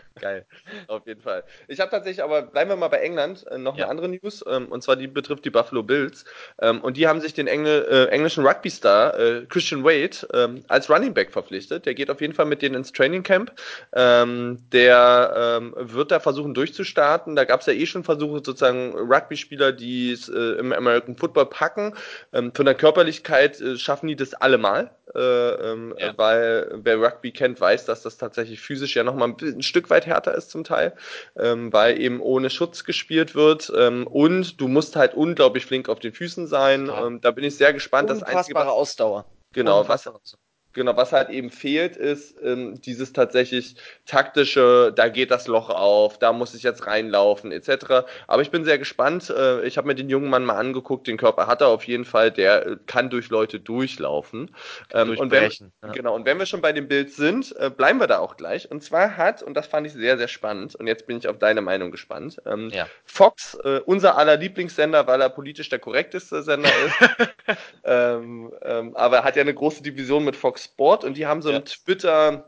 Geil. 0.20 0.46
Auf 0.86 1.06
jeden 1.06 1.20
Fall. 1.22 1.44
Ich 1.68 1.80
habe 1.80 1.90
tatsächlich, 1.90 2.22
aber 2.22 2.42
bleiben 2.42 2.70
wir 2.70 2.76
mal 2.76 2.88
bei 2.88 2.98
England, 2.98 3.46
äh, 3.46 3.58
noch 3.58 3.76
Ja. 3.76 3.84
eine 3.84 3.90
andere 3.90 4.08
News, 4.08 4.44
ähm, 4.48 4.66
und 4.68 4.82
zwar 4.82 4.96
die 4.96 5.06
betrifft 5.06 5.44
die 5.44 5.50
Buffalo 5.50 5.82
Bills. 5.82 6.24
Ähm, 6.60 6.80
und 6.82 6.96
die 6.96 7.06
haben 7.08 7.20
sich 7.20 7.32
den 7.34 7.46
Engl 7.46 7.86
äh, 7.90 8.06
englischen 8.06 8.46
Rugby-Star 8.46 9.18
äh, 9.18 9.46
Christian 9.48 9.84
Wade 9.84 10.16
ähm, 10.34 10.64
als 10.68 10.90
Running 10.90 11.14
Back 11.14 11.32
verpflichtet. 11.32 11.86
Der 11.86 11.94
geht 11.94 12.10
auf 12.10 12.20
jeden 12.20 12.34
Fall 12.34 12.46
mit 12.46 12.62
denen 12.62 12.74
ins 12.74 12.92
Training 12.92 13.22
Camp. 13.22 13.52
Ähm, 13.94 14.58
der 14.72 15.58
ähm, 15.60 15.74
wird 15.76 16.10
da 16.10 16.20
versuchen 16.20 16.54
durchzustarten. 16.54 17.36
Da 17.36 17.44
gab 17.44 17.60
es 17.60 17.66
ja 17.66 17.72
eh 17.72 17.86
schon 17.86 18.04
Versuche, 18.04 18.42
sozusagen 18.44 18.94
Rugby-Spieler, 18.96 19.72
die 19.72 20.12
es 20.12 20.28
äh, 20.28 20.58
im 20.58 20.72
American 20.72 21.16
Football 21.16 21.46
packen. 21.46 21.94
Ähm, 22.32 22.52
von 22.54 22.66
der 22.66 22.74
Körperlichkeit 22.74 23.60
äh, 23.60 23.76
schaffen 23.78 24.08
die 24.08 24.16
das 24.16 24.34
allemal. 24.34 24.90
Äh, 25.14 25.20
ähm, 25.20 25.94
Ja. 25.98 26.16
weil 26.16 26.70
wer 26.82 27.00
Rugby 27.00 27.32
kennt, 27.32 27.60
weiß, 27.60 27.84
dass 27.86 28.02
das 28.02 28.16
tatsächlich 28.16 28.60
physisch 28.60 28.94
ja 28.94 29.02
nochmal 29.02 29.30
ein, 29.30 29.36
ein 29.40 29.62
Stück 29.62 29.90
weit 29.90 30.06
härter 30.06 30.34
ist 30.34 30.50
zum 30.50 30.64
Teil, 30.64 30.94
ähm, 31.36 31.72
weil 31.72 32.00
eben 32.00 32.20
ohne 32.20 32.50
Schutz 32.50 32.84
gespielt 32.84 33.34
wird 33.34 33.72
ähm, 33.76 34.06
und 34.06 34.60
du 34.60 34.68
musst 34.68 34.96
halt 34.96 35.14
unglaublich 35.14 35.66
flink 35.66 35.88
auf 35.88 35.98
den 35.98 36.12
Füßen 36.12 36.46
sein. 36.46 36.86
Ja. 36.86 37.06
Ähm, 37.06 37.20
da 37.20 37.30
bin 37.32 37.44
ich 37.44 37.56
sehr 37.56 37.72
gespannt. 37.72 38.10
Das 38.10 38.22
Einzige, 38.22 38.56
Unfassbare 38.58 38.66
was, 38.68 38.74
Ausdauer. 38.74 39.24
genau, 39.52 39.78
was, 39.80 40.06
Unfassbare 40.06 40.16
Ausdauer. 40.16 40.40
Genau, 40.72 40.96
was 40.96 41.12
halt 41.12 41.30
eben 41.30 41.50
fehlt, 41.50 41.96
ist 41.96 42.36
ähm, 42.44 42.80
dieses 42.80 43.12
tatsächlich 43.12 43.74
taktische, 44.06 44.92
da 44.94 45.08
geht 45.08 45.32
das 45.32 45.48
Loch 45.48 45.68
auf, 45.68 46.18
da 46.18 46.32
muss 46.32 46.54
ich 46.54 46.62
jetzt 46.62 46.86
reinlaufen, 46.86 47.50
etc. 47.50 48.06
Aber 48.28 48.42
ich 48.42 48.50
bin 48.52 48.64
sehr 48.64 48.78
gespannt. 48.78 49.30
Äh, 49.30 49.66
ich 49.66 49.78
habe 49.78 49.88
mir 49.88 49.96
den 49.96 50.08
jungen 50.08 50.30
Mann 50.30 50.44
mal 50.44 50.56
angeguckt, 50.56 51.08
den 51.08 51.16
Körper 51.16 51.48
hat 51.48 51.60
er 51.60 51.68
auf 51.68 51.84
jeden 51.84 52.04
Fall, 52.04 52.30
der 52.30 52.66
äh, 52.66 52.76
kann 52.86 53.10
durch 53.10 53.30
Leute 53.30 53.58
durchlaufen. 53.58 54.54
Ähm, 54.92 55.16
und 55.18 55.32
wenn, 55.32 55.50
ja. 55.50 55.92
Genau, 55.92 56.14
und 56.14 56.24
wenn 56.24 56.38
wir 56.38 56.46
schon 56.46 56.60
bei 56.60 56.72
dem 56.72 56.86
Bild 56.86 57.12
sind, 57.12 57.54
äh, 57.58 57.68
bleiben 57.70 57.98
wir 57.98 58.06
da 58.06 58.18
auch 58.18 58.36
gleich. 58.36 58.70
Und 58.70 58.84
zwar 58.84 59.16
hat, 59.16 59.42
und 59.42 59.54
das 59.54 59.66
fand 59.66 59.86
ich 59.88 59.92
sehr, 59.92 60.18
sehr 60.18 60.28
spannend, 60.28 60.76
und 60.76 60.86
jetzt 60.86 61.06
bin 61.06 61.18
ich 61.18 61.26
auf 61.26 61.38
deine 61.38 61.62
Meinung 61.62 61.90
gespannt, 61.90 62.36
ähm, 62.46 62.70
Ja. 62.72 62.86
Fox, 63.04 63.54
äh, 63.64 63.80
unser 63.86 64.16
aller 64.16 64.36
Lieblingssender, 64.36 65.06
weil 65.08 65.20
er 65.20 65.30
politisch 65.30 65.68
der 65.68 65.80
korrekteste 65.80 66.42
Sender 66.42 66.70
ist, 66.86 66.94
ähm, 67.84 68.52
ähm, 68.62 68.96
aber 68.96 69.18
er 69.18 69.24
hat 69.24 69.36
ja 69.36 69.42
eine 69.42 69.54
große 69.54 69.82
Division 69.82 70.24
mit 70.24 70.36
Fox 70.36 70.59
Sport 70.60 71.04
und 71.04 71.16
die 71.16 71.26
haben 71.26 71.42
so 71.42 71.48
einen 71.48 71.58
Ja. 71.58 71.64
Twitter- 71.64 72.46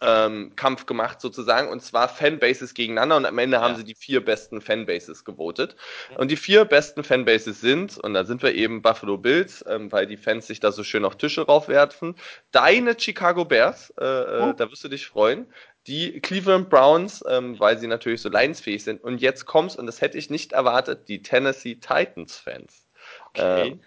ähm, 0.00 0.54
Kampf 0.56 0.86
gemacht 0.86 1.20
sozusagen 1.20 1.68
und 1.68 1.80
zwar 1.82 2.08
Fanbases 2.08 2.72
gegeneinander 2.72 3.16
und 3.16 3.26
am 3.26 3.38
Ende 3.38 3.60
haben 3.60 3.72
Ja. 3.72 3.78
sie 3.78 3.84
die 3.84 3.94
vier 3.94 4.24
besten 4.24 4.60
Fanbases 4.60 5.24
gewotet 5.24 5.76
und 6.16 6.30
die 6.30 6.36
vier 6.36 6.64
besten 6.64 7.04
Fanbases 7.04 7.60
sind 7.60 7.98
und 7.98 8.14
da 8.14 8.24
sind 8.24 8.42
wir 8.42 8.54
eben 8.54 8.80
Buffalo 8.80 9.18
Bills, 9.18 9.62
ähm, 9.68 9.92
weil 9.92 10.06
die 10.06 10.16
Fans 10.16 10.46
sich 10.46 10.60
da 10.60 10.72
so 10.72 10.82
schön 10.82 11.04
auf 11.04 11.16
Tische 11.16 11.42
raufwerfen, 11.42 12.16
deine 12.52 12.98
Chicago 12.98 13.44
Bears, 13.44 13.92
äh, 14.00 14.04
äh, 14.04 14.40
Oh. 14.42 14.52
da 14.54 14.70
wirst 14.70 14.82
du 14.82 14.88
dich 14.88 15.06
freuen, 15.06 15.46
die 15.86 16.20
Cleveland 16.20 16.70
Browns, 16.70 17.22
ähm, 17.28 17.58
weil 17.60 17.76
sie 17.78 17.86
natürlich 17.88 18.22
so 18.22 18.28
leidensfähig 18.28 18.82
sind 18.84 19.02
und 19.04 19.20
jetzt 19.20 19.46
kommt's 19.46 19.76
und 19.76 19.86
das 19.86 20.00
hätte 20.00 20.16
ich 20.16 20.30
nicht 20.30 20.52
erwartet, 20.52 21.08
die 21.08 21.22
Tennessee 21.22 21.74
Titans 21.74 22.36
Fans. 22.38 22.86
Okay. 23.34 23.68
Ähm, 23.68 23.80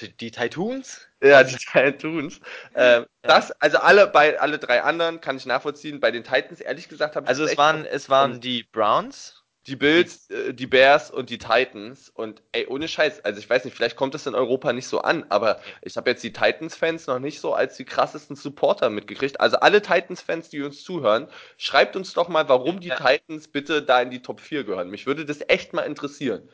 Die, 0.00 0.16
die 0.16 0.30
Titans? 0.30 1.06
ja, 1.22 1.44
die 1.44 1.56
Titans. 1.56 2.40
Ähm, 2.74 3.06
Das, 3.22 3.52
also 3.60 3.78
alle 3.78 4.06
bei 4.08 4.40
alle 4.40 4.58
drei 4.58 4.82
anderen 4.82 5.20
kann 5.20 5.36
ich 5.36 5.46
nachvollziehen. 5.46 6.00
Bei 6.00 6.10
den 6.10 6.24
Titans, 6.24 6.60
ehrlich 6.60 6.88
gesagt, 6.88 7.14
habe 7.14 7.24
ich 7.24 7.28
Also 7.28 7.44
es 7.44 7.56
waren, 7.58 7.84
es 7.84 8.08
waren 8.08 8.40
die 8.40 8.64
Browns. 8.64 9.44
die 9.68 9.76
Bills, 9.76 10.28
äh, 10.30 10.52
die 10.54 10.66
Bears 10.66 11.10
und 11.12 11.30
die 11.30 11.38
Titans. 11.38 12.08
Und 12.08 12.42
ey, 12.50 12.66
ohne 12.66 12.88
Scheiß, 12.88 13.24
also 13.24 13.38
ich 13.38 13.48
weiß 13.48 13.64
nicht, 13.64 13.76
vielleicht 13.76 13.94
kommt 13.96 14.14
das 14.14 14.26
in 14.26 14.34
Europa 14.34 14.72
nicht 14.72 14.88
so 14.88 15.02
an, 15.02 15.24
aber 15.28 15.60
ich 15.82 15.96
habe 15.96 16.10
jetzt 16.10 16.24
die 16.24 16.32
Titans-Fans 16.32 17.06
noch 17.06 17.20
nicht 17.20 17.38
so 17.40 17.54
als 17.54 17.76
die 17.76 17.84
krassesten 17.84 18.34
Supporter 18.34 18.90
mitgekriegt. 18.90 19.40
Also 19.40 19.58
alle 19.58 19.80
Titans-Fans, 19.82 20.48
die 20.48 20.62
uns 20.62 20.82
zuhören, 20.82 21.28
schreibt 21.58 21.94
uns 21.94 22.12
doch 22.12 22.28
mal, 22.28 22.48
warum 22.48 22.80
die 22.80 22.88
Ja. 22.88 22.96
Titans 22.96 23.46
bitte 23.48 23.82
da 23.82 24.00
in 24.02 24.10
die 24.10 24.22
Top 24.22 24.40
4 24.40 24.64
gehören. 24.64 24.90
Mich 24.90 25.06
würde 25.06 25.24
das 25.24 25.38
echt 25.48 25.74
mal 25.74 25.82
interessieren. 25.82 26.48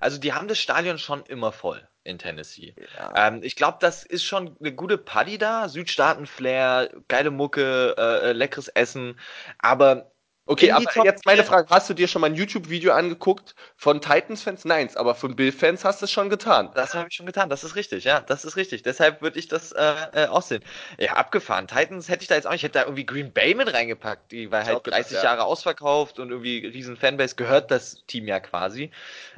Also 0.00 0.18
die 0.18 0.32
haben 0.32 0.48
das 0.48 0.58
Stadion 0.58 0.98
schon 0.98 1.24
immer 1.26 1.52
voll 1.52 1.86
in 2.04 2.18
Tennessee. 2.18 2.74
Ja. 2.96 3.28
Ähm, 3.28 3.40
ich 3.42 3.56
glaube, 3.56 3.78
das 3.80 4.04
ist 4.04 4.24
schon 4.24 4.56
eine 4.60 4.72
gute 4.72 4.98
Party 4.98 5.38
da. 5.38 5.68
Südstaaten-Flair, 5.68 6.90
geile 7.08 7.30
Mucke, 7.30 7.94
äh, 7.98 8.30
äh, 8.30 8.32
leckeres 8.32 8.68
Essen. 8.68 9.18
Aber 9.58 10.10
Okay, 10.48 10.72
aber 10.72 10.86
Top 10.86 11.04
jetzt 11.04 11.26
meine 11.26 11.42
4 11.42 11.44
Frage, 11.44 11.68
hast 11.68 11.90
du 11.90 11.94
dir 11.94 12.08
schon 12.08 12.22
mal 12.22 12.28
ein 12.28 12.34
YouTube-Video 12.34 12.92
angeguckt 12.92 13.54
von 13.76 14.00
Titans-Fans? 14.00 14.64
Nein, 14.64 14.88
aber 14.94 15.14
von 15.14 15.36
Bill-Fans 15.36 15.84
hast 15.84 16.00
du 16.00 16.06
es 16.06 16.10
schon 16.10 16.30
getan. 16.30 16.70
Das 16.74 16.94
habe 16.94 17.08
ich 17.10 17.16
schon 17.16 17.26
getan, 17.26 17.50
das 17.50 17.64
ist 17.64 17.76
richtig, 17.76 18.04
ja, 18.04 18.20
das 18.20 18.46
ist 18.46 18.56
richtig. 18.56 18.82
Deshalb 18.82 19.20
würde 19.20 19.38
ich 19.38 19.48
das 19.48 19.72
äh, 19.72 19.94
äh, 20.14 20.26
aussehen. 20.26 20.64
Ja, 20.98 21.12
abgefahren. 21.12 21.68
Titans 21.68 22.08
hätte 22.08 22.22
ich 22.22 22.28
da 22.28 22.34
jetzt 22.34 22.46
auch 22.46 22.52
nicht, 22.52 22.60
ich 22.60 22.64
hätte 22.64 22.78
da 22.78 22.84
irgendwie 22.84 23.04
Green 23.04 23.30
Bay 23.30 23.54
mit 23.54 23.72
reingepackt, 23.72 24.32
die 24.32 24.50
war 24.50 24.64
halt 24.64 24.76
auch 24.76 24.82
gedacht, 24.82 25.02
30 25.02 25.18
ja. 25.18 25.24
Jahre 25.24 25.44
ausverkauft 25.44 26.18
und 26.18 26.30
irgendwie 26.30 26.66
riesen 26.66 26.96
Fanbase, 26.96 27.36
gehört 27.36 27.70
das 27.70 28.06
Team 28.06 28.26
ja 28.26 28.40
quasi. 28.40 28.90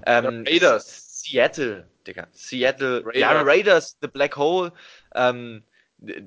Ähm, 0.07 0.45
Ja, 0.47 0.53
Raiders. 0.53 1.23
Seattle, 1.23 1.89
Digga. 2.07 2.29
Seattle, 2.33 3.05
Raiders. 3.05 3.21
ja, 3.21 3.43
Raiders, 3.43 3.97
The 4.01 4.09
Black 4.09 4.37
Hole, 4.37 4.73
ähm, 5.15 5.65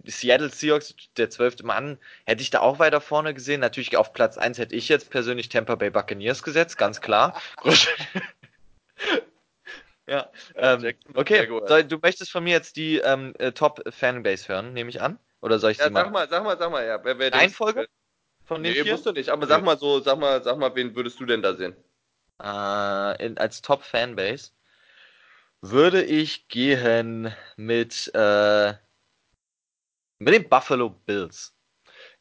Seattle 0.05 0.49
Seahawks, 0.49 0.93
der 1.17 1.29
zwölfte 1.29 1.65
Mann, 1.65 1.97
hätte 2.25 2.41
ich 2.41 2.49
da 2.49 2.59
auch 2.59 2.79
weiter 2.79 3.01
vorne 3.01 3.33
gesehen. 3.33 3.59
Natürlich 3.59 3.97
auf 3.97 4.13
Platz 4.13 4.37
1 4.37 4.57
hätte 4.57 4.75
ich 4.75 4.89
jetzt 4.89 5.09
persönlich 5.09 5.49
Tampa 5.49 5.75
Bay 5.75 5.89
Buccaneers 5.89 6.43
gesetzt, 6.43 6.77
ganz 6.77 7.01
klar. 7.01 7.41
ja, 10.07 10.29
ähm, 10.55 10.93
okay. 11.15 11.37
Jaguars. 11.37 11.69
So, 11.69 11.81
du 11.81 11.97
möchtest 12.01 12.31
von 12.31 12.43
mir 12.43 12.51
jetzt 12.51 12.75
die 12.75 12.97
ähm, 12.97 13.33
äh, 13.39 13.51
Top 13.51 13.81
Fanbase 13.89 14.47
hören, 14.47 14.73
nehme 14.73 14.89
ich 14.89 15.01
an. 15.01 15.17
Oder 15.41 15.59
soll 15.59 15.71
ich 15.71 15.77
ja, 15.77 15.87
sie 15.87 15.93
sag 15.93 16.11
mal? 16.11 16.29
Sag 16.29 16.43
mal, 16.43 16.57
sag 16.57 16.71
mal, 16.71 16.85
ja. 16.85 17.03
Wer, 17.03 17.19
wer 17.19 17.33
Reihenfolge? 17.33 17.87
Von 18.45 18.61
den 18.61 18.73
nee, 18.73 18.91
musst 18.91 19.05
du 19.05 19.11
nicht. 19.11 19.29
Aber 19.29 19.47
sag 19.47 19.63
mal 19.63 19.77
so, 19.77 19.99
sag 19.99 20.19
mal, 20.19 20.43
sag 20.43 20.57
mal, 20.57 20.75
wen 20.75 20.95
würdest 20.95 21.19
du 21.19 21.25
denn 21.25 21.41
da 21.41 21.53
sehen? 21.55 21.75
Äh, 22.41 23.25
in, 23.25 23.37
als 23.37 23.61
Top-Fanbase 23.61 24.51
würde 25.61 26.03
ich 26.03 26.47
gehen 26.49 27.33
mit, 27.55 28.11
äh, 28.13 28.73
mit 30.23 30.33
den 30.33 30.49
Buffalo 30.49 30.89
Bills. 30.89 31.53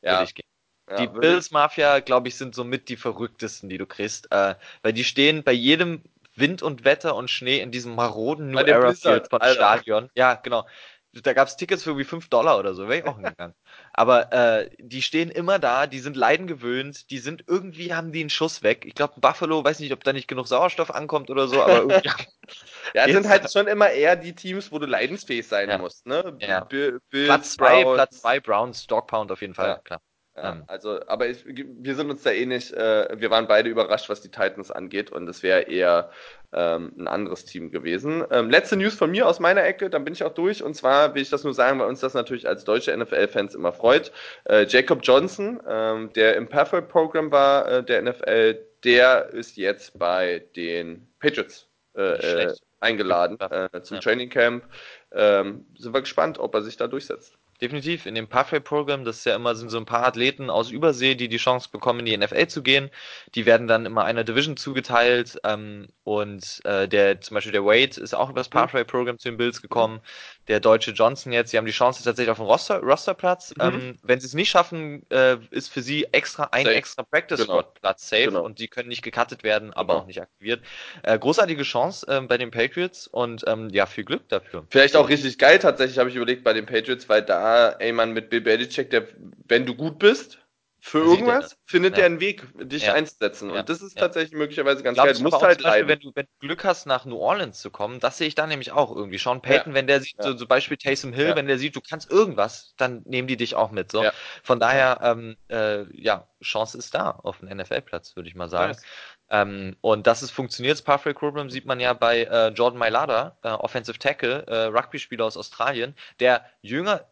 Ja. 0.00 0.12
Würde 0.12 0.24
ich 0.24 0.34
gehen. 0.34 0.46
Ja, 0.90 0.96
die 0.96 1.06
Bills 1.06 1.50
Mafia, 1.52 2.00
glaube 2.00 2.28
ich, 2.28 2.36
sind 2.36 2.54
somit 2.54 2.88
die 2.88 2.96
verrücktesten, 2.96 3.68
die 3.68 3.78
du 3.78 3.86
kriegst, 3.86 4.30
äh, 4.32 4.56
weil 4.82 4.92
die 4.92 5.04
stehen 5.04 5.42
bei 5.44 5.52
jedem 5.52 6.02
Wind 6.34 6.62
und 6.62 6.84
Wetter 6.84 7.14
und 7.14 7.30
Schnee 7.30 7.60
in 7.60 7.70
diesem 7.70 7.94
maroden 7.94 8.50
New 8.50 8.58
Era 8.58 8.92
Field 8.92 9.28
von. 9.28 9.40
Stadion. 9.42 10.10
Ja, 10.14 10.34
genau. 10.34 10.66
Da 11.12 11.34
gab 11.34 11.48
es 11.48 11.56
Tickets 11.56 11.82
für 11.82 11.90
irgendwie 11.90 12.04
5 12.04 12.28
Dollar 12.28 12.58
oder 12.58 12.74
so, 12.74 12.88
wäre 12.88 13.00
ich 13.00 13.04
auch 13.06 13.16
hingegangen. 13.16 13.54
Aber 13.94 14.32
äh, 14.32 14.70
die 14.78 15.02
stehen 15.02 15.30
immer 15.30 15.58
da, 15.58 15.86
die 15.86 15.98
sind 15.98 16.16
leiden 16.16 16.46
gewöhnt, 16.46 17.10
die 17.10 17.18
sind 17.18 17.44
irgendwie, 17.46 17.94
haben 17.94 18.10
die 18.12 18.20
einen 18.20 18.30
Schuss 18.30 18.62
weg. 18.62 18.84
Ich 18.86 18.94
glaube, 18.94 19.20
Buffalo, 19.20 19.62
weiß 19.62 19.80
nicht, 19.80 19.92
ob 19.92 20.02
da 20.02 20.14
nicht 20.14 20.28
genug 20.28 20.48
Sauerstoff 20.48 20.90
ankommt 20.90 21.28
oder 21.28 21.46
so, 21.46 21.62
aber 21.62 21.76
irgendwie. 21.76 22.08
ja, 22.94 23.06
sind 23.06 23.28
halt 23.28 23.52
schon 23.52 23.66
immer 23.66 23.90
eher 23.90 24.16
die 24.16 24.34
Teams, 24.34 24.72
wo 24.72 24.78
du 24.78 24.86
leidensfähig 24.86 25.46
sein 25.46 25.68
ja. 25.68 25.78
musst, 25.78 26.06
ne? 26.06 26.36
Ja. 26.40 26.66
Platz 27.10 27.52
2, 27.52 27.84
Platz 27.94 28.20
2 28.22 28.40
Browns, 28.40 28.86
Dog 28.86 29.08
Pound 29.08 29.30
auf 29.30 29.42
jeden 29.42 29.54
Fall, 29.54 29.68
ja. 29.68 29.78
klar. 29.78 30.00
Ja, 30.36 30.52
ähm. 30.52 30.64
also, 30.66 31.00
aber 31.08 31.28
ich, 31.28 31.44
wir 31.46 31.94
sind 31.94 32.10
uns 32.10 32.22
da 32.22 32.30
ähnlich. 32.30 32.74
Äh, 32.74 33.20
wir 33.20 33.30
waren 33.30 33.46
beide 33.46 33.68
überrascht, 33.68 34.08
was 34.08 34.22
die 34.22 34.30
Titans 34.30 34.70
angeht, 34.70 35.12
und 35.12 35.28
es 35.28 35.42
wäre 35.42 35.62
eher 35.62 36.10
ähm, 36.52 36.92
ein 36.98 37.06
anderes 37.06 37.44
Team 37.44 37.70
gewesen. 37.70 38.24
Ähm, 38.30 38.48
letzte 38.48 38.76
News 38.76 38.94
von 38.94 39.10
mir 39.10 39.28
aus 39.28 39.40
meiner 39.40 39.64
Ecke, 39.64 39.90
dann 39.90 40.04
bin 40.04 40.14
ich 40.14 40.24
auch 40.24 40.32
durch. 40.32 40.62
Und 40.62 40.74
zwar 40.74 41.14
will 41.14 41.22
ich 41.22 41.30
das 41.30 41.44
nur 41.44 41.52
sagen, 41.52 41.78
weil 41.80 41.88
uns 41.88 42.00
das 42.00 42.14
natürlich 42.14 42.48
als 42.48 42.64
deutsche 42.64 42.96
NFL-Fans 42.96 43.54
immer 43.54 43.72
freut. 43.72 44.10
Äh, 44.44 44.64
Jacob 44.66 45.00
Johnson, 45.02 45.60
ähm, 45.68 46.12
der 46.14 46.36
im 46.36 46.48
Pathway 46.48 46.82
Program 46.82 47.30
war, 47.30 47.68
äh, 47.68 47.84
der 47.84 48.02
NFL, 48.02 48.58
der 48.84 49.28
ist 49.30 49.56
jetzt 49.56 49.98
bei 49.98 50.44
den 50.56 51.08
Patriots 51.20 51.68
äh, 51.94 52.46
äh 52.46 52.54
eingeladen 52.80 53.38
äh, 53.38 53.80
zum 53.82 53.96
ja. 53.96 54.00
Training 54.00 54.28
Camp. 54.28 54.64
Ähm, 55.12 55.66
sind 55.78 55.94
wir 55.94 56.00
gespannt, 56.00 56.38
ob 56.38 56.52
er 56.54 56.62
sich 56.62 56.76
da 56.76 56.88
durchsetzt. 56.88 57.38
Definitiv. 57.62 58.06
In 58.06 58.16
dem 58.16 58.26
Pathway-Programm, 58.26 59.04
das 59.04 59.18
ist 59.18 59.24
ja 59.24 59.36
immer 59.36 59.54
sind 59.54 59.68
so 59.70 59.78
ein 59.78 59.86
paar 59.86 60.04
Athleten 60.04 60.50
aus 60.50 60.72
Übersee, 60.72 61.14
die 61.14 61.28
die 61.28 61.36
Chance 61.36 61.68
bekommen, 61.70 62.00
in 62.00 62.06
die 62.06 62.16
NFL 62.16 62.48
zu 62.48 62.60
gehen. 62.60 62.90
Die 63.36 63.46
werden 63.46 63.68
dann 63.68 63.86
immer 63.86 64.02
einer 64.04 64.24
Division 64.24 64.56
zugeteilt. 64.56 65.38
Ähm, 65.44 65.86
und 66.02 66.60
äh, 66.64 66.88
der, 66.88 67.20
zum 67.20 67.36
Beispiel 67.36 67.52
der 67.52 67.64
Wade 67.64 68.00
ist 68.00 68.14
auch 68.14 68.30
über 68.30 68.40
das 68.40 68.48
mhm. 68.48 68.54
Pathway-Programm 68.54 69.18
zu 69.18 69.28
den 69.28 69.36
Bills 69.36 69.62
gekommen. 69.62 70.00
Der 70.48 70.60
deutsche 70.60 70.90
Johnson 70.90 71.32
jetzt, 71.32 71.50
sie 71.50 71.58
haben 71.58 71.66
die 71.66 71.72
Chance 71.72 72.02
tatsächlich 72.02 72.30
auf 72.30 72.40
einen 72.40 72.48
Roster, 72.48 72.80
Rosterplatz. 72.80 73.54
Mhm. 73.56 73.62
Ähm, 73.62 73.98
wenn 74.02 74.20
sie 74.20 74.26
es 74.26 74.34
nicht 74.34 74.50
schaffen, 74.50 75.08
äh, 75.10 75.36
ist 75.50 75.72
für 75.72 75.82
sie 75.82 76.04
extra 76.12 76.48
ein 76.52 76.64
safe. 76.64 76.76
extra 76.76 77.02
Practice-Spot-Platz 77.04 78.10
genau. 78.10 78.20
safe 78.20 78.30
genau. 78.30 78.44
und 78.44 78.58
die 78.58 78.68
können 78.68 78.88
nicht 78.88 79.02
gecuttet 79.02 79.44
werden, 79.44 79.72
aber 79.72 79.94
genau. 79.94 80.02
auch 80.02 80.06
nicht 80.06 80.20
aktiviert. 80.20 80.62
Äh, 81.02 81.18
großartige 81.18 81.62
Chance 81.62 82.06
äh, 82.08 82.20
bei 82.22 82.38
den 82.38 82.50
Patriots 82.50 83.06
und 83.06 83.44
ähm, 83.46 83.70
ja, 83.70 83.86
viel 83.86 84.04
Glück 84.04 84.28
dafür. 84.28 84.66
Vielleicht 84.70 84.96
auch 84.96 85.08
richtig 85.08 85.38
geil 85.38 85.58
tatsächlich, 85.58 85.98
habe 85.98 86.10
ich 86.10 86.16
überlegt, 86.16 86.42
bei 86.42 86.52
den 86.52 86.66
Patriots, 86.66 87.08
weil 87.08 87.22
da, 87.22 87.70
ey 87.72 87.92
man, 87.92 88.12
mit 88.12 88.30
Bill 88.30 88.40
Belichick, 88.40 88.90
der, 88.90 89.06
wenn 89.46 89.64
du 89.64 89.74
gut 89.74 89.98
bist, 89.98 90.41
für 90.84 90.98
irgendwas 90.98 91.56
findet 91.64 91.96
ja. 91.96 92.00
er 92.00 92.06
einen 92.06 92.18
Weg, 92.18 92.44
dich 92.58 92.86
ja. 92.86 92.94
einzusetzen. 92.94 93.52
Und 93.52 93.68
das 93.68 93.80
ist 93.82 93.96
tatsächlich 93.96 94.36
möglicherweise 94.36 94.82
ganz 94.82 94.98
geil. 94.98 95.14
Du 95.14 95.22
musst 95.22 95.40
halt 95.40 95.62
Beispiel, 95.62 95.86
wenn, 95.86 96.00
du, 96.00 96.10
wenn 96.16 96.26
du 96.26 96.46
Glück 96.48 96.64
hast, 96.64 96.86
nach 96.86 97.04
New 97.04 97.18
Orleans 97.18 97.60
zu 97.60 97.70
kommen, 97.70 98.00
das 98.00 98.18
sehe 98.18 98.26
ich 98.26 98.34
da 98.34 98.48
nämlich 98.48 98.72
auch 98.72 98.94
irgendwie. 98.94 99.16
Sean 99.16 99.40
Payton, 99.40 99.74
wenn 99.74 99.86
der 99.86 100.00
sieht, 100.00 100.20
so 100.20 100.34
zum 100.34 100.48
Beispiel 100.48 100.76
Taysom 100.76 101.12
Hill, 101.12 101.36
wenn 101.36 101.46
der 101.46 101.58
sieht, 101.58 101.76
du 101.76 101.80
kannst 101.80 102.10
irgendwas, 102.10 102.74
dann 102.78 103.02
nehmen 103.04 103.28
die 103.28 103.36
dich 103.36 103.54
auch 103.54 103.70
mit. 103.70 103.92
So. 103.92 104.04
Von 104.42 104.58
daher, 104.58 104.98
ähm, 105.04 105.36
äh, 105.48 105.84
ja, 105.96 106.26
Chance 106.42 106.76
ist 106.76 106.92
da 106.96 107.10
auf 107.10 107.38
den 107.38 107.56
NFL-Platz, 107.56 108.16
würde 108.16 108.28
ich 108.28 108.34
mal 108.34 108.48
sagen. 108.48 108.72
Nice. 108.72 108.82
Ähm, 109.30 109.76
und 109.82 110.08
dass 110.08 110.20
es 110.20 110.32
funktioniert, 110.32 110.74
das 110.74 110.82
Pathway 110.82 111.14
Program, 111.14 111.48
sieht 111.48 111.64
man 111.64 111.78
ja 111.78 111.92
bei 111.92 112.24
äh, 112.24 112.48
Jordan 112.48 112.78
Mailata, 112.78 113.38
äh, 113.42 113.50
Offensive 113.50 113.98
Tackle, 113.98 114.44
äh, 114.46 114.64
Rugby-Spieler 114.64 115.24
aus 115.24 115.36
Australien, 115.36 115.94
der 116.18 116.44
jünger 116.60 117.06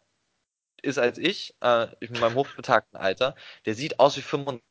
ist 0.81 0.97
als 0.97 1.17
ich, 1.17 1.55
äh, 1.61 1.87
in 1.99 2.19
meinem 2.19 2.35
hochbetagten 2.35 2.99
Alter, 2.99 3.35
der 3.65 3.75
sieht 3.75 3.99
aus 3.99 4.17
wie 4.17 4.21
35, 4.21 4.63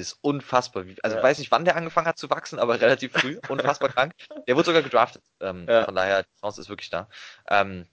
ist 0.00 0.18
unfassbar. 0.22 0.84
Also 1.02 1.16
ja. 1.16 1.20
ich 1.20 1.24
weiß 1.24 1.38
nicht, 1.38 1.50
wann 1.50 1.64
der 1.64 1.76
angefangen 1.76 2.06
hat 2.06 2.18
zu 2.18 2.30
wachsen, 2.30 2.58
aber 2.58 2.80
relativ 2.80 3.12
früh, 3.12 3.38
unfassbar 3.48 3.90
krank. 3.90 4.12
Der 4.46 4.56
wurde 4.56 4.66
sogar 4.66 4.82
gedraftet. 4.82 5.22
Ähm, 5.40 5.66
ja. 5.68 5.84
Von 5.84 5.94
daher, 5.94 6.22
die 6.22 6.40
Chance 6.40 6.60
ist 6.60 6.68
wirklich 6.68 6.90
da. 6.90 7.08
Ähm, 7.48 7.86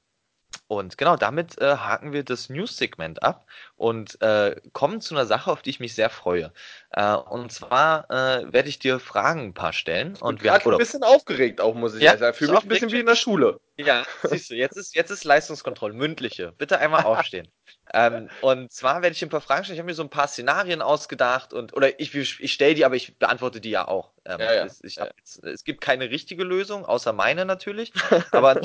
und 0.68 0.98
genau, 0.98 1.16
damit 1.16 1.60
äh, 1.60 1.78
haken 1.78 2.14
wir 2.14 2.24
das 2.24 2.50
News-Segment 2.50 3.24
ab 3.24 3.48
und 3.76 4.22
äh, 4.22 4.56
kommen 4.74 5.02
zu 5.02 5.16
einer 5.16 5.26
Sache, 5.26 5.52
auf 5.52 5.62
die 5.62 5.70
ich 5.70 5.80
mich 5.80 5.96
sehr 5.96 6.10
freue. 6.10 6.52
Äh, 6.92 7.14
und 7.14 7.52
zwar 7.52 8.10
äh, 8.10 8.52
werde 8.52 8.70
ich 8.70 8.80
dir 8.80 9.00
Fragen 9.00 9.42
ein 9.42 9.54
paar 9.54 9.74
stellen. 9.74 10.16
Und 10.20 10.44
wir 10.44 10.52
gerade 10.52 10.70
ein 10.70 10.78
bisschen 10.78 11.04
aufgeregt 11.04 11.62
auch, 11.62 11.76
muss 11.76 11.96
ich 11.96 12.02
ja, 12.02 12.18
sagen. 12.18 12.36
Fühle 12.36 12.54
mich 12.54 12.64
ein 12.64 12.70
bisschen 12.70 12.92
wie 12.92 13.00
in 13.00 13.06
der 13.06 13.16
Schule. 13.16 13.60
Ja, 13.78 14.06
siehst 14.24 14.50
du, 14.50 14.56
jetzt 14.56 14.78
ist, 14.78 14.96
jetzt 14.96 15.12
ist 15.12 15.24
Leistungskontrolle, 15.26 15.94
mündliche. 15.94 16.54
Bitte 16.54 16.80
einmal 16.80 17.04
aufstehen. 17.06 17.48
ähm, 17.94 18.30
und 18.42 18.72
zwar 18.72 19.02
werde 19.02 19.14
ich 19.14 19.22
ein 19.24 19.30
paar 19.30 19.42
Fragen 19.42 19.66
stellen. 19.66 19.76
Ich 19.76 19.80
habe 19.80 19.88
mir 19.88 19.96
so 19.96 20.04
ein 20.04 20.10
paar 20.10 20.28
Szenarien 20.28 20.82
ausgedacht 20.82 21.54
und 21.54 21.76
oder 21.76 22.00
ich, 22.00 22.16
ich 22.16 22.54
stelle 22.54 22.76
die, 22.76 22.86
aber 22.86 22.96
ich 22.96 23.18
beantworte 23.18 23.60
die 23.60 23.72
ja 23.72 23.88
auch. 23.88 24.12
Ähm, 24.26 24.40
ja, 24.40 24.54
ja. 24.54 24.66
Es, 24.66 24.82
jetzt, 24.82 25.44
es 25.44 25.64
gibt 25.64 25.82
keine 25.82 26.10
richtige 26.10 26.44
Lösung, 26.44 26.86
außer 26.86 27.14
meine 27.14 27.46
natürlich. 27.46 27.92
Aber 28.32 28.60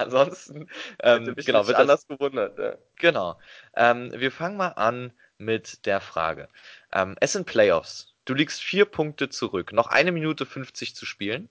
Ansonsten, 0.00 0.68
ähm, 1.02 1.34
genau, 1.36 1.66
wird 1.66 1.76
anders 1.76 2.06
das, 2.06 2.18
gewundert. 2.18 2.58
Ja. 2.58 2.76
Genau. 2.96 3.38
Ähm, 3.76 4.12
wir 4.14 4.32
fangen 4.32 4.56
mal 4.56 4.68
an 4.68 5.12
mit 5.38 5.86
der 5.86 6.00
Frage. 6.00 6.48
Ähm, 6.92 7.16
es 7.20 7.32
sind 7.32 7.46
Playoffs. 7.46 8.14
Du 8.24 8.34
liegst 8.34 8.62
vier 8.62 8.84
Punkte 8.84 9.28
zurück. 9.28 9.72
Noch 9.72 9.88
eine 9.88 10.12
Minute 10.12 10.46
50 10.46 10.94
zu 10.94 11.06
spielen. 11.06 11.48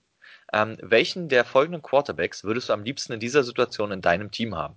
Ähm, 0.52 0.78
welchen 0.80 1.28
der 1.28 1.44
folgenden 1.44 1.82
Quarterbacks 1.82 2.44
würdest 2.44 2.68
du 2.68 2.72
am 2.72 2.82
liebsten 2.82 3.12
in 3.12 3.20
dieser 3.20 3.44
Situation 3.44 3.92
in 3.92 4.00
deinem 4.00 4.30
Team 4.30 4.56
haben? 4.56 4.74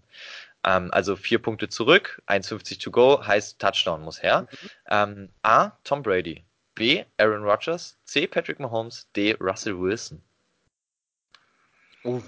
Ähm, 0.64 0.90
also 0.92 1.16
vier 1.16 1.40
Punkte 1.40 1.70
zurück, 1.70 2.22
1,50 2.28 2.82
to 2.82 2.92
go, 2.92 3.26
heißt 3.26 3.60
Touchdown 3.60 4.02
muss 4.02 4.22
her. 4.22 4.42
Mhm. 4.42 4.70
Ähm, 4.90 5.30
A. 5.42 5.72
Tom 5.84 6.04
Brady. 6.04 6.44
B. 6.76 7.04
Aaron 7.18 7.44
Rodgers. 7.44 7.98
C. 8.06 8.28
Patrick 8.28 8.60
Mahomes. 8.60 9.08
D. 9.16 9.36
Russell 9.40 9.80
Wilson. 9.80 10.22
Uh, 12.04 12.22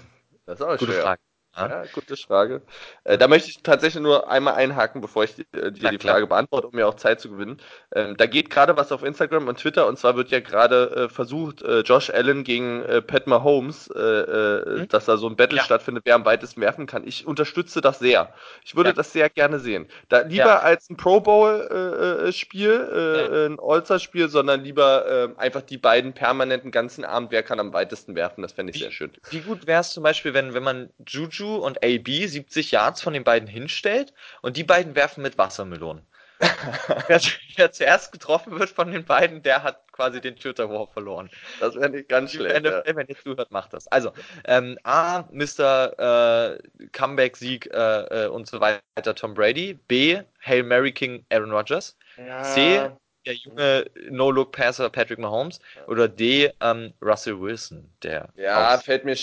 das 0.46 0.60
ist 0.60 0.66
auch 0.66 0.78
Gute 0.78 0.92
schwer. 0.92 1.02
Frage. 1.02 1.20
Ja, 1.56 1.84
gute 1.92 2.16
Frage. 2.16 2.62
Äh, 3.04 3.16
da 3.16 3.28
möchte 3.28 3.48
ich 3.48 3.62
tatsächlich 3.62 4.02
nur 4.02 4.30
einmal 4.30 4.54
einhaken, 4.54 5.00
bevor 5.00 5.24
ich 5.24 5.34
dir 5.34 5.70
die, 5.70 5.80
die 5.80 5.98
Frage 5.98 6.26
beantworte, 6.26 6.68
um 6.68 6.74
mir 6.74 6.86
auch 6.86 6.94
Zeit 6.94 7.20
zu 7.20 7.30
gewinnen. 7.30 7.58
Ähm, 7.94 8.16
da 8.16 8.26
geht 8.26 8.50
gerade 8.50 8.76
was 8.76 8.92
auf 8.92 9.02
Instagram 9.02 9.48
und 9.48 9.58
Twitter 9.58 9.86
und 9.86 9.98
zwar 9.98 10.16
wird 10.16 10.30
ja 10.30 10.40
gerade 10.40 11.06
äh, 11.06 11.08
versucht, 11.08 11.62
äh, 11.62 11.80
Josh 11.80 12.10
Allen 12.10 12.44
gegen 12.44 12.82
äh, 12.82 13.00
Pat 13.00 13.26
Mahomes, 13.26 13.88
äh, 13.88 13.98
äh, 13.98 14.80
mhm. 14.80 14.88
dass 14.88 15.06
da 15.06 15.16
so 15.16 15.28
ein 15.28 15.36
Battle 15.36 15.58
ja. 15.58 15.64
stattfindet, 15.64 16.04
wer 16.06 16.14
am 16.14 16.26
weitesten 16.26 16.60
werfen 16.60 16.86
kann. 16.86 17.06
Ich 17.06 17.26
unterstütze 17.26 17.80
das 17.80 17.98
sehr. 17.98 18.34
Ich 18.62 18.76
würde 18.76 18.90
ja. 18.90 18.94
das 18.94 19.12
sehr 19.12 19.30
gerne 19.30 19.58
sehen. 19.58 19.86
Da, 20.08 20.20
lieber 20.20 20.44
ja. 20.44 20.58
als 20.58 20.90
ein 20.90 20.96
Pro 20.96 21.20
Bowl-Spiel, 21.20 23.48
ein 23.48 23.58
All-Star-Spiel, 23.60 24.28
sondern 24.28 24.62
lieber 24.62 25.06
ähm, 25.08 25.38
einfach 25.38 25.62
die 25.62 25.78
beiden 25.78 26.12
permanenten 26.12 26.70
ganzen 26.70 27.04
Abend, 27.04 27.30
wer 27.30 27.42
kann 27.42 27.60
am 27.60 27.72
weitesten 27.72 28.14
werfen. 28.14 28.42
Das 28.42 28.52
fände 28.52 28.70
ich 28.70 28.76
wie, 28.76 28.82
sehr 28.82 28.90
schön. 28.90 29.10
Wie 29.30 29.40
gut 29.40 29.66
wäre 29.66 29.80
es 29.80 29.90
zum 29.90 30.02
Beispiel, 30.02 30.34
wenn, 30.34 30.54
wenn 30.54 30.62
man 30.62 30.90
Juju 31.06 31.45
Juju 31.46 31.56
und 31.56 31.82
AB 31.82 32.08
70 32.26 32.70
Yards 32.70 33.02
von 33.02 33.12
den 33.12 33.24
beiden 33.24 33.48
hinstellt 33.48 34.12
und 34.42 34.56
die 34.56 34.64
beiden 34.64 34.94
werfen 34.94 35.22
mit 35.22 35.38
Wassermelonen. 35.38 36.02
wer, 37.08 37.20
wer, 37.56 37.72
zuerst 37.72 38.12
getroffen 38.12 38.58
wird 38.58 38.68
von 38.68 38.92
den 38.92 39.06
beiden, 39.06 39.42
der 39.42 39.62
hat 39.62 39.90
quasi 39.90 40.20
den 40.20 40.36
Twitter 40.36 40.68
War 40.68 40.86
verloren. 40.86 41.30
Das 41.60 41.74
wäre 41.76 41.88
nicht 41.88 42.10
ganz 42.10 42.32
schlecht. 42.32 42.62
Ja. 42.62 42.82
Wenn 42.84 43.06
ihr 43.06 43.16
zuhört, 43.16 43.50
macht 43.50 43.72
das. 43.72 43.88
Also, 43.88 44.12
ähm, 44.44 44.78
A, 44.82 45.24
Mr. 45.30 46.58
Äh, 46.58 46.88
Comeback-Sieg 46.92 47.72
äh, 47.72 48.24
äh, 48.24 48.26
und 48.26 48.46
so 48.46 48.60
weiter, 48.60 49.14
Tom 49.14 49.32
Brady. 49.32 49.78
B, 49.88 50.20
Hail 50.44 50.62
Mary 50.62 50.92
King, 50.92 51.24
Aaron 51.30 51.52
Rodgers. 51.52 51.96
Ja. 52.18 52.42
C, 52.42 52.90
der 53.24 53.34
junge 53.34 53.90
No-Look-Passer 54.10 54.90
Patrick 54.90 55.18
Mahomes. 55.18 55.58
Oder 55.86 56.06
D, 56.06 56.52
ähm, 56.60 56.92
Russell 57.00 57.40
Wilson, 57.40 57.90
der. 58.02 58.28
Ja, 58.36 58.76
fällt 58.76 59.06
mir. 59.06 59.16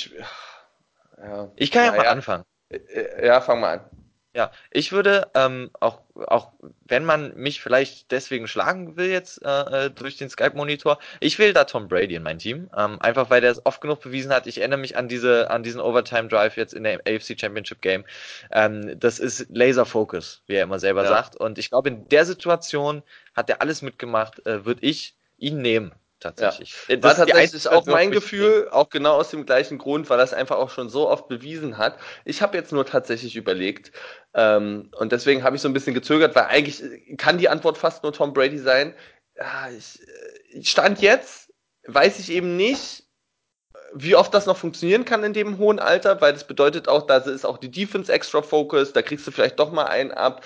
Ja. 1.24 1.52
Ich 1.56 1.72
kann 1.72 1.86
ja, 1.86 1.92
ja 1.92 1.98
mal 1.98 2.04
ja. 2.06 2.12
anfangen. 2.12 2.44
Äh, 2.70 2.78
äh, 2.78 3.28
ja, 3.28 3.42
fang 3.42 3.60
mal 3.60 3.80
an. 3.80 3.90
Ja, 4.36 4.50
ich 4.72 4.92
würde 4.92 5.30
ähm, 5.36 5.70
auch, 5.80 6.02
auch 6.26 6.54
wenn 6.86 7.06
man 7.06 7.36
mich 7.36 7.62
vielleicht 7.62 8.10
deswegen 8.10 8.48
schlagen 8.48 8.98
will 8.98 9.10
jetzt 9.10 9.46
äh, 9.46 9.86
äh, 9.86 9.90
durch 9.92 10.18
den 10.18 10.28
Skype-Monitor, 10.28 10.98
ich 11.20 11.38
will 11.38 11.54
da 11.54 11.66
Tom 11.66 11.88
Brady 11.88 12.16
in 12.16 12.24
mein 12.24 12.40
Team. 12.40 12.68
Ähm, 12.76 13.00
einfach 13.00 13.30
weil 13.30 13.42
der 13.42 13.52
es 13.52 13.64
oft 13.64 13.80
genug 13.80 14.02
bewiesen 14.02 14.34
hat. 14.34 14.48
Ich 14.48 14.58
erinnere 14.58 14.80
mich 14.80 14.98
an 14.98 15.08
diese, 15.08 15.52
an 15.52 15.62
diesen 15.62 15.80
Overtime-Drive 15.80 16.58
jetzt 16.58 16.74
in 16.74 16.84
der 16.84 17.02
AFC 17.08 17.40
Championship 17.40 17.82
Game. 17.82 18.06
Ähm, 18.52 19.00
das 19.00 19.20
ist 19.20 19.46
Laser 19.52 19.86
Focus, 19.86 20.42
wie 20.48 20.56
er 20.56 20.64
immer 20.64 20.80
selber 20.80 21.04
ja. 21.04 21.10
sagt. 21.10 21.36
Und 21.36 21.60
ich 21.60 21.70
glaube, 21.70 21.90
in 21.90 22.10
der 22.10 22.26
Situation 22.26 23.04
hat 23.36 23.52
er 23.52 23.62
alles 23.62 23.84
mitgemacht, 23.84 24.44
äh, 24.48 24.66
würde 24.66 24.82
ich 24.82 25.16
ihn 25.38 25.62
nehmen 25.62 25.92
tatsächlich. 26.24 26.76
Ja. 26.88 26.96
Das 26.96 27.20
war 27.20 27.28
tatsächlich 27.28 27.68
auch 27.68 27.86
mein 27.86 28.12
Gefühl, 28.12 28.68
auch 28.72 28.90
genau 28.90 29.14
aus 29.16 29.30
dem 29.30 29.46
gleichen 29.46 29.78
Grund, 29.78 30.10
weil 30.10 30.18
das 30.18 30.34
einfach 30.34 30.58
auch 30.58 30.70
schon 30.70 30.90
so 30.90 31.10
oft 31.10 31.28
bewiesen 31.28 31.78
hat. 31.78 31.98
Ich 32.26 32.42
habe 32.42 32.58
jetzt 32.58 32.72
nur 32.72 32.86
tatsächlich 32.86 33.36
überlegt, 33.36 33.92
ähm, 34.34 34.90
und 34.98 35.12
deswegen 35.12 35.44
habe 35.44 35.56
ich 35.56 35.62
so 35.62 35.70
ein 35.70 35.74
bisschen 35.74 35.94
gezögert, 35.94 36.36
weil 36.36 36.46
eigentlich 36.46 36.82
kann 37.18 37.38
die 37.38 37.50
Antwort 37.50 37.78
fast 37.78 38.04
nur 38.04 38.14
Tom 38.14 38.34
Brady 38.34 38.58
sein. 38.58 38.96
Ja, 39.36 39.70
ich, 39.70 40.00
äh, 40.56 40.64
stand 40.64 41.02
jetzt, 41.02 41.54
weiß 41.88 42.20
ich 42.20 42.32
eben 42.32 42.58
nicht, 42.58 43.04
wie 43.94 44.16
oft 44.16 44.34
das 44.34 44.46
noch 44.46 44.58
funktionieren 44.58 45.06
kann 45.06 45.24
in 45.24 45.34
dem 45.34 45.58
hohen 45.58 45.80
Alter, 45.80 46.20
weil 46.20 46.34
das 46.34 46.48
bedeutet 46.48 46.88
auch, 46.88 47.04
da 47.06 47.18
ist 47.18 47.46
auch 47.46 47.58
die 47.58 47.70
Defense 47.70 48.12
extra 48.12 48.42
Focus, 48.42 48.94
da 48.94 49.02
kriegst 49.02 49.28
du 49.28 49.32
vielleicht 49.32 49.60
doch 49.60 49.72
mal 49.72 49.86
einen 49.86 50.12
ab. 50.12 50.44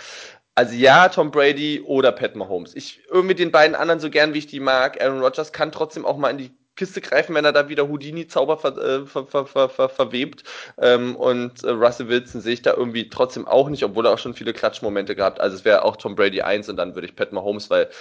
Also 0.57 0.73
ja, 0.73 1.07
Tom 1.07 1.29
Brady 1.29 1.81
oder 1.85 2.11
Pat 2.11 2.35
Mahomes. 2.35 2.73
Ich 2.73 3.01
irgendwie 3.11 3.35
den 3.35 3.51
beiden 3.51 3.75
anderen 3.75 3.99
so 3.99 4.09
gern, 4.09 4.33
wie 4.33 4.39
ich 4.39 4.47
die 4.47 4.59
mag. 4.59 4.99
Aaron 4.99 5.21
Rodgers 5.21 5.53
kann 5.53 5.71
trotzdem 5.71 6.03
auch 6.03 6.17
mal 6.17 6.31
in 6.31 6.39
die 6.39 6.51
Kiste 6.75 6.99
greifen, 6.99 7.35
wenn 7.35 7.45
er 7.45 7.51
da 7.51 7.69
wieder 7.69 7.87
Houdini-Zauber 7.87 8.57
ver, 8.57 8.75
äh, 8.75 9.05
ver, 9.05 9.27
ver, 9.27 9.69
ver, 9.69 9.87
verwebt. 9.87 10.43
Ähm, 10.79 11.15
und 11.15 11.63
äh, 11.63 11.69
Russell 11.69 12.07
Wilson 12.07 12.41
sehe 12.41 12.53
ich 12.53 12.63
da 12.63 12.73
irgendwie 12.73 13.07
trotzdem 13.07 13.47
auch 13.47 13.69
nicht, 13.69 13.83
obwohl 13.83 14.07
er 14.07 14.13
auch 14.13 14.17
schon 14.17 14.33
viele 14.33 14.51
Klatschmomente 14.51 15.15
gehabt. 15.15 15.39
Also 15.39 15.55
es 15.55 15.63
wäre 15.63 15.85
auch 15.85 15.95
Tom 15.95 16.15
Brady 16.15 16.41
1 16.41 16.69
und 16.69 16.77
dann 16.77 16.95
würde 16.95 17.05
ich 17.05 17.15
Pat 17.15 17.33
Mahomes, 17.33 17.69
weil 17.69 17.91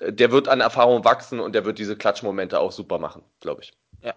äh, 0.00 0.12
der 0.12 0.30
wird 0.30 0.46
an 0.46 0.60
Erfahrung 0.60 1.04
wachsen 1.04 1.40
und 1.40 1.52
der 1.52 1.64
wird 1.64 1.80
diese 1.80 1.96
Klatschmomente 1.96 2.60
auch 2.60 2.70
super 2.70 3.00
machen, 3.00 3.24
glaube 3.40 3.62
ich. 3.62 3.72
Ja, 4.02 4.14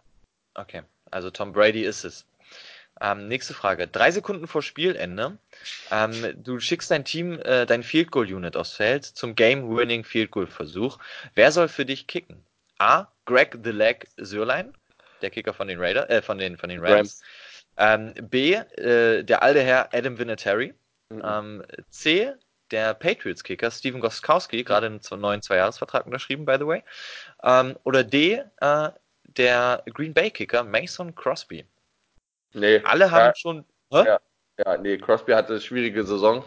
okay. 0.53 0.83
Also 1.09 1.31
Tom 1.31 1.51
Brady 1.51 1.81
ist 1.81 2.03
es. 2.03 2.27
Ähm, 3.01 3.27
nächste 3.27 3.53
Frage. 3.53 3.87
Drei 3.87 4.11
Sekunden 4.11 4.47
vor 4.47 4.61
Spielende. 4.61 5.37
Ähm, 5.91 6.33
du 6.41 6.59
schickst 6.59 6.89
dein 6.91 7.03
Team, 7.03 7.39
äh, 7.39 7.65
dein 7.65 7.83
Field 7.83 8.11
Goal 8.11 8.33
Unit 8.33 8.55
aufs 8.55 8.73
Feld 8.73 9.05
zum 9.05 9.35
Game-Winning 9.35 10.03
Field 10.03 10.31
Goal 10.31 10.47
Versuch. 10.47 10.97
Wer 11.33 11.51
soll 11.51 11.67
für 11.67 11.85
dich 11.85 12.07
kicken? 12.07 12.43
A. 12.79 13.07
Greg 13.25 13.57
the 13.63 13.71
Leg 13.71 14.07
Sörlein, 14.17 14.73
der 15.21 15.29
Kicker 15.29 15.53
von 15.53 15.67
den 15.67 15.79
Raiders, 15.79 16.09
äh, 16.09 16.21
von 16.21 16.37
den, 16.37 16.57
von 16.57 16.69
den 16.69 16.79
Rams. 16.79 17.21
Ähm, 17.77 18.13
B. 18.21 18.53
Äh, 18.53 19.23
der 19.23 19.43
alte 19.43 19.61
Herr 19.61 19.93
Adam 19.93 20.17
Vinatieri. 20.17 20.73
Mhm. 21.09 21.21
Ähm, 21.25 21.63
C. 21.89 22.33
Der 22.71 22.95
Patriots-Kicker 22.95 23.69
Steven 23.69 24.01
Goskowski, 24.01 24.63
gerade 24.63 24.87
einen 24.87 25.21
neuen 25.21 25.41
Zweijahresvertrag 25.41 26.05
unterschrieben, 26.05 26.45
by 26.45 26.55
the 26.57 26.65
way. 26.65 26.83
Ähm, 27.43 27.77
oder 27.83 28.03
D. 28.03 28.41
Äh, 28.59 28.89
der 29.23 29.83
Green 29.93 30.13
Bay-Kicker 30.13 30.63
Mason 30.63 31.13
Crosby. 31.13 31.65
Nee. 32.55 32.81
Alle 32.83 33.11
haben 33.11 33.25
ja, 33.27 33.35
schon. 33.35 33.65
Hä? 33.91 34.03
Ja, 34.05 34.19
ja, 34.65 34.77
nee, 34.77 34.97
Crosby 34.97 35.33
hatte 35.33 35.53
eine 35.53 35.61
schwierige 35.61 36.03
Saison. 36.05 36.43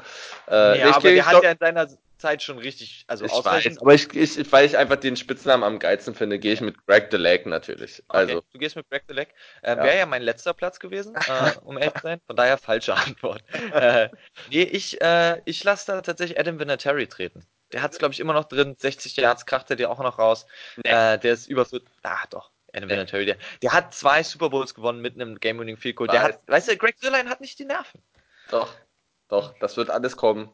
Äh, 0.48 0.78
nee, 0.78 0.82
aber 0.82 1.00
der 1.10 1.26
hat 1.26 1.42
ja 1.42 1.50
in 1.50 1.58
seiner 1.58 1.88
Zeit 2.16 2.42
schon 2.42 2.58
richtig, 2.58 3.04
also 3.06 3.24
ich 3.26 3.32
weiß, 3.32 3.78
aber 3.80 3.94
ich, 3.94 4.12
ich, 4.14 4.52
weil 4.52 4.66
ich 4.66 4.76
einfach 4.76 4.96
den 4.96 5.16
Spitznamen 5.16 5.62
am 5.62 5.78
geilsten 5.78 6.14
finde, 6.14 6.38
gehe 6.38 6.52
ich 6.52 6.60
mit 6.60 6.84
Greg 6.86 7.08
the 7.10 7.16
Leg 7.16 7.46
natürlich. 7.46 8.02
Okay, 8.08 8.18
also 8.18 8.42
du 8.50 8.58
gehst 8.58 8.76
mit 8.76 8.88
Greg 8.90 9.04
the 9.08 9.14
Leg. 9.14 9.28
Äh, 9.62 9.76
ja. 9.76 9.84
Wäre 9.84 9.98
ja 9.98 10.06
mein 10.06 10.22
letzter 10.22 10.52
Platz 10.52 10.80
gewesen, 10.80 11.14
äh, 11.14 11.52
um 11.64 11.78
ehrlich 11.78 11.94
zu 11.94 12.02
sein. 12.02 12.20
Von 12.26 12.34
daher 12.34 12.58
falsche 12.58 12.94
Antwort. 12.94 13.42
äh, 13.72 14.08
nee, 14.50 14.62
ich, 14.62 15.00
äh, 15.00 15.40
ich 15.44 15.62
lasse 15.62 15.92
da 15.92 16.00
tatsächlich 16.00 16.40
Adam 16.40 16.58
Vinatieri 16.58 17.06
treten. 17.06 17.44
Der 17.72 17.82
hat 17.82 17.92
es, 17.92 17.98
glaube 17.98 18.14
ich, 18.14 18.20
immer 18.20 18.32
noch 18.32 18.46
drin. 18.46 18.74
60 18.78 19.14
Yards 19.16 19.46
kracht 19.46 19.70
er 19.70 19.76
dir 19.76 19.90
auch 19.90 19.98
noch 19.98 20.18
raus. 20.18 20.46
Nee. 20.76 20.90
Äh, 20.90 21.18
der 21.18 21.34
ist 21.34 21.48
über. 21.48 21.66
Ah, 22.02 22.24
doch. 22.30 22.50
Adam 22.72 22.88
Vinatieri, 22.88 23.26
der, 23.26 23.36
der 23.62 23.72
hat 23.72 23.94
zwei 23.94 24.22
Super 24.22 24.50
Bowls 24.50 24.74
gewonnen 24.74 25.00
mit 25.00 25.14
einem 25.14 25.38
Game-Winning 25.38 25.76
Field 25.76 25.96
Goal. 25.96 26.08
Der 26.08 26.22
hat, 26.22 26.40
weißt 26.46 26.68
du, 26.68 26.76
Greg 26.76 26.98
Zerline 26.98 27.28
hat 27.28 27.40
nicht 27.40 27.58
die 27.58 27.64
Nerven. 27.64 28.02
Doch, 28.50 28.74
doch, 29.28 29.54
das 29.58 29.76
wird 29.76 29.90
alles 29.90 30.16
kommen. 30.16 30.50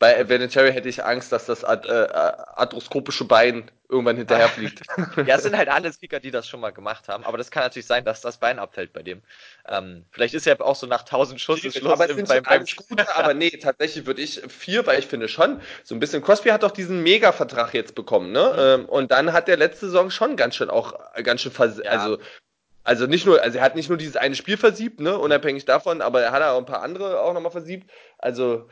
Bei 0.00 0.26
Vinatieri 0.30 0.72
hätte 0.72 0.88
ich 0.88 1.04
Angst, 1.04 1.30
dass 1.30 1.44
das 1.44 1.62
ad, 1.62 1.86
äh, 1.86 2.08
arthroskopische 2.10 3.26
Bein 3.26 3.70
irgendwann 3.86 4.16
hinterherfliegt. 4.16 4.80
ja, 5.26 5.36
es 5.36 5.42
sind 5.42 5.54
halt 5.54 5.68
alle 5.68 5.92
Speaker, 5.92 6.20
die 6.20 6.30
das 6.30 6.48
schon 6.48 6.58
mal 6.58 6.70
gemacht 6.70 7.06
haben, 7.08 7.22
aber 7.24 7.36
das 7.36 7.50
kann 7.50 7.64
natürlich 7.64 7.84
sein, 7.84 8.02
dass 8.02 8.22
das 8.22 8.38
Bein 8.38 8.58
abfällt 8.58 8.94
bei 8.94 9.02
dem. 9.02 9.20
Ähm, 9.68 10.06
vielleicht 10.10 10.32
ist 10.32 10.46
ja 10.46 10.58
auch 10.58 10.74
so 10.74 10.86
nach 10.86 11.00
1000 11.00 11.38
Schuss 11.38 11.60
Schluss. 11.60 11.76
Aber 11.84 12.08
sind 12.08 12.26
beim, 12.26 12.42
beim 12.42 12.64
gute, 12.88 13.14
aber 13.14 13.34
nee, 13.34 13.50
tatsächlich 13.50 14.06
würde 14.06 14.22
ich 14.22 14.40
vier, 14.48 14.86
weil 14.86 14.98
ich 14.98 15.06
finde 15.06 15.28
schon, 15.28 15.60
so 15.84 15.94
ein 15.94 16.00
bisschen, 16.00 16.22
Crosby 16.22 16.48
hat 16.48 16.62
doch 16.62 16.70
diesen 16.70 17.02
Mega-Vertrag 17.02 17.74
jetzt 17.74 17.94
bekommen, 17.94 18.32
ne? 18.32 18.78
Mhm. 18.78 18.84
und 18.86 19.12
dann 19.12 19.34
hat 19.34 19.48
der 19.48 19.58
letzte 19.58 19.84
Saison 19.84 20.10
schon 20.10 20.36
ganz 20.36 20.54
schön 20.56 20.70
auch, 20.70 20.94
ganz 21.22 21.42
schön, 21.42 21.52
vers 21.52 21.76
ja. 21.76 21.90
also 21.90 22.18
also 22.82 23.06
nicht 23.06 23.26
nur, 23.26 23.42
also 23.42 23.58
er 23.58 23.64
hat 23.64 23.76
nicht 23.76 23.90
nur 23.90 23.98
dieses 23.98 24.16
eine 24.16 24.34
Spiel 24.34 24.56
versiebt, 24.56 25.00
ne, 25.00 25.18
unabhängig 25.18 25.66
davon, 25.66 26.00
aber 26.00 26.22
er 26.22 26.32
hat 26.32 26.42
auch 26.42 26.56
ein 26.56 26.64
paar 26.64 26.80
andere 26.80 27.20
auch 27.20 27.34
nochmal 27.34 27.52
versiebt. 27.52 27.90
Also 28.18 28.68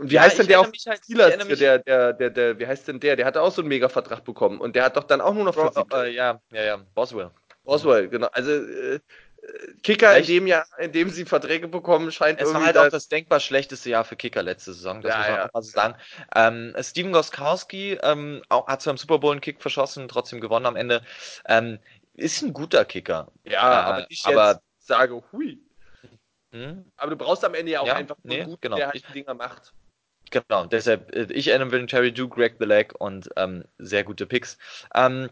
wie 0.00 0.14
ja, 0.14 0.22
heißt 0.22 0.38
denn 0.38 0.46
der 0.46 0.60
auf 0.60 0.66
halt, 0.66 1.04
Steelers? 1.04 1.36
Der, 1.58 1.78
der, 1.78 2.12
der, 2.12 2.30
der, 2.30 2.58
wie 2.58 2.66
heißt 2.66 2.88
denn 2.88 3.00
der? 3.00 3.16
Der 3.16 3.26
hatte 3.26 3.42
auch 3.42 3.52
so 3.52 3.62
einen 3.62 3.68
Mega-Vertrag 3.68 4.24
bekommen 4.24 4.60
und 4.60 4.76
der 4.76 4.84
hat 4.84 4.96
doch 4.96 5.04
dann 5.04 5.20
auch 5.20 5.34
nur 5.34 5.44
noch 5.44 5.54
Bro, 5.54 5.72
äh, 5.94 6.10
ja, 6.14 6.40
ja, 6.50 6.62
ja, 6.62 6.76
Boswell. 6.94 7.30
Boswell, 7.64 8.08
genau. 8.08 8.28
Also 8.32 8.52
äh, 8.52 9.00
Kicker 9.82 10.16
Echt? 10.16 10.28
in 10.28 10.36
dem 10.36 10.46
Jahr, 10.46 10.66
in 10.78 10.92
dem 10.92 11.10
sie 11.10 11.24
Verträge 11.24 11.68
bekommen, 11.68 12.10
scheint 12.10 12.40
es 12.40 12.52
war 12.52 12.64
halt 12.64 12.76
auch 12.76 12.88
das 12.88 13.08
denkbar 13.08 13.40
schlechteste 13.40 13.90
Jahr 13.90 14.04
für 14.04 14.16
Kicker 14.16 14.42
letzte 14.42 14.72
Saison, 14.72 15.00
das 15.00 15.12
ja, 15.12 15.18
muss 15.18 15.28
man 15.28 15.36
ja. 15.36 15.46
auch 15.46 15.52
mal 15.52 15.62
so 15.62 15.70
sagen. 15.70 15.94
Ähm, 16.34 16.74
Steven 16.80 17.12
Goskowski 17.12 17.98
ähm, 18.02 18.42
auch, 18.48 18.66
hat 18.66 18.82
zwar 18.82 18.92
im 18.92 18.98
Super 18.98 19.18
Bowl 19.18 19.32
einen 19.32 19.40
Kick 19.40 19.62
verschossen, 19.62 20.08
trotzdem 20.08 20.40
gewonnen 20.40 20.66
am 20.66 20.76
Ende. 20.76 21.02
Ähm, 21.46 21.78
ist 22.14 22.42
ein 22.42 22.52
guter 22.52 22.84
Kicker. 22.84 23.30
Ja, 23.44 23.52
äh, 23.52 23.84
aber 23.84 24.06
ich 24.08 24.26
aber, 24.26 24.48
jetzt 24.50 24.86
sage, 24.86 25.22
hui. 25.32 25.60
Hm? 26.50 26.90
Aber 26.96 27.10
du 27.10 27.16
brauchst 27.16 27.44
am 27.44 27.54
Ende 27.54 27.72
ja 27.72 27.80
auch 27.80 27.86
ja, 27.86 27.94
einfach 27.94 28.16
einen 28.24 28.38
nee, 28.38 28.44
guten, 28.44 28.60
genau. 28.60 28.76
der 28.76 28.88
halt 28.88 29.04
die 29.08 29.12
Dinger 29.12 29.34
macht. 29.34 29.72
Genau, 30.30 30.66
deshalb 30.66 31.14
äh, 31.14 31.32
ich, 31.32 31.52
Adam 31.52 31.72
Vinatieri, 31.72 32.12
du, 32.12 32.28
Greg 32.28 32.56
the 32.58 32.64
Leg 32.64 32.94
und 32.98 33.28
ähm, 33.36 33.64
sehr 33.78 34.04
gute 34.04 34.26
Picks. 34.26 34.58
Ähm, 34.94 35.28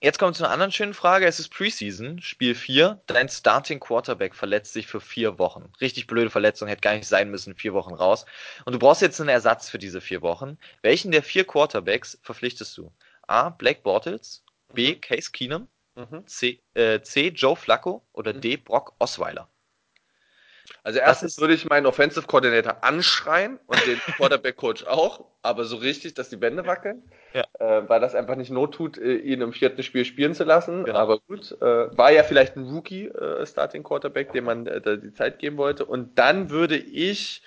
jetzt 0.00 0.18
kommt 0.18 0.36
zu 0.36 0.44
einer 0.44 0.52
anderen 0.52 0.72
schönen 0.72 0.94
Frage. 0.94 1.26
Es 1.26 1.38
ist 1.38 1.50
Preseason, 1.50 2.20
Spiel 2.20 2.54
4. 2.54 3.00
Dein 3.06 3.28
Starting 3.28 3.80
Quarterback 3.80 4.34
verletzt 4.34 4.72
sich 4.72 4.86
für 4.86 5.00
vier 5.00 5.38
Wochen. 5.38 5.72
Richtig 5.80 6.06
blöde 6.06 6.30
Verletzung, 6.30 6.68
hätte 6.68 6.80
gar 6.80 6.94
nicht 6.94 7.06
sein 7.06 7.30
müssen, 7.30 7.54
vier 7.54 7.74
Wochen 7.74 7.94
raus. 7.94 8.26
Und 8.64 8.72
du 8.72 8.78
brauchst 8.78 9.02
jetzt 9.02 9.20
einen 9.20 9.28
Ersatz 9.28 9.68
für 9.68 9.78
diese 9.78 10.00
vier 10.00 10.22
Wochen. 10.22 10.58
Welchen 10.82 11.12
der 11.12 11.22
vier 11.22 11.44
Quarterbacks 11.44 12.18
verpflichtest 12.22 12.76
du? 12.78 12.92
A. 13.26 13.50
Blake 13.50 13.82
Bortles, 13.82 14.44
B. 14.72 14.94
Mhm. 14.94 15.00
Case 15.00 15.30
Keenum, 15.30 15.68
mhm. 15.94 16.26
C, 16.26 16.60
äh, 16.74 17.00
C. 17.02 17.28
Joe 17.28 17.56
Flacco 17.56 18.02
oder 18.12 18.32
mhm. 18.32 18.40
D. 18.40 18.56
Brock 18.56 18.94
Osweiler? 18.98 19.48
Also 20.84 20.98
erstens 20.98 21.38
würde 21.38 21.54
ich 21.54 21.68
meinen 21.68 21.86
Offensive 21.86 22.26
Coordinator 22.26 22.82
anschreien 22.82 23.58
und 23.66 23.86
den 23.86 23.98
Quarterback 24.16 24.56
Coach 24.56 24.84
auch, 24.84 25.24
aber 25.42 25.64
so 25.64 25.76
richtig, 25.76 26.14
dass 26.14 26.28
die 26.28 26.40
Wände 26.40 26.66
wackeln, 26.66 27.02
ja. 27.32 27.44
äh, 27.58 27.88
weil 27.88 28.00
das 28.00 28.14
einfach 28.14 28.36
nicht 28.36 28.50
not 28.50 28.74
tut, 28.74 28.98
äh, 28.98 29.16
ihn 29.16 29.40
im 29.40 29.52
vierten 29.52 29.82
Spiel 29.82 30.04
spielen 30.04 30.34
zu 30.34 30.44
lassen. 30.44 30.84
Genau. 30.84 30.98
Aber 30.98 31.18
gut, 31.20 31.52
äh, 31.60 31.96
war 31.96 32.10
ja 32.10 32.24
vielleicht 32.24 32.56
ein 32.56 32.68
Rookie 32.68 33.06
äh, 33.06 33.46
Starting 33.46 33.82
Quarterback, 33.82 34.32
dem 34.32 34.44
man 34.44 34.66
äh, 34.66 34.98
die 34.98 35.12
Zeit 35.12 35.38
geben 35.38 35.56
wollte. 35.56 35.84
Und 35.84 36.18
dann 36.18 36.50
würde 36.50 36.76
ich 36.76 37.42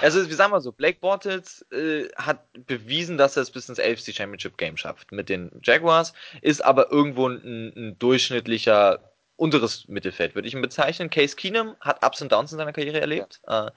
also, 0.00 0.28
wie 0.28 0.34
sagen 0.34 0.52
wir 0.52 0.60
so, 0.60 0.72
Blake 0.72 0.98
Bortles 1.00 1.64
äh, 1.70 2.08
hat 2.16 2.44
bewiesen, 2.66 3.16
dass 3.16 3.36
er 3.36 3.42
es 3.42 3.50
bis 3.50 3.68
ins 3.68 3.78
AFC 3.78 4.12
Championship 4.12 4.58
Game 4.58 4.76
schafft 4.76 5.12
mit 5.12 5.28
den 5.28 5.52
Jaguars, 5.62 6.12
ist 6.40 6.64
aber 6.64 6.90
irgendwo 6.90 7.28
ein, 7.28 7.72
ein 7.76 7.96
durchschnittlicher 7.98 9.11
unteres 9.36 9.88
Mittelfeld, 9.88 10.34
würde 10.34 10.48
ich 10.48 10.54
ihn 10.54 10.62
bezeichnen. 10.62 11.10
Case 11.10 11.36
Keenum 11.36 11.76
hat 11.80 12.04
Ups 12.04 12.22
und 12.22 12.32
Downs 12.32 12.52
in 12.52 12.58
seiner 12.58 12.72
Karriere 12.72 13.00
erlebt. 13.00 13.40
Äh, 13.46 13.70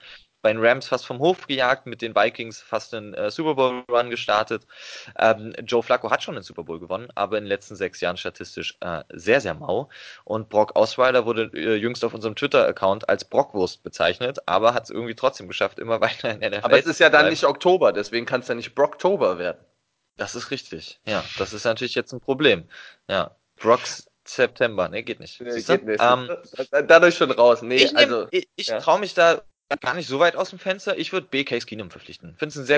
bei 0.46 0.52
den 0.52 0.64
Rams 0.64 0.86
fast 0.86 1.04
vom 1.04 1.18
Hof 1.18 1.48
gejagt, 1.48 1.86
mit 1.86 2.02
den 2.02 2.14
Vikings 2.14 2.60
fast 2.60 2.94
einen 2.94 3.14
äh, 3.14 3.32
Super 3.32 3.56
Bowl 3.56 3.82
Run 3.90 4.10
gestartet. 4.10 4.64
Ähm, 5.18 5.52
Joe 5.64 5.82
Flacco 5.82 6.08
hat 6.08 6.22
schon 6.22 6.36
einen 6.36 6.44
Super 6.44 6.62
Bowl 6.62 6.78
gewonnen, 6.78 7.08
aber 7.16 7.38
in 7.38 7.44
den 7.44 7.48
letzten 7.48 7.74
sechs 7.74 8.00
Jahren 8.00 8.16
statistisch 8.16 8.76
äh, 8.80 9.02
sehr, 9.12 9.40
sehr 9.40 9.54
mau. 9.54 9.88
Und 10.24 10.48
Brock 10.48 10.76
Osweiler 10.76 11.26
wurde 11.26 11.50
äh, 11.52 11.74
jüngst 11.74 12.04
auf 12.04 12.14
unserem 12.14 12.36
Twitter-Account 12.36 13.08
als 13.08 13.24
Brockwurst 13.24 13.82
bezeichnet, 13.82 14.38
aber 14.46 14.72
hat 14.72 14.84
es 14.84 14.90
irgendwie 14.90 15.16
trotzdem 15.16 15.48
geschafft, 15.48 15.80
immer 15.80 16.00
weiter 16.00 16.30
in 16.30 16.38
NFL. 16.38 16.60
Aber 16.62 16.78
es 16.78 16.86
ist 16.86 17.00
ja 17.00 17.10
dann 17.10 17.28
nicht 17.28 17.42
Oktober, 17.42 17.92
deswegen 17.92 18.24
kann 18.24 18.42
es 18.42 18.46
ja 18.46 18.54
nicht 18.54 18.76
Brocktober 18.76 19.38
werden. 19.38 19.58
Das 20.16 20.36
ist 20.36 20.52
richtig. 20.52 21.00
Ja, 21.06 21.24
das 21.38 21.54
ist 21.54 21.64
natürlich 21.64 21.96
jetzt 21.96 22.12
ein 22.12 22.20
Problem. 22.20 22.68
Ja, 23.08 23.36
Brocks 23.56 24.05
September, 24.28 24.88
ne, 24.88 25.02
geht 25.02 25.20
nicht. 25.20 25.40
Nee, 25.40 25.60
geht 25.60 25.84
nicht. 25.84 26.02
Ähm, 26.02 26.30
Dadurch 26.86 27.16
schon 27.16 27.30
raus. 27.30 27.62
Nee, 27.62 27.76
ich 27.76 27.92
nehm, 27.92 27.96
also. 27.96 28.28
Ich, 28.30 28.48
ich 28.56 28.68
ja. 28.68 28.78
traue 28.80 29.00
mich 29.00 29.14
da 29.14 29.42
gar 29.80 29.94
nicht 29.94 30.08
so 30.08 30.18
weit 30.18 30.36
aus 30.36 30.50
dem 30.50 30.58
Fenster. 30.58 30.96
Ich 30.98 31.12
würde 31.12 31.26
B. 31.28 31.44
Case 31.44 31.66
Keenum 31.66 31.90
verpflichten. 31.90 32.36
Finde 32.36 32.50
es 32.50 32.56
einen 32.56 32.66
sehr 32.66 32.76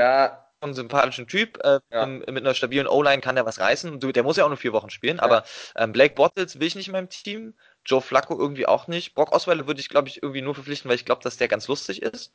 ja. 0.62 0.72
sympathischen 0.72 1.26
Typ. 1.26 1.58
Äh, 1.64 1.80
ja. 1.90 2.06
mit 2.06 2.38
einer 2.38 2.54
stabilen 2.54 2.86
O-Line 2.86 3.20
kann 3.20 3.34
der 3.34 3.46
was 3.46 3.60
reißen. 3.60 4.00
Der 4.00 4.22
muss 4.22 4.36
ja 4.36 4.44
auch 4.44 4.48
nur 4.48 4.56
vier 4.56 4.72
Wochen 4.72 4.90
spielen. 4.90 5.20
Aber 5.20 5.44
ähm, 5.76 5.92
Blake 5.92 6.14
Bottles 6.14 6.58
will 6.58 6.66
ich 6.66 6.74
nicht 6.74 6.88
in 6.88 6.92
meinem 6.92 7.10
Team. 7.10 7.54
Joe 7.84 8.00
Flacco 8.00 8.38
irgendwie 8.38 8.66
auch 8.66 8.86
nicht. 8.86 9.14
Brock 9.14 9.32
Osweiler 9.32 9.66
würde 9.66 9.80
ich, 9.80 9.88
glaube 9.88 10.08
ich, 10.08 10.22
irgendwie 10.22 10.42
nur 10.42 10.54
verpflichten, 10.54 10.88
weil 10.88 10.96
ich 10.96 11.04
glaube, 11.04 11.22
dass 11.22 11.36
der 11.36 11.48
ganz 11.48 11.68
lustig 11.68 12.02
ist. 12.02 12.32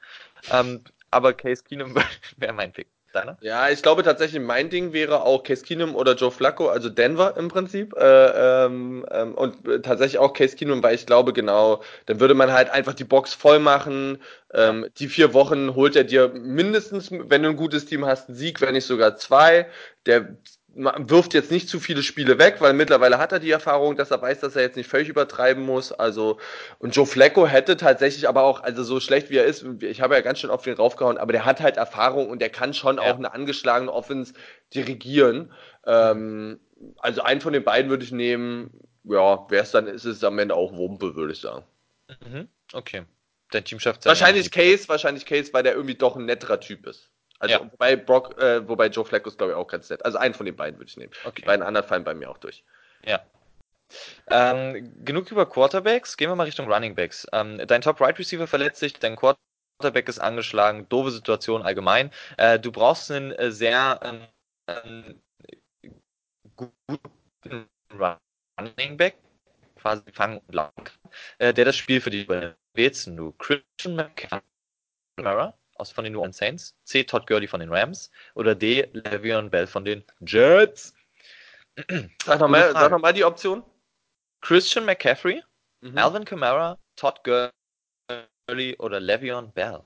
Ähm, 0.51 0.83
aber 1.11 1.33
Case 1.33 1.63
Keenum 1.63 1.95
wäre 2.37 2.53
mein 2.53 2.73
Pick. 2.73 2.87
Deiner? 3.13 3.37
Ja, 3.41 3.69
ich 3.69 3.81
glaube 3.81 4.03
tatsächlich, 4.03 4.41
mein 4.41 4.69
Ding 4.69 4.91
wäre 4.91 5.23
auch 5.23 5.43
Case 5.43 5.63
Keenum 5.63 5.95
oder 5.95 6.15
Joe 6.15 6.31
Flacco, 6.31 6.69
also 6.69 6.89
Denver 6.89 7.37
im 7.37 7.47
Prinzip. 7.47 7.93
Äh, 7.95 8.65
ähm, 8.65 9.05
ähm, 9.11 9.35
und 9.35 9.83
tatsächlich 9.83 10.17
auch 10.17 10.33
Case 10.33 10.55
Keenum, 10.55 10.81
weil 10.83 10.95
ich 10.95 11.05
glaube, 11.05 11.33
genau, 11.33 11.83
dann 12.07 12.19
würde 12.19 12.33
man 12.33 12.51
halt 12.51 12.69
einfach 12.69 12.93
die 12.93 13.03
Box 13.03 13.33
voll 13.33 13.59
machen. 13.59 14.19
Ähm, 14.53 14.87
die 14.97 15.07
vier 15.07 15.33
Wochen 15.33 15.75
holt 15.75 15.95
er 15.95 16.03
dir 16.03 16.29
mindestens, 16.29 17.11
wenn 17.11 17.43
du 17.43 17.49
ein 17.49 17.55
gutes 17.55 17.85
Team 17.85 18.05
hast, 18.05 18.29
einen 18.29 18.37
Sieg, 18.37 18.61
wenn 18.61 18.73
nicht 18.73 18.85
sogar 18.85 19.15
zwei. 19.15 19.67
Der 20.05 20.35
wirft 20.75 21.33
jetzt 21.33 21.51
nicht 21.51 21.69
zu 21.69 21.79
viele 21.79 22.01
Spiele 22.01 22.39
weg, 22.39 22.55
weil 22.59 22.73
mittlerweile 22.73 23.19
hat 23.19 23.31
er 23.31 23.39
die 23.39 23.51
Erfahrung, 23.51 23.95
dass 23.95 24.11
er 24.11 24.21
weiß, 24.21 24.39
dass 24.39 24.55
er 24.55 24.63
jetzt 24.63 24.75
nicht 24.75 24.89
völlig 24.89 25.07
übertreiben 25.07 25.63
muss. 25.63 25.91
Also, 25.91 26.39
und 26.79 26.95
Joe 26.95 27.05
Flacco 27.05 27.47
hätte 27.47 27.77
tatsächlich 27.77 28.27
aber 28.27 28.43
auch, 28.43 28.63
also 28.63 28.83
so 28.83 28.99
schlecht 28.99 29.29
wie 29.29 29.37
er 29.37 29.45
ist, 29.45 29.65
ich 29.81 30.01
habe 30.01 30.15
ja 30.15 30.21
ganz 30.21 30.39
schön 30.39 30.49
auf 30.49 30.65
ihn 30.65 30.73
raufgehauen, 30.73 31.17
aber 31.17 31.31
der 31.31 31.45
hat 31.45 31.61
halt 31.61 31.77
Erfahrung 31.77 32.29
und 32.29 32.41
der 32.41 32.49
kann 32.49 32.73
schon 32.73 32.97
ja. 32.97 33.03
auch 33.03 33.17
eine 33.17 33.33
angeschlagene 33.33 33.91
Offense 33.91 34.33
dirigieren. 34.73 35.51
Ähm, 35.85 36.59
also 36.97 37.21
einen 37.21 37.41
von 37.41 37.53
den 37.53 37.63
beiden 37.63 37.89
würde 37.89 38.03
ich 38.03 38.11
nehmen. 38.11 38.71
Ja, 39.03 39.45
wer 39.49 39.61
es 39.61 39.71
dann 39.71 39.87
ist, 39.87 40.05
ist 40.05 40.23
am 40.23 40.39
Ende 40.39 40.55
auch 40.55 40.73
Wumpe, 40.73 41.15
würde 41.15 41.33
ich 41.33 41.39
sagen. 41.39 41.63
Mhm. 42.25 42.47
Okay. 42.71 43.03
Dein 43.51 43.65
Team 43.65 43.79
schafft 43.79 44.05
Wahrscheinlich 44.05 44.49
Case, 44.49 44.89
wahrscheinlich 44.89 45.25
Case, 45.25 45.53
weil 45.53 45.61
der 45.61 45.73
irgendwie 45.73 45.95
doch 45.95 46.15
ein 46.15 46.25
netterer 46.25 46.59
Typ 46.59 46.87
ist. 46.87 47.11
Also 47.43 47.55
ja. 47.55 47.71
wobei 47.71 47.97
Brock, 47.97 48.41
äh, 48.41 48.65
wobei 48.69 48.87
Joe 48.87 49.03
Flacco 49.03 49.27
ist, 49.27 49.37
glaube 49.37 49.51
ich, 49.51 49.57
auch 49.57 49.67
ganz 49.67 49.89
nett. 49.89 50.05
Also 50.05 50.17
einen 50.17 50.33
von 50.33 50.45
den 50.45 50.55
beiden 50.55 50.79
würde 50.79 50.89
ich 50.89 50.95
nehmen. 50.95 51.11
Okay. 51.25 51.41
Die 51.41 51.45
beiden 51.45 51.61
anderen 51.61 51.85
fallen 51.85 52.05
bei 52.05 52.13
mir 52.13 52.29
auch 52.29 52.37
durch. 52.37 52.63
Ja. 53.03 53.21
Ähm, 54.27 54.93
genug 55.03 55.29
über 55.29 55.45
Quarterbacks, 55.45 56.15
gehen 56.15 56.29
wir 56.29 56.37
mal 56.37 56.45
Richtung 56.45 56.71
Running 56.71 56.95
Backs. 56.95 57.27
Ähm, 57.33 57.61
dein 57.67 57.81
Top 57.81 57.99
Right 57.99 58.17
Receiver 58.17 58.47
verletzt 58.47 58.79
sich, 58.79 58.93
dein 58.93 59.17
Quarterback 59.17 60.07
ist 60.07 60.19
angeschlagen, 60.19 60.87
doofe 60.87 61.11
Situation 61.11 61.63
allgemein. 61.63 62.11
Äh, 62.37 62.59
du 62.59 62.71
brauchst 62.71 63.11
einen 63.11 63.33
äh, 63.33 63.51
sehr 63.51 63.99
ähm, 64.65 65.21
guten 66.55 67.67
Running 67.91 68.95
Back, 68.95 69.17
quasi 69.75 70.03
fangen 70.13 70.39
und 70.47 70.55
kann, 70.55 70.71
äh, 71.39 71.53
der 71.53 71.65
das 71.65 71.75
Spiel 71.75 71.99
für 71.99 72.09
dich 72.09 72.25
wählst 72.73 73.07
du 73.07 73.33
Christian 73.33 73.97
McCamara 73.97 75.53
aus 75.83 75.91
von 75.91 76.03
den 76.03 76.13
New 76.13 76.19
Orleans 76.19 76.37
Saints, 76.37 76.75
C. 76.85 77.03
Todd 77.03 77.27
Gurley 77.27 77.47
von 77.47 77.59
den 77.59 77.71
Rams 77.71 78.09
oder 78.33 78.55
D. 78.55 78.85
Le'Veon 78.93 79.49
Bell 79.49 79.67
von 79.67 79.85
den 79.85 80.03
Jets. 80.21 80.93
Sag 82.25 82.39
nochmal 82.39 82.71
sag 82.71 82.91
noch 82.91 82.99
mal 82.99 83.13
die 83.13 83.23
Option. 83.23 83.63
Christian 84.41 84.85
McCaffrey, 84.85 85.41
mhm. 85.81 85.97
Alvin 85.97 86.25
Kamara, 86.25 86.77
Todd 86.95 87.23
Gurley 87.23 88.75
oder 88.77 88.97
Le'Veon 88.97 89.51
Bell. 89.53 89.81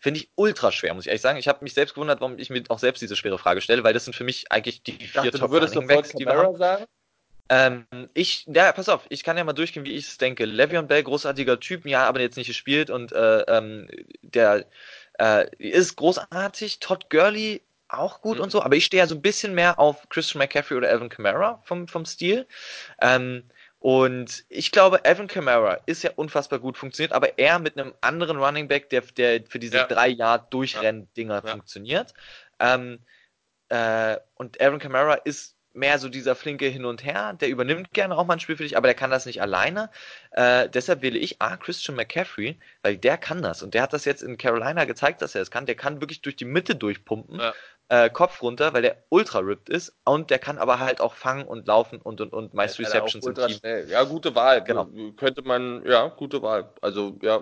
Finde 0.00 0.20
ich 0.20 0.30
ultra 0.34 0.70
schwer, 0.70 0.92
muss 0.92 1.04
ich 1.04 1.08
ehrlich 1.08 1.22
sagen. 1.22 1.38
Ich 1.38 1.48
habe 1.48 1.64
mich 1.64 1.72
selbst 1.72 1.94
gewundert, 1.94 2.20
warum 2.20 2.38
ich 2.38 2.50
mir 2.50 2.62
auch 2.68 2.78
selbst 2.78 3.00
diese 3.00 3.16
schwere 3.16 3.38
Frage 3.38 3.62
stelle, 3.62 3.84
weil 3.84 3.94
das 3.94 4.04
sind 4.04 4.14
für 4.14 4.24
mich 4.24 4.52
eigentlich 4.52 4.82
die 4.82 4.92
vier 4.92 5.22
dachte, 5.22 5.38
Top 5.38 5.48
du 5.48 5.52
würdest 5.52 5.74
wir 5.74 6.28
haben. 6.28 6.56
Sagen? 6.56 6.84
Ähm, 7.50 7.86
ich, 8.14 8.46
ja, 8.46 8.72
pass 8.72 8.88
auf, 8.88 9.06
ich 9.10 9.22
kann 9.22 9.36
ja 9.36 9.44
mal 9.44 9.52
durchgehen, 9.52 9.84
wie 9.84 9.92
ich 9.92 10.06
es 10.06 10.18
denke. 10.18 10.44
Le'Veon 10.44 10.82
Bell, 10.82 11.02
großartiger 11.02 11.60
Typ, 11.60 11.84
ja, 11.86 12.06
aber 12.06 12.20
jetzt 12.20 12.36
nicht 12.36 12.46
gespielt 12.46 12.90
und 12.90 13.12
äh, 13.12 13.40
ähm, 13.42 13.88
der 14.22 14.66
äh, 15.18 15.46
ist 15.58 15.96
großartig. 15.96 16.80
Todd 16.80 17.10
Gurley 17.10 17.62
auch 17.88 18.22
gut 18.22 18.38
mhm. 18.38 18.44
und 18.44 18.50
so, 18.50 18.62
aber 18.62 18.76
ich 18.76 18.84
stehe 18.84 19.02
ja 19.02 19.06
so 19.06 19.14
ein 19.14 19.22
bisschen 19.22 19.54
mehr 19.54 19.78
auf 19.78 20.08
Christian 20.08 20.38
McCaffrey 20.38 20.76
oder 20.76 20.90
Evan 20.90 21.10
Kamara 21.10 21.60
vom, 21.64 21.86
vom 21.86 22.06
Stil. 22.06 22.46
Ähm, 23.00 23.44
und 23.78 24.46
ich 24.48 24.72
glaube, 24.72 25.04
Evan 25.04 25.26
Kamara 25.26 25.74
ist 25.84 26.02
ja 26.02 26.10
unfassbar 26.16 26.58
gut 26.58 26.78
funktioniert, 26.78 27.12
aber 27.12 27.38
er 27.38 27.58
mit 27.58 27.78
einem 27.78 27.92
anderen 28.00 28.38
Running 28.38 28.66
Back, 28.66 28.88
der, 28.88 29.02
der 29.02 29.42
für 29.46 29.58
diese 29.58 29.76
ja. 29.76 29.86
drei 29.86 30.08
Jahre 30.08 30.46
Durchrenn-Dinger 30.48 31.42
ja. 31.44 31.50
funktioniert. 31.50 32.14
Ähm, 32.58 33.00
äh, 33.68 34.16
und 34.36 34.58
Evan 34.58 34.78
Kamara 34.78 35.14
ist 35.14 35.53
mehr 35.74 35.98
so 35.98 36.08
dieser 36.08 36.34
flinke 36.34 36.66
Hin 36.66 36.84
und 36.84 37.04
Her, 37.04 37.34
der 37.34 37.48
übernimmt 37.48 37.92
gerne 37.92 38.16
auch 38.16 38.24
mal 38.26 38.34
ein 38.34 38.40
Spiel 38.40 38.56
für 38.56 38.62
dich, 38.62 38.76
aber 38.76 38.86
der 38.86 38.94
kann 38.94 39.10
das 39.10 39.26
nicht 39.26 39.42
alleine. 39.42 39.90
Äh, 40.30 40.68
deshalb 40.68 41.02
wähle 41.02 41.18
ich 41.18 41.42
A, 41.42 41.56
Christian 41.56 41.96
McCaffrey, 41.96 42.58
weil 42.82 42.96
der 42.96 43.18
kann 43.18 43.42
das 43.42 43.62
und 43.62 43.74
der 43.74 43.82
hat 43.82 43.92
das 43.92 44.04
jetzt 44.04 44.22
in 44.22 44.38
Carolina 44.38 44.84
gezeigt, 44.84 45.20
dass 45.20 45.34
er 45.34 45.42
es 45.42 45.50
kann. 45.50 45.66
Der 45.66 45.74
kann 45.74 46.00
wirklich 46.00 46.22
durch 46.22 46.36
die 46.36 46.44
Mitte 46.44 46.76
durchpumpen. 46.76 47.40
Ja 47.40 47.52
äh, 47.88 48.08
Kopf 48.08 48.42
runter, 48.42 48.72
weil 48.72 48.82
der 48.82 48.96
ultra 49.10 49.40
ripped 49.40 49.68
ist 49.68 49.94
und 50.04 50.30
der 50.30 50.38
kann 50.38 50.58
aber 50.58 50.78
halt 50.78 51.00
auch 51.00 51.14
fangen 51.14 51.44
und 51.44 51.66
laufen 51.66 52.00
und 52.00 52.20
und 52.20 52.32
und 52.32 52.54
meist 52.54 52.78
Receptions 52.78 53.26
im 53.26 53.34
Team. 53.34 53.48
Schnell. 53.50 53.88
Ja, 53.90 54.04
gute 54.04 54.34
Wahl. 54.34 54.64
Genau. 54.64 54.88
Könnte 55.16 55.42
man, 55.42 55.84
ja, 55.86 56.08
gute 56.08 56.40
Wahl. 56.42 56.72
Also 56.80 57.18
ja, 57.20 57.40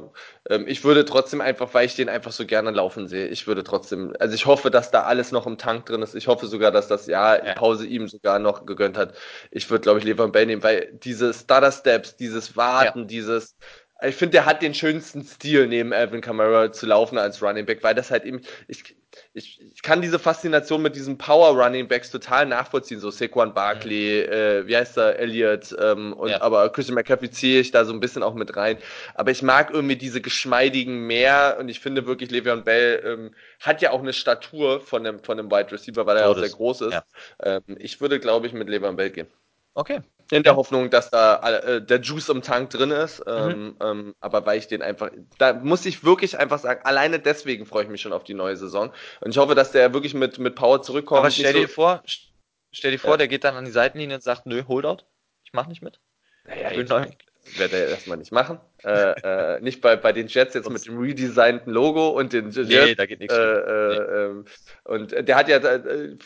ähm, 0.51 0.67
ich 0.67 0.83
würde 0.85 1.05
trotzdem 1.05 1.41
einfach, 1.41 1.73
weil 1.75 1.87
ich 1.87 1.95
den 1.95 2.09
einfach 2.09 2.33
so 2.33 2.45
gerne 2.45 2.73
laufen 2.73 3.07
sehe, 3.07 3.29
ich 3.29 3.47
würde 3.47 3.63
trotzdem, 3.63 4.15
also 4.19 4.35
ich 4.35 4.47
hoffe, 4.47 4.71
dass 4.71 4.91
da 4.91 5.03
alles 5.03 5.31
noch 5.31 5.47
im 5.47 5.59
Tank 5.59 5.87
drin 5.87 6.03
ist. 6.03 6.15
Ich 6.15 6.27
hoffe 6.27 6.47
sogar, 6.47 6.73
dass 6.73 6.89
das 6.89 7.07
Jahr 7.07 7.45
ja. 7.45 7.55
Pause 7.55 7.87
ihm 7.87 8.09
sogar 8.09 8.39
noch 8.41 8.67
gegönnt 8.67 8.97
hat. 8.97 9.15
Ich 9.53 9.71
würde, 9.71 9.83
glaube 9.83 10.01
ich, 10.01 10.05
Levan 10.05 10.33
Bell 10.33 10.47
nehmen, 10.47 10.63
weil 10.63 10.93
diese 10.93 11.33
Starter 11.33 11.71
Steps, 11.71 12.17
dieses 12.17 12.57
Warten, 12.57 13.01
ja. 13.01 13.05
dieses 13.05 13.57
ich 14.05 14.17
finde, 14.17 14.33
der 14.33 14.47
hat 14.47 14.63
den 14.63 14.75
schönsten 14.75 15.23
Stil, 15.23 15.69
neben 15.69 15.93
Alvin 15.93 16.21
Kamara 16.21 16.73
zu 16.73 16.87
laufen 16.87 17.19
als 17.19 17.41
Running 17.41 17.67
Back, 17.67 17.85
weil 17.85 17.95
das 17.95 18.11
halt 18.11 18.25
eben, 18.25 18.41
ich, 18.67 18.97
ich, 19.35 19.61
ich 19.61 19.83
kann 19.83 20.03
diese 20.03 20.19
Faszination 20.19 20.83
mit 20.83 20.97
diesen 20.97 21.19
Power 21.19 21.51
Running 21.51 21.89
Backs 21.89 22.11
total 22.11 22.47
nachvollziehen, 22.47 23.01
so 23.01 23.11
Saquon 23.11 23.55
Barkley, 23.55 24.25
mhm. 24.27 24.33
äh, 24.33 24.67
wie 24.67 24.77
heißt 24.77 24.97
er, 24.99 25.19
Elliott, 25.19 25.75
ähm, 25.79 26.13
und, 26.13 26.31
ja. 26.31 26.41
aber 26.41 26.69
Christian 26.71 26.95
McCaffrey 26.95 27.31
ziehe 27.31 27.61
ich 27.61 27.71
da 27.71 27.85
so 27.85 27.93
ein 27.93 28.01
bisschen 28.01 28.23
auch 28.23 28.35
mit 28.35 28.57
rein. 28.57 28.79
Aber 29.15 29.31
ich 29.31 29.43
mag 29.43 29.71
irgendwie 29.71 29.97
diese 29.97 30.21
geschmeidigen 30.21 31.07
mehr 31.07 31.57
und 31.59 31.69
ich 31.69 31.81
finde 31.81 32.07
wirklich, 32.07 32.31
Le'Veon 32.31 32.63
Bell 32.63 33.03
ähm, 33.05 33.35
hat 33.61 33.83
ja 33.83 33.91
auch 33.91 34.01
eine 34.01 34.13
Statur 34.13 34.81
von 34.81 35.07
einem, 35.07 35.23
von 35.23 35.39
einem 35.39 35.51
Wide 35.51 35.73
Receiver, 35.73 36.07
weil 36.07 36.17
er 36.17 36.29
oh, 36.29 36.33
auch 36.33 36.39
sehr 36.39 36.51
groß 36.51 36.83
ist. 36.83 36.93
Ja. 36.93 37.05
Ähm, 37.43 37.63
ich 37.79 38.01
würde, 38.01 38.21
glaube 38.21 38.47
ich, 38.47 38.53
mit 38.53 38.69
Le'Veon 38.69 38.97
Bell 38.97 39.11
gehen. 39.11 39.29
Okay, 39.75 40.03
in 40.33 40.43
der 40.43 40.57
Hoffnung, 40.57 40.89
dass 40.89 41.11
da 41.11 41.47
äh, 41.47 41.85
der 41.85 42.01
Juice 42.01 42.31
im 42.31 42.41
Tank 42.41 42.71
drin 42.71 42.91
ist. 42.91 43.23
Ähm, 43.27 43.65
mhm. 43.65 43.77
ähm, 43.83 44.15
aber 44.21 44.47
weil 44.47 44.59
ich 44.59 44.67
den 44.67 44.81
einfach, 44.81 45.11
da 45.37 45.53
muss 45.53 45.85
ich 45.85 46.05
wirklich 46.05 46.39
einfach 46.39 46.59
sagen, 46.59 46.81
alleine 46.85 47.19
deswegen 47.19 47.67
freue 47.67 47.85
ich 47.85 47.91
mich 47.91 48.01
schon 48.01 48.15
auf 48.15 48.25
die 48.25 48.33
neue 48.33 48.57
Saison. 48.57 48.95
Und 49.21 49.31
ich 49.33 49.37
hoffe, 49.37 49.55
dass 49.55 49.73
der 49.73 49.93
wirklich 49.93 50.15
mit, 50.15 50.39
mit 50.39 50.55
Power 50.55 50.81
zurückkommt. 50.81 51.19
Aber 51.19 51.31
stell 51.31 51.53
dir 51.53 51.69
so 51.69 51.75
vor, 51.75 52.03
stell 52.73 52.93
dir 52.93 52.99
vor, 52.99 53.13
ja. 53.13 53.17
der 53.19 53.29
geht 53.29 53.45
dann 53.45 53.57
an 53.57 53.67
die 53.67 53.71
Seitenlinie 53.71 54.17
und 54.17 54.23
sagt, 54.23 54.47
nö, 54.47 54.63
Holdout, 54.67 55.05
ich 55.45 55.53
mach 55.53 55.67
nicht 55.67 55.83
mit. 55.83 56.01
Naja, 56.45 56.71
ich, 56.71 56.91
werde 57.57 57.77
er 57.77 57.89
erstmal 57.89 58.19
nicht 58.19 58.33
machen. 58.33 58.59
Äh, 58.85 59.57
äh, 59.57 59.61
nicht 59.61 59.81
bei, 59.81 59.97
bei 59.97 60.13
den 60.13 60.29
Jets 60.29 60.55
jetzt 60.55 60.71
mit 60.71 60.87
dem 60.87 60.99
redesignten 60.99 61.73
Logo 61.73 62.09
und 62.11 62.33
den 62.33 62.51
Jets. 62.51 62.69
Nee, 62.69 62.95
da 62.95 63.07
geht 63.07 63.21
nichts. 63.21 63.35
Äh, 63.35 63.39
nee. 63.39 63.97
Ähm, 63.97 64.45
und 64.85 65.13
der 65.13 65.37
hat 65.37 65.49
ja, 65.49 65.57
äh, 65.59 66.17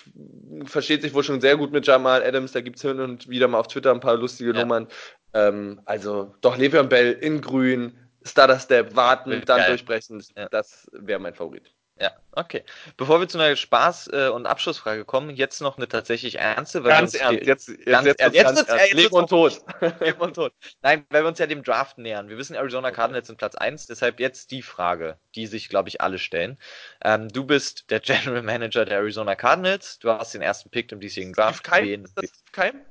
versteht 0.64 1.02
sich 1.02 1.14
wohl 1.14 1.24
schon 1.24 1.40
sehr 1.40 1.56
gut 1.56 1.72
mit 1.72 1.86
Jamal 1.86 2.22
Adams, 2.22 2.52
da 2.52 2.60
gibt 2.60 2.76
es 2.76 2.82
hin 2.82 3.00
und 3.00 3.28
wieder 3.28 3.48
mal 3.48 3.58
auf 3.58 3.68
Twitter 3.68 3.92
ein 3.92 4.00
paar 4.00 4.16
lustige 4.16 4.52
ja. 4.52 4.60
Nummern. 4.60 4.88
Ähm, 5.34 5.80
also 5.84 6.34
doch 6.40 6.56
Le'Veon 6.56 6.84
Bell 6.88 7.12
in 7.12 7.40
grün, 7.40 7.98
Starter 8.22 8.58
Step, 8.58 8.96
warten, 8.96 9.30
dann 9.46 9.58
Geil. 9.58 9.68
durchbrechen, 9.68 10.22
ja. 10.36 10.48
das 10.48 10.88
wäre 10.92 11.20
mein 11.20 11.34
Favorit. 11.34 11.75
Ja, 11.98 12.12
okay. 12.32 12.62
Bevor 12.98 13.20
wir 13.20 13.28
zu 13.28 13.38
einer 13.38 13.56
Spaß- 13.56 14.12
äh, 14.12 14.28
und 14.28 14.44
Abschlussfrage 14.44 15.06
kommen, 15.06 15.34
jetzt 15.34 15.62
noch 15.62 15.78
eine 15.78 15.88
tatsächlich 15.88 16.38
ernste. 16.38 16.84
Weil 16.84 16.90
ganz 16.90 17.14
ernst, 17.14 17.46
jetzt, 17.46 17.68
jetzt, 17.68 17.86
ganz 17.86 18.06
jetzt, 18.06 18.20
ernst, 18.20 18.34
jetzt, 18.36 18.58
jetzt, 18.58 18.68
ernst. 18.68 18.92
Leben 18.92 19.14
und 19.14 19.30
Tod. 19.30 19.62
Leben 20.00 20.20
und 20.20 20.34
Tod. 20.34 20.52
Nein, 20.82 21.06
weil 21.08 21.24
wir 21.24 21.28
uns 21.28 21.38
ja 21.38 21.46
dem 21.46 21.62
Draft 21.62 21.96
nähern. 21.96 22.28
Wir 22.28 22.36
wissen, 22.36 22.54
Arizona 22.54 22.90
Cardinals 22.90 23.28
sind 23.28 23.38
Platz 23.38 23.54
1, 23.54 23.86
deshalb 23.86 24.20
jetzt 24.20 24.50
die 24.50 24.60
Frage, 24.60 25.18
die 25.34 25.46
sich, 25.46 25.70
glaube 25.70 25.88
ich, 25.88 26.02
alle 26.02 26.18
stellen. 26.18 26.58
Ähm, 27.02 27.28
du 27.28 27.44
bist 27.44 27.90
der 27.90 28.00
General 28.00 28.42
Manager 28.42 28.84
der 28.84 28.98
Arizona 28.98 29.34
Cardinals, 29.34 29.98
du 29.98 30.10
hast 30.10 30.34
den 30.34 30.42
ersten 30.42 30.68
Pick 30.68 30.92
im 30.92 31.00
diesjährigen 31.00 31.32
Draft. 31.32 31.64
Keim? 31.64 31.86
Wen, 31.86 32.08
Keim? 32.52 32.84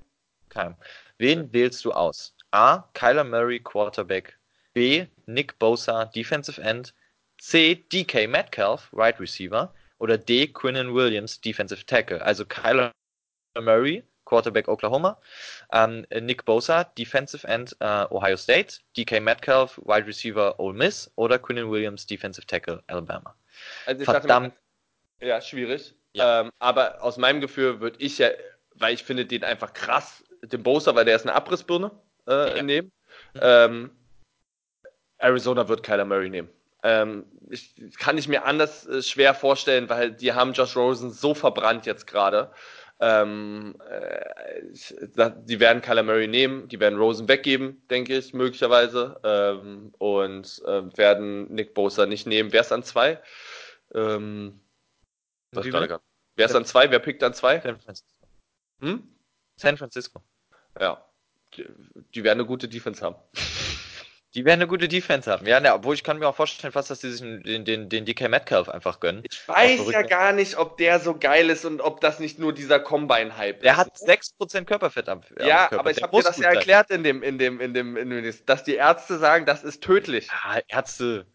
Keim. 0.49 0.75
Wen 1.19 1.53
wählst 1.53 1.85
du 1.85 1.91
aus? 1.91 2.35
A. 2.49 2.89
Kyler 2.93 3.23
Murray, 3.23 3.59
Quarterback. 3.59 4.39
B. 4.73 5.05
Nick 5.27 5.59
Bosa, 5.59 6.05
Defensive 6.05 6.61
End. 6.61 6.93
C. 7.45 7.75
DK 7.75 8.27
Metcalf, 8.27 8.89
Right 8.91 9.19
Receiver. 9.19 9.71
Oder 9.99 10.17
D. 10.17 10.47
Quinnen 10.47 10.95
Williams, 10.95 11.39
Defensive 11.39 11.85
Tackle. 11.85 12.19
Also 12.21 12.43
Kyler 12.43 12.91
Murray, 13.61 14.03
Quarterback 14.25 14.67
Oklahoma. 14.67 15.21
Ähm, 15.71 16.07
Nick 16.21 16.43
Bosa, 16.45 16.85
Defensive 16.97 17.47
End 17.47 17.75
äh, 17.81 18.05
Ohio 18.09 18.35
State. 18.35 18.79
DK 18.97 19.21
Metcalf, 19.21 19.77
Wide 19.85 20.07
Receiver 20.07 20.59
Ole 20.59 20.73
Miss. 20.75 21.11
Oder 21.17 21.37
Quinnen 21.37 21.69
Williams, 21.69 22.07
Defensive 22.07 22.47
Tackle 22.47 22.81
Alabama. 22.87 23.35
Also 23.85 24.03
Verdammt. 24.05 24.55
Mir, 25.19 25.27
ja, 25.27 25.39
schwierig. 25.39 25.93
Ja. 26.13 26.41
Ähm, 26.41 26.51
aber 26.57 27.03
aus 27.03 27.17
meinem 27.17 27.41
Gefühl 27.41 27.79
würde 27.79 27.99
ich 27.99 28.17
ja, 28.17 28.29
weil 28.73 28.95
ich 28.95 29.03
finde 29.03 29.27
den 29.27 29.43
einfach 29.43 29.73
krass, 29.73 30.23
den 30.41 30.63
Bosa, 30.63 30.95
weil 30.95 31.05
der 31.05 31.15
ist 31.15 31.27
eine 31.27 31.35
Abrissbirne 31.35 31.91
äh, 32.27 32.57
ja. 32.57 32.63
nehmen. 32.63 32.91
Ähm, 33.39 33.91
Arizona 35.19 35.67
wird 35.67 35.83
Kyler 35.83 36.05
Murray 36.05 36.29
nehmen. 36.29 36.49
Ähm, 36.87 37.25
ich, 37.49 37.73
kann 37.97 38.15
ich 38.19 38.27
mir 38.27 38.45
anders 38.45 38.85
äh, 38.85 39.01
schwer 39.01 39.33
vorstellen, 39.33 39.89
weil 39.89 40.11
die 40.11 40.33
haben 40.33 40.53
Josh 40.53 40.75
Rosen 40.75 41.09
so 41.09 41.33
verbrannt 41.33 41.87
jetzt 41.87 42.05
gerade. 42.05 42.51
Ähm, 42.99 43.75
äh, 43.89 44.61
die 45.47 45.59
werden 45.59 45.81
Kyler 45.81 46.03
Murray 46.03 46.27
nehmen, 46.27 46.67
die 46.67 46.79
werden 46.79 46.99
Rosen 46.99 47.27
weggeben, 47.27 47.81
denke 47.89 48.15
ich, 48.15 48.35
möglicherweise. 48.35 49.19
Ähm, 49.23 49.95
und 49.97 50.61
äh, 50.67 50.95
werden 50.95 51.51
Nick 51.51 51.73
Bosa 51.73 52.05
nicht 52.05 52.27
nehmen. 52.27 52.53
Wer 52.53 52.61
ist 52.61 52.71
an 52.71 52.83
zwei? 52.83 53.19
Ähm, 53.95 54.61
Wer 56.35 56.45
ist 56.45 56.55
an 56.55 56.65
zwei? 56.65 56.91
Wer 56.91 56.99
pickt 56.99 57.23
an 57.23 57.33
zwei? 57.33 57.61
San 57.61 57.79
Francisco. 57.79 58.27
Hm? 58.81 59.07
San 59.55 59.77
Francisco. 59.77 60.21
Ja. 60.79 61.03
Die, 61.55 61.65
die 62.13 62.23
werden 62.23 62.41
eine 62.41 62.47
gute 62.47 62.67
Defense 62.67 63.03
haben. 63.03 63.15
Die 64.35 64.43
werden 64.43 64.59
eine 64.59 64.67
gute 64.67 64.89
Defense 64.89 65.31
haben. 65.31 65.47
Ja, 65.47 65.61
ne, 65.61 65.73
obwohl 65.73 65.95
ich 65.95 66.03
kann 66.03 66.19
mir 66.19 66.27
auch 66.27 66.35
vorstellen, 66.35 66.73
fast, 66.73 66.89
dass 66.89 66.99
die 66.99 67.09
sich 67.09 67.21
den, 67.21 67.63
den, 67.63 67.87
den 67.87 68.05
DK 68.05 68.27
Metcalf 68.27 68.67
einfach 68.67 68.99
gönnen. 68.99 69.23
Ich 69.29 69.47
weiß 69.47 69.89
ja 69.89 70.01
gar 70.01 70.33
nicht, 70.33 70.57
ob 70.57 70.77
der 70.77 70.99
so 70.99 71.17
geil 71.17 71.49
ist 71.49 71.63
und 71.63 71.79
ob 71.79 72.01
das 72.01 72.19
nicht 72.19 72.37
nur 72.37 72.53
dieser 72.53 72.81
Combine-Hype 72.81 73.57
ist. 73.57 73.63
Der 73.63 73.77
hat 73.77 73.95
6% 73.95 74.65
Körperfett 74.65 75.07
am, 75.07 75.21
am 75.39 75.47
Ja, 75.47 75.67
Körper. 75.67 75.79
aber 75.79 75.91
ich 75.91 76.03
habe 76.03 76.17
dir 76.17 76.23
das 76.23 76.37
ja 76.37 76.49
erklärt 76.49 76.91
in 76.91 77.03
dem, 77.03 77.23
in 77.23 77.37
dem, 77.37 77.61
in 77.61 77.73
dem, 77.73 77.95
in 77.95 78.09
dem, 78.09 78.33
dass 78.45 78.65
die 78.65 78.75
Ärzte 78.75 79.17
sagen, 79.19 79.45
das 79.45 79.63
ist 79.63 79.81
tödlich. 79.81 80.27
Ja, 80.27 80.59
Ärzte. 80.67 81.25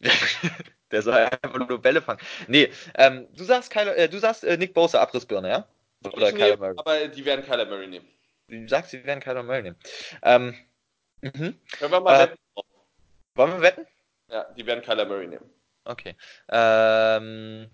der 0.90 1.02
soll 1.02 1.14
einfach 1.14 1.68
nur 1.68 1.82
Bälle 1.82 2.00
fangen. 2.00 2.20
Nee, 2.48 2.70
ähm, 2.94 3.28
du 3.36 3.44
sagst, 3.44 3.70
Kyler, 3.70 3.96
äh, 3.98 4.08
du 4.08 4.18
sagst 4.18 4.44
äh, 4.44 4.56
Nick 4.56 4.72
Bosa 4.72 5.00
Abrissbirne, 5.02 5.48
ja? 5.48 5.68
Oder 6.10 6.32
Kyler 6.32 6.56
Murray. 6.56 6.74
Aber 6.78 7.08
die 7.08 7.24
werden 7.24 7.44
Kyler 7.44 7.66
Murray 7.66 7.86
nehmen. 7.86 8.08
Du 8.48 8.66
sagst, 8.66 8.92
sie 8.92 9.04
werden 9.04 9.20
Kyler 9.20 9.42
Murray 9.42 9.62
nehmen. 9.62 9.76
Ähm, 10.22 10.54
mhm. 11.20 11.60
Können 11.78 11.92
wir 11.92 12.00
mal 12.00 12.28
äh? 12.28 12.36
Wollen 13.36 13.52
wir 13.52 13.60
wetten? 13.60 13.86
Ja, 14.28 14.44
die 14.54 14.66
werden 14.66 14.82
Kyler 14.82 15.04
Murray 15.04 15.26
nehmen. 15.28 15.48
Okay. 15.84 16.16
Ähm, 16.48 17.70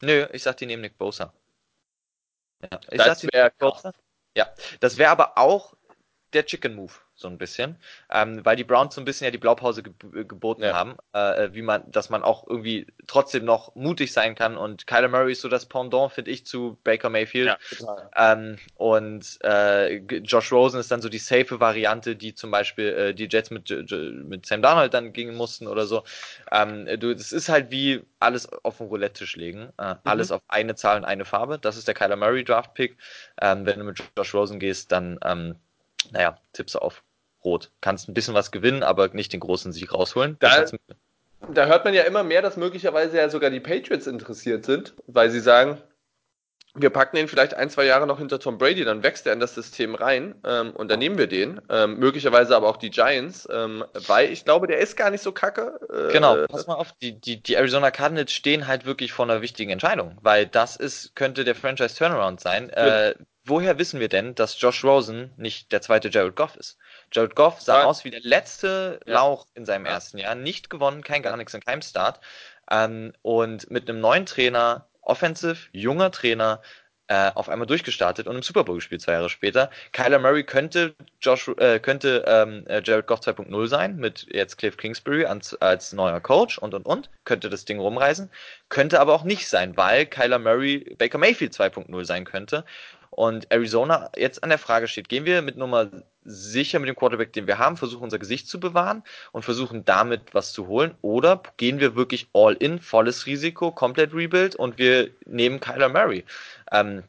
nö, 0.00 0.26
ich 0.32 0.42
sag, 0.42 0.56
die 0.58 0.66
nehmen 0.66 0.82
Nick 0.82 0.98
Bosa. 0.98 1.32
Ja, 2.60 2.80
ich 2.90 2.98
das 2.98 3.20
sag, 3.20 3.30
die 3.30 3.36
Nick 3.36 3.58
Bosa. 3.58 3.92
Ja, 4.36 4.52
das 4.80 4.98
wäre 4.98 5.10
aber 5.10 5.38
auch 5.38 5.74
der 6.32 6.44
Chicken 6.44 6.74
Move 6.74 6.92
so 7.22 7.28
ein 7.28 7.38
bisschen, 7.38 7.76
ähm, 8.10 8.44
weil 8.44 8.56
die 8.56 8.64
Browns 8.64 8.94
so 8.94 9.00
ein 9.00 9.04
bisschen 9.04 9.24
ja 9.24 9.30
die 9.30 9.38
Blaupause 9.38 9.82
ge 9.82 9.92
geboten 10.24 10.62
ja. 10.62 10.74
haben, 10.74 10.96
äh, 11.12 11.48
wie 11.52 11.62
man, 11.62 11.90
dass 11.90 12.10
man 12.10 12.22
auch 12.22 12.46
irgendwie 12.46 12.86
trotzdem 13.06 13.44
noch 13.44 13.74
mutig 13.74 14.12
sein 14.12 14.34
kann 14.34 14.56
und 14.56 14.86
Kyler 14.86 15.08
Murray 15.08 15.32
ist 15.32 15.40
so 15.40 15.48
das 15.48 15.66
Pendant, 15.66 16.12
finde 16.12 16.30
ich, 16.30 16.44
zu 16.44 16.78
Baker 16.84 17.08
Mayfield. 17.08 17.46
Ja, 17.46 17.58
total. 17.78 18.10
Ähm, 18.16 18.56
und 18.76 19.38
äh, 19.42 19.96
Josh 20.18 20.52
Rosen 20.52 20.80
ist 20.80 20.90
dann 20.90 21.00
so 21.00 21.08
die 21.08 21.18
safe 21.18 21.60
Variante, 21.60 22.16
die 22.16 22.34
zum 22.34 22.50
Beispiel 22.50 22.88
äh, 22.88 23.14
die 23.14 23.28
Jets 23.30 23.50
mit, 23.50 23.70
mit 23.70 24.46
Sam 24.46 24.62
Darnold 24.62 24.92
dann 24.92 25.12
gingen 25.12 25.36
mussten 25.36 25.66
oder 25.66 25.86
so. 25.86 26.04
Ähm, 26.50 26.86
du, 26.98 27.14
das 27.14 27.32
ist 27.32 27.48
halt 27.48 27.70
wie 27.70 28.02
alles 28.20 28.48
auf 28.64 28.78
den 28.78 28.88
Roulette-Tisch 28.88 29.36
legen, 29.36 29.72
äh, 29.78 29.94
mhm. 29.94 30.00
alles 30.04 30.30
auf 30.30 30.42
eine 30.48 30.74
Zahl 30.74 30.98
und 30.98 31.04
eine 31.04 31.24
Farbe. 31.24 31.58
Das 31.58 31.76
ist 31.76 31.86
der 31.88 31.94
Kyler 31.94 32.16
Murray 32.16 32.44
Draft 32.44 32.74
Pick. 32.74 32.96
Ähm, 33.40 33.66
wenn 33.66 33.78
du 33.78 33.84
mit 33.84 34.02
Josh 34.16 34.34
Rosen 34.34 34.58
gehst, 34.58 34.92
dann 34.92 35.18
ähm, 35.24 35.56
naja, 36.10 36.36
tippst 36.52 36.74
du 36.74 36.78
auf 36.80 37.02
rot. 37.44 37.70
Kannst 37.80 38.08
ein 38.08 38.14
bisschen 38.14 38.34
was 38.34 38.50
gewinnen, 38.50 38.82
aber 38.82 39.08
nicht 39.08 39.32
den 39.32 39.40
großen 39.40 39.72
Sieg 39.72 39.92
rausholen. 39.92 40.36
Da, 40.40 40.64
da 41.52 41.66
hört 41.66 41.84
man 41.84 41.94
ja 41.94 42.02
immer 42.02 42.22
mehr, 42.22 42.42
dass 42.42 42.56
möglicherweise 42.56 43.16
ja 43.16 43.28
sogar 43.28 43.50
die 43.50 43.60
Patriots 43.60 44.06
interessiert 44.06 44.64
sind, 44.64 44.94
weil 45.06 45.30
sie 45.30 45.40
sagen, 45.40 45.78
wir 46.74 46.90
packen 46.90 47.18
ihn 47.18 47.28
vielleicht 47.28 47.54
ein, 47.54 47.68
zwei 47.68 47.84
Jahre 47.84 48.06
noch 48.06 48.18
hinter 48.18 48.38
Tom 48.38 48.56
Brady, 48.56 48.84
dann 48.84 49.02
wächst 49.02 49.26
er 49.26 49.34
in 49.34 49.40
das 49.40 49.54
System 49.54 49.94
rein 49.94 50.34
ähm, 50.44 50.70
und 50.70 50.90
dann 50.90 50.98
nehmen 50.98 51.18
wir 51.18 51.26
den. 51.26 51.60
Ähm, 51.68 51.98
möglicherweise 51.98 52.56
aber 52.56 52.68
auch 52.68 52.78
die 52.78 52.90
Giants, 52.90 53.46
ähm, 53.52 53.84
weil 54.06 54.32
ich 54.32 54.44
glaube, 54.44 54.66
der 54.66 54.78
ist 54.78 54.96
gar 54.96 55.10
nicht 55.10 55.22
so 55.22 55.32
kacke. 55.32 55.78
Äh, 55.92 56.12
genau, 56.12 56.46
pass 56.46 56.66
mal 56.66 56.74
auf, 56.74 56.92
die, 57.02 57.20
die, 57.20 57.42
die 57.42 57.54
Arizona 57.54 57.90
Cardinals 57.90 58.32
stehen 58.32 58.66
halt 58.66 58.86
wirklich 58.86 59.12
vor 59.12 59.26
einer 59.26 59.42
wichtigen 59.42 59.70
Entscheidung, 59.70 60.16
weil 60.22 60.46
das 60.46 60.76
ist, 60.76 61.14
könnte 61.14 61.44
der 61.44 61.54
Franchise 61.54 61.94
Turnaround 61.94 62.40
sein. 62.40 62.70
Äh, 62.70 63.14
woher 63.44 63.78
wissen 63.78 64.00
wir 64.00 64.08
denn, 64.08 64.34
dass 64.34 64.58
Josh 64.58 64.82
Rosen 64.82 65.30
nicht 65.36 65.72
der 65.72 65.82
zweite 65.82 66.08
Jared 66.08 66.36
Goff 66.36 66.56
ist? 66.56 66.78
Jared 67.12 67.34
Goff 67.36 67.60
sah 67.60 67.80
ja. 67.80 67.84
aus 67.84 68.04
wie 68.04 68.10
der 68.10 68.20
letzte. 68.22 69.00
Lauch 69.04 69.46
in 69.54 69.64
seinem 69.64 69.86
ersten 69.86 70.18
Jahr, 70.18 70.34
nicht 70.34 70.70
gewonnen, 70.70 71.02
kein 71.02 71.22
gar 71.22 71.36
nichts 71.36 71.54
in 71.54 71.60
keinem 71.60 71.82
Start. 71.82 72.20
Ähm, 72.70 73.12
und 73.22 73.70
mit 73.70 73.88
einem 73.88 74.00
neuen 74.00 74.26
Trainer, 74.26 74.86
offensive, 75.02 75.68
junger 75.72 76.10
Trainer, 76.10 76.62
äh, 77.08 77.30
auf 77.34 77.48
einmal 77.48 77.66
durchgestartet 77.66 78.26
und 78.26 78.36
im 78.36 78.42
Super 78.42 78.64
Bowl 78.64 78.76
gespielt, 78.76 79.02
zwei 79.02 79.12
Jahre 79.12 79.28
später. 79.28 79.70
Kyler 79.92 80.18
Murray 80.18 80.44
könnte 80.44 80.94
Josh, 81.20 81.48
äh, 81.58 81.78
könnte 81.78 82.24
ähm, 82.26 82.64
äh, 82.68 82.80
Jared 82.82 83.06
Goff 83.06 83.20
2.0 83.20 83.66
sein, 83.66 83.96
mit 83.96 84.26
jetzt 84.32 84.56
Cliff 84.56 84.76
Kingsbury 84.76 85.26
als, 85.26 85.54
als 85.60 85.92
neuer 85.92 86.20
Coach 86.20 86.56
und 86.56 86.72
und 86.72 86.86
und, 86.86 87.10
könnte 87.24 87.50
das 87.50 87.66
Ding 87.66 87.80
rumreisen, 87.80 88.30
könnte 88.70 88.98
aber 89.00 89.12
auch 89.14 89.24
nicht 89.24 89.48
sein, 89.48 89.76
weil 89.76 90.06
Kyler 90.06 90.38
Murray 90.38 90.94
Baker 90.96 91.18
Mayfield 91.18 91.52
2.0 91.52 92.04
sein 92.04 92.24
könnte 92.24 92.64
und 93.14 93.52
Arizona 93.52 94.10
jetzt 94.16 94.42
an 94.42 94.48
der 94.48 94.58
Frage 94.58 94.88
steht, 94.88 95.10
gehen 95.10 95.26
wir 95.26 95.42
mit 95.42 95.58
Nummer 95.58 95.90
sicher 96.24 96.78
mit 96.78 96.88
dem 96.88 96.96
Quarterback, 96.96 97.32
den 97.34 97.46
wir 97.46 97.58
haben, 97.58 97.76
versuchen 97.76 98.04
unser 98.04 98.18
Gesicht 98.18 98.48
zu 98.48 98.58
bewahren 98.58 99.02
und 99.32 99.44
versuchen 99.44 99.84
damit 99.84 100.32
was 100.32 100.52
zu 100.52 100.66
holen 100.66 100.94
oder 101.02 101.42
gehen 101.58 101.78
wir 101.78 101.94
wirklich 101.94 102.28
all 102.32 102.54
in, 102.54 102.78
volles 102.80 103.26
Risiko, 103.26 103.70
komplett 103.70 104.14
Rebuild 104.14 104.56
und 104.56 104.78
wir 104.78 105.10
nehmen 105.26 105.60
Kyler 105.60 105.90
Murray. 105.90 106.24
Ähm, 106.70 107.04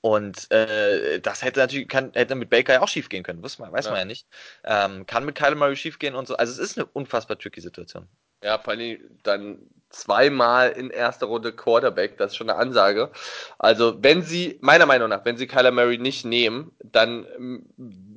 und 0.00 0.48
äh, 0.52 1.18
das 1.20 1.42
hätte 1.42 1.58
natürlich 1.58 1.88
kann, 1.88 2.12
hätte 2.14 2.36
mit 2.36 2.48
Baker 2.48 2.74
ja 2.74 2.80
auch 2.80 2.88
schief 2.88 3.08
gehen 3.08 3.24
können, 3.24 3.42
weiß 3.42 3.58
man, 3.58 3.72
weiß 3.72 3.86
ja. 3.86 3.90
man 3.90 4.00
ja 4.00 4.04
nicht. 4.04 4.28
Ähm, 4.62 5.06
kann 5.06 5.24
mit 5.24 5.34
Kyler 5.34 5.56
Murray 5.56 5.76
schief 5.76 5.98
gehen 5.98 6.14
und 6.14 6.28
so. 6.28 6.36
Also 6.36 6.52
es 6.52 6.58
ist 6.58 6.78
eine 6.78 6.86
unfassbar 6.86 7.36
tricky 7.36 7.60
Situation. 7.60 8.06
Ja, 8.44 8.58
vor 8.58 8.74
allem 8.74 8.98
dann 9.22 9.58
zweimal 9.92 10.70
in 10.70 10.90
erster 10.90 11.26
Runde 11.26 11.52
Quarterback, 11.52 12.18
das 12.18 12.32
ist 12.32 12.36
schon 12.36 12.50
eine 12.50 12.58
Ansage. 12.58 13.10
Also, 13.58 14.02
wenn 14.02 14.22
sie, 14.22 14.58
meiner 14.60 14.86
Meinung 14.86 15.08
nach, 15.08 15.24
wenn 15.24 15.36
sie 15.36 15.46
Kyler 15.46 15.70
Murray 15.70 15.98
nicht 15.98 16.24
nehmen, 16.24 16.72
dann 16.82 17.26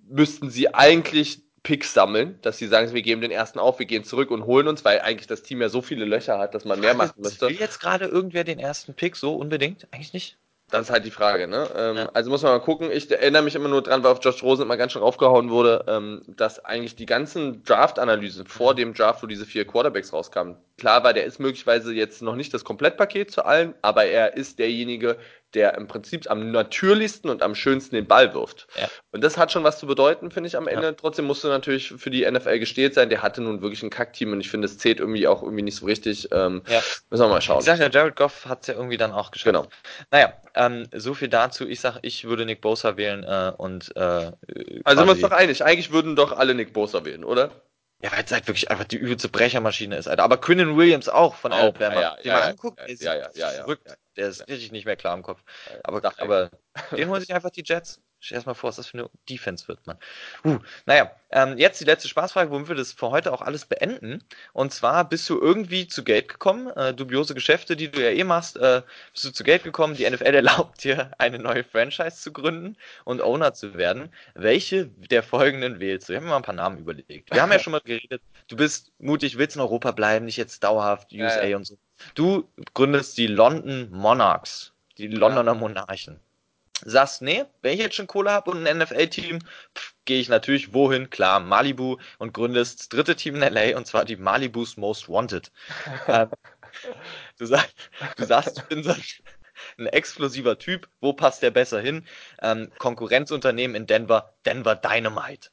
müssten 0.07 0.49
sie 0.49 0.73
eigentlich 0.73 1.41
Picks 1.63 1.93
sammeln, 1.93 2.37
dass 2.43 2.59
sie 2.59 2.67
sagen, 2.67 2.93
wir 2.93 3.01
geben 3.01 3.21
den 3.21 3.31
ersten 3.31 3.57
auf, 3.57 3.79
wir 3.79 3.87
gehen 3.87 4.03
zurück 4.03 4.29
und 4.29 4.45
holen 4.45 4.67
uns, 4.67 4.85
weil 4.85 5.01
eigentlich 5.01 5.27
das 5.27 5.41
Team 5.41 5.61
ja 5.61 5.69
so 5.69 5.81
viele 5.81 6.05
Löcher 6.05 6.37
hat, 6.37 6.53
dass 6.53 6.63
man 6.63 6.79
mehr 6.79 6.93
machen 6.93 7.19
müsste. 7.21 7.47
Will 7.47 7.59
jetzt 7.59 7.79
gerade 7.79 8.05
irgendwer 8.05 8.43
den 8.43 8.59
ersten 8.59 8.93
Pick 8.93 9.15
so 9.15 9.35
unbedingt? 9.35 9.87
Eigentlich 9.91 10.13
nicht. 10.13 10.37
Das 10.71 10.87
ist 10.87 10.89
halt 10.89 11.05
die 11.05 11.11
Frage, 11.11 11.47
ne? 11.47 11.69
Ähm, 11.75 11.97
ja. 11.97 12.09
Also 12.13 12.31
muss 12.31 12.41
man 12.41 12.51
mal 12.51 12.59
gucken. 12.59 12.89
Ich 12.91 13.09
erinnere 13.11 13.43
mich 13.43 13.53
immer 13.53 13.69
nur 13.69 13.83
dran, 13.83 14.03
weil 14.03 14.11
auf 14.11 14.23
Josh 14.23 14.41
Rosen 14.41 14.63
immer 14.63 14.77
ganz 14.77 14.93
schön 14.93 15.03
raufgehauen 15.03 15.51
wurde, 15.51 15.85
ähm, 15.87 16.23
dass 16.27 16.63
eigentlich 16.65 16.95
die 16.95 17.05
ganzen 17.05 17.63
Draft-Analysen 17.63 18.47
vor 18.47 18.73
mhm. 18.73 18.77
dem 18.77 18.93
Draft, 18.95 19.21
wo 19.21 19.27
diese 19.27 19.45
vier 19.45 19.65
Quarterbacks 19.65 20.11
rauskamen, 20.11 20.57
klar 20.77 21.03
war, 21.03 21.13
der 21.13 21.25
ist 21.25 21.39
möglicherweise 21.39 21.93
jetzt 21.93 22.23
noch 22.23 22.35
nicht 22.35 22.51
das 22.53 22.63
Komplettpaket 22.63 23.29
zu 23.29 23.45
allen, 23.45 23.75
aber 23.83 24.05
er 24.05 24.35
ist 24.37 24.57
derjenige, 24.57 25.17
der 25.55 25.75
im 25.75 25.87
Prinzip 25.87 26.29
am 26.29 26.51
natürlichsten 26.51 27.29
und 27.29 27.41
am 27.41 27.55
schönsten 27.55 27.95
den 27.95 28.05
Ball 28.05 28.33
wirft. 28.33 28.67
Ja. 28.79 28.87
Und 29.11 29.23
das 29.23 29.37
hat 29.37 29.51
schon 29.51 29.63
was 29.63 29.79
zu 29.79 29.87
bedeuten, 29.87 30.29
finde 30.31 30.47
ich 30.47 30.57
am 30.57 30.67
Ende. 30.67 30.87
Ja. 30.87 30.91
Trotzdem 30.91 31.25
musste 31.25 31.47
natürlich 31.47 31.93
für 31.97 32.09
die 32.09 32.29
NFL 32.29 32.59
gestählt 32.59 32.93
sein. 32.93 33.09
Der 33.09 33.21
hatte 33.21 33.41
nun 33.41 33.61
wirklich 33.61 33.81
ein 33.83 33.89
Kackteam 33.89 34.33
und 34.33 34.41
ich 34.41 34.49
finde, 34.49 34.65
es 34.65 34.77
zählt 34.77 34.99
irgendwie 34.99 35.27
auch 35.27 35.41
irgendwie 35.41 35.63
nicht 35.63 35.77
so 35.77 35.85
richtig. 35.85 36.29
Ähm, 36.31 36.61
ja. 36.67 36.81
Müssen 37.09 37.23
wir 37.23 37.29
mal 37.29 37.41
schauen. 37.41 37.59
Ich 37.59 37.65
sag 37.65 37.79
ja, 37.79 37.89
Jared 37.89 38.15
Goff 38.15 38.45
hat 38.45 38.61
es 38.61 38.67
ja 38.67 38.75
irgendwie 38.75 38.97
dann 38.97 39.11
auch 39.11 39.31
geschafft. 39.31 39.45
Genau. 39.45 39.67
Naja, 40.11 40.33
ähm, 40.53 40.87
so 40.93 41.13
viel 41.13 41.29
dazu. 41.29 41.67
Ich 41.67 41.79
sag, 41.79 41.99
ich 42.01 42.25
würde 42.25 42.45
Nick 42.45 42.61
Bosa 42.61 42.97
wählen 42.97 43.23
äh, 43.23 43.53
und 43.57 43.95
äh, 43.95 43.99
Also 43.99 44.99
sind 44.99 45.07
wir 45.07 45.11
uns 45.11 45.21
doch 45.21 45.31
einig. 45.31 45.63
Eigentlich 45.63 45.91
würden 45.91 46.15
doch 46.15 46.31
alle 46.31 46.53
Nick 46.53 46.73
Bosa 46.73 47.05
wählen, 47.05 47.23
oder? 47.23 47.51
Ja, 48.01 48.11
weil 48.11 48.23
es 48.23 48.31
halt 48.31 48.45
wirklich 48.47 48.69
einfach 48.69 48.83
die 48.83 48.97
übelste 48.97 49.29
Brechermaschine 49.29 49.95
ist, 49.95 50.07
Alter. 50.07 50.23
Aber 50.23 50.37
Quinnen 50.37 50.75
Williams 50.75 51.07
auch 51.09 51.35
von 51.35 51.53
Alabama. 51.53 51.95
Ja, 51.95 52.01
ja, 52.01 52.15
den 52.17 52.27
ja, 52.27 52.33
man 52.33 52.49
anguckt, 52.49 52.79
ja, 52.87 53.15
ja, 53.15 53.29
ja, 53.33 53.51
ja, 53.51 53.63
verrückt. 53.63 53.97
Der 54.17 54.27
ist 54.27 54.47
richtig 54.47 54.71
nicht 54.71 54.85
mehr 54.85 54.95
klar 54.95 55.15
im 55.15 55.23
Kopf. 55.23 55.41
Aber, 55.83 56.01
aber 56.17 56.51
den 56.91 57.09
holen 57.09 57.21
sich 57.21 57.33
einfach 57.33 57.51
die 57.51 57.63
Jets. 57.65 58.01
Stell 58.25 58.39
dir 58.39 58.47
mal 58.47 58.53
vor, 58.55 58.69
was 58.69 58.77
das 58.77 58.87
für 58.87 58.97
eine 58.97 59.09
Defense 59.29 59.67
wird, 59.67 59.85
man. 59.85 59.99
Uh, 60.43 60.57
naja, 60.87 61.11
ähm, 61.29 61.59
jetzt 61.59 61.79
die 61.79 61.85
letzte 61.85 62.07
Spaßfrage, 62.07 62.49
womit 62.49 62.69
wir 62.69 62.75
das 62.75 62.91
für 62.91 63.11
heute 63.11 63.31
auch 63.31 63.43
alles 63.43 63.65
beenden. 63.65 64.23
Und 64.51 64.73
zwar 64.73 65.07
bist 65.07 65.29
du 65.29 65.39
irgendwie 65.39 65.87
zu 65.87 66.03
Geld 66.03 66.27
gekommen, 66.29 66.69
äh, 66.69 66.95
dubiose 66.95 67.35
Geschäfte, 67.35 67.75
die 67.75 67.91
du 67.91 68.01
ja 68.01 68.09
eh 68.09 68.23
machst, 68.23 68.57
äh, 68.57 68.81
bist 69.11 69.25
du 69.25 69.31
zu 69.31 69.43
Geld 69.43 69.63
gekommen. 69.63 69.93
Die 69.93 70.09
NFL 70.09 70.33
erlaubt 70.33 70.83
dir, 70.83 71.11
eine 71.19 71.37
neue 71.37 71.63
Franchise 71.63 72.17
zu 72.17 72.33
gründen 72.33 72.77
und 73.03 73.21
Owner 73.21 73.53
zu 73.53 73.75
werden. 73.75 74.09
Welche 74.33 74.87
der 74.87 75.21
folgenden 75.21 75.79
wählst 75.79 76.09
du? 76.09 76.13
Ich 76.13 76.17
habe 76.17 76.25
mir 76.25 76.31
mal 76.31 76.37
ein 76.37 76.41
paar 76.41 76.55
Namen 76.55 76.79
überlegt. 76.79 77.31
Wir 77.31 77.43
haben 77.43 77.51
ja 77.51 77.59
schon 77.59 77.73
mal 77.73 77.81
geredet, 77.81 78.23
du 78.47 78.55
bist 78.55 78.91
mutig, 78.97 79.37
willst 79.37 79.55
in 79.55 79.61
Europa 79.61 79.91
bleiben, 79.91 80.25
nicht 80.25 80.37
jetzt 80.37 80.63
dauerhaft 80.63 81.13
USA 81.13 81.43
ja, 81.43 81.49
ja. 81.49 81.57
und 81.57 81.67
so. 81.67 81.77
Du 82.15 82.49
gründest 82.73 83.19
die 83.19 83.27
London 83.27 83.91
Monarchs, 83.91 84.73
die 84.97 85.09
Londoner 85.09 85.53
ja. 85.53 85.59
Monarchen 85.59 86.19
sagst, 86.85 87.21
nee, 87.21 87.43
wenn 87.61 87.73
ich 87.73 87.79
jetzt 87.79 87.95
schon 87.95 88.07
Kohle 88.07 88.31
habe 88.31 88.51
und 88.51 88.65
ein 88.65 88.77
NFL-Team, 88.77 89.39
gehe 90.05 90.19
ich 90.19 90.29
natürlich 90.29 90.73
wohin? 90.73 91.09
Klar, 91.09 91.39
Malibu 91.39 91.97
und 92.19 92.33
gründest 92.33 92.79
das 92.79 92.89
dritte 92.89 93.15
Team 93.15 93.35
in 93.35 93.53
LA 93.53 93.75
und 93.75 93.87
zwar 93.87 94.05
die 94.05 94.15
Malibu's 94.15 94.77
Most 94.77 95.09
Wanted. 95.09 95.51
Ähm, 96.07 96.29
du, 97.37 97.45
sagst, 97.45 97.73
du 98.17 98.25
sagst, 98.25 98.57
ich 98.57 98.63
bin 98.65 98.83
so 98.83 98.93
ein 99.77 99.87
explosiver 99.87 100.59
Typ, 100.59 100.89
wo 100.99 101.13
passt 101.13 101.41
der 101.41 101.51
besser 101.51 101.79
hin? 101.79 102.05
Ähm, 102.41 102.71
Konkurrenzunternehmen 102.77 103.75
in 103.75 103.87
Denver, 103.87 104.33
Denver 104.45 104.75
Dynamite 104.75 105.49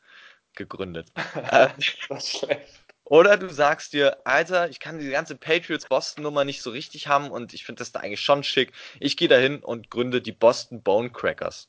gegründet. 0.54 1.12
das 1.50 1.72
ist 2.10 2.38
schlecht. 2.38 2.81
Oder 3.04 3.36
du 3.36 3.48
sagst 3.48 3.92
dir, 3.92 4.18
Alter, 4.24 4.70
ich 4.70 4.80
kann 4.80 4.98
die 4.98 5.10
ganze 5.10 5.36
Patriots-Boston-Nummer 5.36 6.44
nicht 6.44 6.62
so 6.62 6.70
richtig 6.70 7.08
haben 7.08 7.30
und 7.30 7.52
ich 7.52 7.64
finde 7.64 7.80
das 7.80 7.92
da 7.92 8.00
eigentlich 8.00 8.20
schon 8.20 8.44
schick. 8.44 8.72
Ich 9.00 9.16
gehe 9.16 9.28
dahin 9.28 9.58
und 9.62 9.90
gründe 9.90 10.22
die 10.22 10.32
Boston 10.32 10.82
Bone 10.82 11.10
Crackers. 11.10 11.68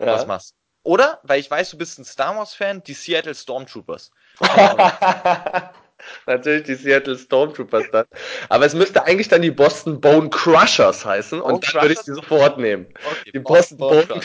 Ja. 0.00 0.06
Was 0.06 0.26
machst 0.26 0.52
du? 0.52 0.58
Oder, 0.84 1.20
weil 1.24 1.40
ich 1.40 1.50
weiß, 1.50 1.70
du 1.70 1.78
bist 1.78 1.98
ein 1.98 2.04
Star 2.04 2.36
Wars-Fan, 2.36 2.82
die 2.84 2.94
Seattle 2.94 3.34
Stormtroopers. 3.34 4.10
Natürlich 6.26 6.62
die 6.62 6.74
Seattle 6.74 7.18
Stormtroopers 7.18 7.90
dann. 7.90 8.06
Aber 8.48 8.64
es 8.64 8.74
müsste 8.74 9.04
eigentlich 9.04 9.28
dann 9.28 9.42
die 9.42 9.50
Boston 9.50 10.00
Bone 10.00 10.30
Crushers 10.30 11.04
heißen 11.04 11.40
Bone 11.40 11.52
und 11.52 11.74
dann 11.74 11.82
würde 11.82 11.94
ich 11.94 12.00
sie 12.00 12.14
sofort 12.14 12.58
nehmen. 12.58 12.86
Okay, 13.04 13.32
die 13.32 13.40
Boston, 13.40 13.78
Boston 13.78 14.08
Bone, 14.08 14.22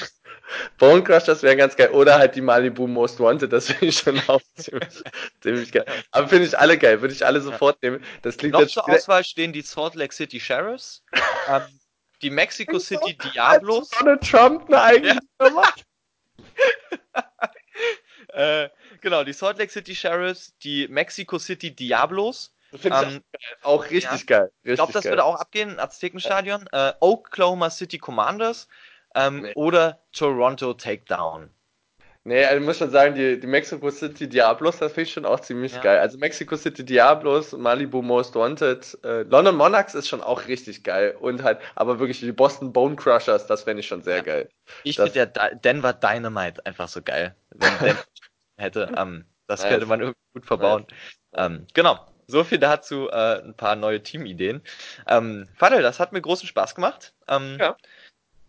Bone 0.77 1.03
Crushers 1.03 1.43
wären 1.43 1.57
ganz 1.57 1.75
geil. 1.75 1.89
Oder 1.91 2.17
halt 2.17 2.35
die 2.35 2.41
Malibu 2.41 2.87
Most 2.87 3.19
Wanted, 3.19 3.53
das 3.53 3.67
finde 3.67 3.85
ich 3.87 3.97
schon 3.97 4.21
auch 4.27 4.41
ziemlich, 4.55 5.03
ziemlich 5.41 5.71
geil. 5.71 5.85
Aber 6.11 6.27
finde 6.27 6.45
ich 6.45 6.57
alle 6.57 6.77
geil, 6.77 7.01
würde 7.01 7.13
ich 7.13 7.25
alle 7.25 7.41
sofort 7.41 7.81
nehmen. 7.81 8.03
Das 8.21 8.37
klingt 8.37 8.53
Noch 8.53 8.67
zur 8.67 8.87
Auswahl 8.89 9.23
stehen 9.23 9.53
die 9.53 9.61
Salt 9.61 9.95
Lake 9.95 10.13
City 10.13 10.39
Sheriffs, 10.39 11.03
ähm, 11.49 11.61
die 12.21 12.29
Mexico 12.29 12.79
City 12.79 13.17
Diablos. 13.17 13.89
Donald 13.89 14.21
Trump 14.29 14.67
eine 14.67 14.81
eigene 14.81 15.19
ja. 18.33 18.63
äh, 18.63 18.69
genau, 19.01 19.23
die 19.23 19.33
Salt 19.33 19.57
Lake 19.57 19.71
City 19.71 19.95
Sheriffs, 19.95 20.53
die 20.63 20.87
Mexico 20.87 21.39
City 21.39 21.73
Diablos. 21.73 22.53
Finde 22.75 22.97
ähm, 23.03 23.23
ich 23.37 23.45
auch 23.61 23.83
richtig 23.83 24.21
ja. 24.21 24.39
geil. 24.39 24.51
ich 24.63 24.75
glaube, 24.75 24.93
das 24.93 25.03
geil. 25.03 25.11
würde 25.11 25.23
auch 25.23 25.35
abgehen, 25.35 25.79
Aztekenstadion. 25.79 26.67
Äh, 26.71 26.93
Oklahoma 27.01 27.69
City 27.69 27.99
Commanders 27.99 28.67
ähm, 29.15 29.41
nee. 29.41 29.53
oder 29.55 29.99
Toronto 30.11 30.73
Takedown. 30.73 31.49
Nee, 32.25 32.45
also 32.45 32.61
ich 32.61 32.65
muss 32.65 32.77
schon 32.77 32.89
sagen, 32.89 33.15
die, 33.15 33.37
die 33.37 33.47
Mexico 33.47 33.89
City 33.89 34.29
Diablos, 34.29 34.77
das 34.79 34.93
finde 34.93 35.09
ich 35.09 35.13
schon 35.13 35.25
auch 35.25 35.41
ziemlich 35.41 35.73
ja. 35.73 35.81
geil. 35.81 35.99
Also 35.99 36.17
Mexico 36.17 36.55
City 36.55 36.85
Diablos, 36.85 37.51
Malibu 37.51 38.01
Most 38.01 38.35
Wanted, 38.35 38.97
äh, 39.03 39.23
London 39.23 39.57
Monarchs 39.57 39.93
ist 39.93 40.07
schon 40.07 40.21
auch 40.21 40.47
richtig 40.47 40.85
geil. 40.85 41.17
Und 41.19 41.43
halt, 41.43 41.59
aber 41.75 41.99
wirklich 41.99 42.21
die 42.21 42.31
Boston 42.31 42.71
Bone 42.71 42.95
Crushers, 42.95 43.45
das 43.45 43.63
fände 43.63 43.81
ich 43.81 43.87
schon 43.87 44.03
sehr 44.03 44.17
ja. 44.17 44.23
geil. 44.23 44.49
Ich 44.85 44.95
finde 44.95 45.19
ja 45.19 45.25
Denver 45.25 45.91
Dynamite 45.91 46.65
einfach 46.65 46.87
so 46.87 47.01
geil. 47.01 47.35
Wenn 47.49 47.77
Denver 47.79 48.03
hätte, 48.57 48.91
ähm, 48.97 49.25
das 49.47 49.63
könnte 49.63 49.85
man 49.85 49.99
irgendwie 49.99 50.19
gut 50.33 50.45
verbauen. 50.45 50.87
Ähm, 51.33 51.67
genau. 51.73 51.99
So 52.27 52.45
viel 52.45 52.57
dazu, 52.57 53.09
äh, 53.09 53.41
ein 53.43 53.53
paar 53.53 53.75
neue 53.75 54.01
Teamideen. 54.01 54.61
Ähm, 55.07 55.49
Fadel, 55.57 55.81
das 55.81 55.99
hat 55.99 56.13
mir 56.13 56.21
großen 56.21 56.47
Spaß 56.47 56.73
gemacht. 56.73 57.13
Ähm, 57.27 57.57
ja. 57.59 57.75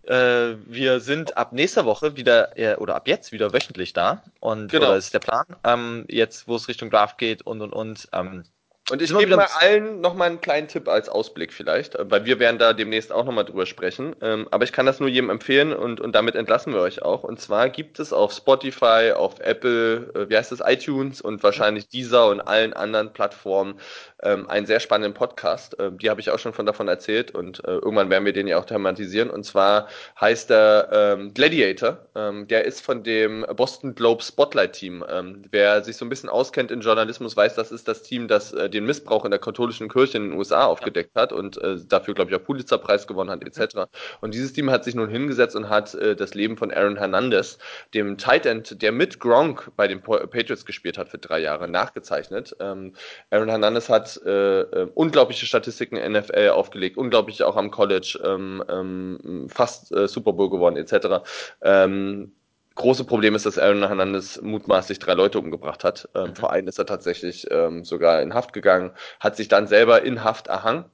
Äh, 0.07 0.57
wir 0.66 1.00
sind 1.00 1.36
ab 1.36 1.52
nächster 1.52 1.84
Woche 1.84 2.16
wieder, 2.16 2.57
äh, 2.59 2.76
oder 2.76 2.94
ab 2.94 3.09
jetzt 3.09 3.32
wieder 3.32 3.52
wöchentlich 3.52 3.92
da. 3.92 4.22
Und 4.40 4.70
genau. 4.70 4.88
oder 4.88 4.96
ist 4.96 5.14
der 5.14 5.20
Plan. 5.20 5.46
Ähm, 5.64 6.05
jetzt, 6.09 6.46
wo 6.46 6.57
es 6.57 6.68
Richtung 6.68 6.90
Draft 6.90 7.18
geht 7.18 7.42
und 7.42 7.61
und 7.62 7.72
und. 7.72 8.09
Ähm, 8.12 8.44
und 8.91 9.01
ich 9.01 9.16
gebe 9.16 9.35
mal 9.35 9.49
allen 9.61 10.03
nochmal 10.03 10.28
einen 10.28 10.43
kleinen 10.43 10.68
Tipp 10.68 10.89
als 10.89 11.09
Ausblick 11.09 11.55
vielleicht, 11.55 11.97
weil 11.99 12.26
wir 12.26 12.39
werden 12.39 12.59
da 12.59 12.74
demnächst 12.74 13.12
auch 13.12 13.24
nochmal 13.24 13.47
drüber 13.47 13.64
sprechen. 13.64 14.14
Ähm, 14.20 14.47
aber 14.51 14.64
ich 14.64 14.72
kann 14.72 14.85
das 14.85 15.01
nur 15.01 15.09
jedem 15.09 15.30
empfehlen 15.30 15.72
und, 15.72 16.01
und 16.01 16.14
damit 16.14 16.35
entlassen 16.35 16.74
wir 16.74 16.80
euch 16.80 17.01
auch. 17.01 17.24
Und 17.24 17.41
zwar 17.41 17.70
gibt 17.70 17.99
es 17.99 18.12
auf 18.12 18.32
Spotify, 18.32 19.12
auf 19.16 19.41
Apple, 19.41 20.12
äh, 20.14 20.28
wie 20.28 20.37
heißt 20.37 20.53
es, 20.53 20.61
iTunes 20.61 21.22
und 21.22 21.43
wahrscheinlich 21.43 21.89
dieser 21.89 22.28
und 22.28 22.43
allen 22.43 22.74
anderen 22.74 23.14
Plattformen 23.14 23.80
ähm, 24.22 24.51
einen 24.51 24.66
sehr 24.66 24.80
spannenden 24.80 25.14
Podcast. 25.14 25.76
Ähm, 25.78 25.97
die 25.97 26.11
habe 26.11 26.20
ich 26.20 26.28
auch 26.28 26.39
schon 26.39 26.53
von 26.53 26.66
davon 26.66 26.87
erzählt 26.87 27.30
und 27.30 27.64
äh, 27.64 27.70
irgendwann 27.70 28.11
werden 28.11 28.26
wir 28.26 28.35
den 28.35 28.47
ja 28.47 28.59
auch 28.59 28.66
thematisieren. 28.66 29.30
Und 29.30 29.45
zwar 29.45 29.89
heißt 30.20 30.51
er 30.51 31.18
Gladiator. 31.35 31.99
Der 32.14 32.64
ist 32.64 32.80
von 32.80 33.03
dem 33.03 33.47
Boston 33.57 33.95
Globe 33.95 34.22
Spotlight 34.22 34.72
Team. 34.72 35.05
Wer 35.51 35.82
sich 35.82 35.97
so 35.97 36.05
ein 36.05 36.09
bisschen 36.09 36.28
auskennt 36.28 36.70
in 36.70 36.80
Journalismus, 36.80 37.37
weiß, 37.37 37.55
das 37.55 37.72
ist 37.72 37.89
das 37.89 38.03
Team, 38.03 38.28
das 38.28 38.53
äh, 38.53 38.68
den 38.74 38.84
Missbrauch 38.86 39.24
in 39.24 39.30
der 39.30 39.40
katholischen 39.40 39.88
Kirche 39.88 40.18
in 40.18 40.30
den 40.30 40.38
USA 40.38 40.66
aufgedeckt 40.66 41.12
ja. 41.14 41.22
hat 41.22 41.32
und 41.32 41.56
äh, 41.58 41.76
dafür, 41.86 42.14
glaube 42.14 42.30
ich, 42.30 42.36
auch 42.36 42.44
Pulitzerpreis 42.44 43.06
gewonnen 43.06 43.30
hat, 43.30 43.42
etc. 43.42 43.86
Und 44.20 44.34
dieses 44.34 44.52
Team 44.52 44.70
hat 44.70 44.84
sich 44.84 44.94
nun 44.94 45.08
hingesetzt 45.08 45.56
und 45.56 45.68
hat 45.68 45.94
äh, 45.94 46.16
das 46.16 46.34
Leben 46.34 46.56
von 46.56 46.70
Aaron 46.70 46.96
Hernandez, 46.96 47.58
dem 47.94 48.18
Tight 48.18 48.46
End, 48.46 48.82
der 48.82 48.92
mit 48.92 49.20
Gronk 49.20 49.70
bei 49.76 49.88
den 49.88 50.02
Patriots 50.02 50.66
gespielt 50.66 50.98
hat 50.98 51.08
für 51.08 51.18
drei 51.18 51.40
Jahre, 51.40 51.68
nachgezeichnet. 51.68 52.56
Ähm, 52.60 52.94
Aaron 53.30 53.48
Hernandez 53.48 53.88
hat 53.88 54.20
äh, 54.24 54.60
äh 54.60 54.88
unglaubliche 54.94 55.46
Statistiken 55.46 55.96
in 55.96 56.12
NFL 56.12 56.50
aufgelegt, 56.50 56.96
unglaublich 56.96 57.42
auch 57.42 57.56
am 57.56 57.70
College, 57.70 58.20
ähm, 58.24 58.62
ähm, 58.68 59.48
fast 59.48 59.92
äh, 59.92 60.08
Super 60.08 60.32
Bowl 60.32 60.50
gewonnen, 60.50 60.76
etc. 60.76 61.24
Ähm, 61.62 62.32
große 62.74 63.04
Problem 63.04 63.34
ist, 63.34 63.46
dass 63.46 63.58
Aaron 63.58 63.86
Hernandez 63.86 64.40
mutmaßlich 64.42 64.98
drei 64.98 65.14
Leute 65.14 65.38
umgebracht 65.38 65.84
hat. 65.84 66.08
Ähm, 66.14 66.30
mhm. 66.30 66.34
Vor 66.36 66.52
einen 66.52 66.68
ist 66.68 66.78
er 66.78 66.86
tatsächlich 66.86 67.46
ähm, 67.50 67.84
sogar 67.84 68.22
in 68.22 68.34
Haft 68.34 68.52
gegangen, 68.52 68.92
hat 69.20 69.36
sich 69.36 69.48
dann 69.48 69.66
selber 69.66 70.02
in 70.02 70.24
Haft 70.24 70.48
erhangen. 70.48 70.86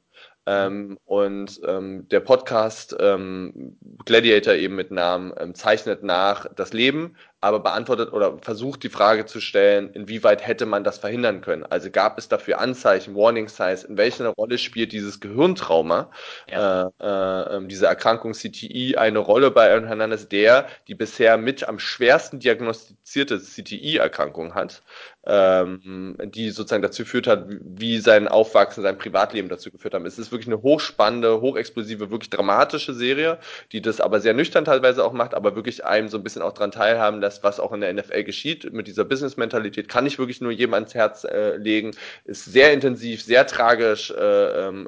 Ähm, 0.46 0.98
und 1.04 1.60
ähm, 1.66 2.08
der 2.08 2.20
Podcast 2.20 2.96
ähm, 2.98 3.76
Gladiator 4.06 4.54
eben 4.54 4.74
mit 4.74 4.90
Namen 4.90 5.34
ähm, 5.38 5.54
zeichnet 5.54 6.02
nach 6.02 6.46
das 6.54 6.72
Leben, 6.72 7.16
aber 7.42 7.60
beantwortet 7.60 8.12
oder 8.12 8.38
versucht 8.38 8.82
die 8.82 8.90
Frage 8.90 9.24
zu 9.24 9.40
stellen, 9.40 9.90
inwieweit 9.94 10.46
hätte 10.46 10.66
man 10.66 10.84
das 10.84 10.98
verhindern 10.98 11.40
können? 11.40 11.64
Also 11.64 11.90
gab 11.90 12.18
es 12.18 12.28
dafür 12.28 12.60
Anzeichen, 12.60 13.14
Warning 13.14 13.48
Signs, 13.48 13.84
in 13.84 13.96
welcher 13.96 14.28
Rolle 14.28 14.58
spielt 14.58 14.92
dieses 14.92 15.20
Gehirntrauma, 15.20 16.10
ja. 16.50 16.90
äh, 17.00 17.04
äh, 17.04 17.56
ähm, 17.56 17.68
diese 17.68 17.86
Erkrankung 17.86 18.32
CTI 18.32 18.96
eine 18.96 19.20
Rolle 19.20 19.50
bei 19.50 19.70
Aaron 19.70 19.86
Hernandez, 19.86 20.28
der 20.28 20.66
die 20.86 20.94
bisher 20.94 21.38
mit 21.38 21.66
am 21.66 21.78
schwersten 21.78 22.40
diagnostizierte 22.40 23.38
CTI-Erkrankung 23.38 24.54
hat, 24.54 24.82
ähm, 25.24 26.16
die 26.22 26.50
sozusagen 26.50 26.82
dazu 26.82 27.04
geführt 27.04 27.26
hat, 27.26 27.46
wie 27.48 28.00
sein 28.00 28.28
Aufwachsen, 28.28 28.82
sein 28.82 28.98
Privatleben 28.98 29.48
dazu 29.48 29.70
geführt 29.70 29.94
haben. 29.94 30.04
Es 30.04 30.18
ist 30.18 30.30
wirklich 30.30 30.48
eine 30.48 30.62
hochspannende, 30.62 31.40
hochexplosive, 31.40 32.10
wirklich 32.10 32.30
dramatische 32.30 32.92
Serie, 32.92 33.38
die 33.72 33.80
das 33.80 34.00
aber 34.00 34.20
sehr 34.20 34.34
nüchtern 34.34 34.66
teilweise 34.66 35.04
auch 35.04 35.12
macht, 35.12 35.34
aber 35.34 35.56
wirklich 35.56 35.84
einem 35.86 36.08
so 36.08 36.18
ein 36.18 36.22
bisschen 36.22 36.42
auch 36.42 36.52
dran 36.52 36.70
teilhaben 36.70 37.20
lässt, 37.20 37.29
was 37.42 37.60
auch 37.60 37.72
in 37.72 37.80
der 37.80 37.92
NFL 37.92 38.24
geschieht 38.24 38.72
mit 38.72 38.86
dieser 38.86 39.04
Business-Mentalität, 39.04 39.88
kann 39.88 40.06
ich 40.06 40.18
wirklich 40.18 40.40
nur 40.40 40.50
jedem 40.50 40.74
ans 40.74 40.94
Herz 40.94 41.24
äh, 41.24 41.56
legen. 41.56 41.92
Ist 42.24 42.44
sehr 42.44 42.72
intensiv, 42.72 43.22
sehr 43.22 43.46
tragisch, 43.46 44.10
äh, 44.10 44.68
äh, 44.68 44.86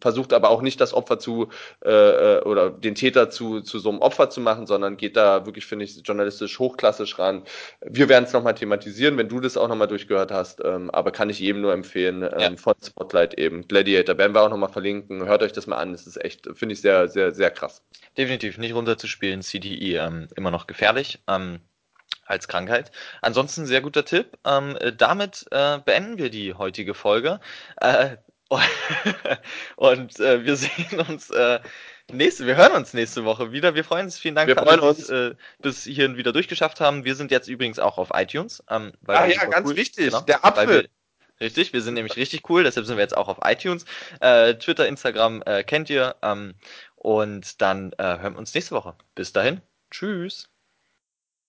versucht 0.00 0.32
aber 0.32 0.50
auch 0.50 0.62
nicht 0.62 0.80
das 0.80 0.94
Opfer 0.94 1.18
zu 1.18 1.48
äh, 1.84 1.90
äh, 1.90 2.42
oder 2.42 2.70
den 2.70 2.94
Täter 2.94 3.30
zu, 3.30 3.60
zu 3.60 3.78
so 3.78 3.90
einem 3.90 4.00
Opfer 4.00 4.30
zu 4.30 4.40
machen, 4.40 4.66
sondern 4.66 4.96
geht 4.96 5.16
da 5.16 5.46
wirklich, 5.46 5.66
finde 5.66 5.84
ich, 5.84 6.00
journalistisch 6.04 6.58
hochklassisch 6.58 7.18
ran. 7.18 7.42
Wir 7.80 8.08
werden 8.08 8.24
es 8.24 8.32
nochmal 8.32 8.54
thematisieren, 8.54 9.16
wenn 9.16 9.28
du 9.28 9.40
das 9.40 9.56
auch 9.56 9.68
nochmal 9.68 9.88
durchgehört 9.88 10.30
hast, 10.30 10.60
ähm, 10.64 10.90
aber 10.90 11.10
kann 11.10 11.30
ich 11.30 11.38
jedem 11.38 11.62
nur 11.62 11.72
empfehlen, 11.72 12.22
ähm, 12.22 12.38
ja. 12.38 12.56
von 12.56 12.74
Spotlight 12.84 13.34
eben, 13.38 13.66
Gladiator, 13.66 14.18
werden 14.18 14.34
wir 14.34 14.42
auch 14.42 14.50
nochmal 14.50 14.68
verlinken, 14.70 15.26
hört 15.26 15.42
euch 15.42 15.52
das 15.52 15.66
mal 15.66 15.76
an, 15.76 15.92
das 15.92 16.06
ist 16.06 16.22
echt, 16.22 16.48
finde 16.54 16.74
ich 16.74 16.80
sehr, 16.80 17.08
sehr, 17.08 17.32
sehr 17.32 17.50
krass. 17.50 17.82
Definitiv, 18.16 18.58
nicht 18.58 18.74
runterzuspielen, 18.74 19.42
CDE 19.42 19.96
ähm, 19.96 20.28
immer 20.36 20.50
noch 20.50 20.66
gefährlich. 20.66 21.20
Ähm, 21.28 21.60
als 22.30 22.48
Krankheit. 22.48 22.90
Ansonsten 23.20 23.66
sehr 23.66 23.80
guter 23.80 24.04
Tipp. 24.04 24.38
Ähm, 24.44 24.76
äh, 24.80 24.92
damit 24.92 25.46
äh, 25.50 25.78
beenden 25.78 26.18
wir 26.18 26.30
die 26.30 26.54
heutige 26.54 26.94
Folge. 26.94 27.40
Äh, 27.80 28.16
und 29.76 30.18
äh, 30.18 30.44
wir 30.44 30.56
sehen 30.56 31.00
uns 31.08 31.30
äh, 31.30 31.60
nächste, 32.12 32.46
wir 32.46 32.56
hören 32.56 32.72
uns 32.72 32.94
nächste 32.94 33.24
Woche 33.24 33.52
wieder. 33.52 33.74
Wir 33.74 33.84
freuen 33.84 34.06
uns. 34.06 34.18
Vielen 34.18 34.34
Dank, 34.34 34.48
wir 34.48 34.56
für 34.56 34.66
alle, 34.66 34.94
die 34.94 35.12
äh, 35.12 35.34
bis 35.60 35.84
hierhin 35.84 36.16
wieder 36.16 36.32
durchgeschafft 36.32 36.80
haben. 36.80 37.04
Wir 37.04 37.14
sind 37.14 37.30
jetzt 37.30 37.48
übrigens 37.48 37.78
auch 37.78 37.98
auf 37.98 38.10
iTunes. 38.12 38.62
Ähm, 38.68 38.92
ah 39.06 39.26
ja, 39.26 39.44
ganz 39.44 39.68
cool. 39.68 39.76
wichtig. 39.76 40.06
Genau, 40.06 40.20
der 40.22 40.44
Apfel. 40.44 40.68
Wir, 40.68 41.46
richtig, 41.46 41.72
wir 41.72 41.82
sind 41.82 41.94
nämlich 41.94 42.16
richtig 42.16 42.48
cool, 42.50 42.64
deshalb 42.64 42.86
sind 42.86 42.96
wir 42.96 43.02
jetzt 43.02 43.16
auch 43.16 43.28
auf 43.28 43.38
iTunes. 43.44 43.84
Äh, 44.20 44.54
Twitter, 44.54 44.88
Instagram 44.88 45.42
äh, 45.46 45.62
kennt 45.62 45.88
ihr. 45.90 46.16
Ähm, 46.22 46.54
und 46.96 47.62
dann 47.62 47.92
äh, 47.98 48.18
hören 48.18 48.34
wir 48.34 48.38
uns 48.38 48.52
nächste 48.52 48.74
Woche. 48.74 48.94
Bis 49.14 49.32
dahin. 49.32 49.60
Tschüss. 49.90 50.50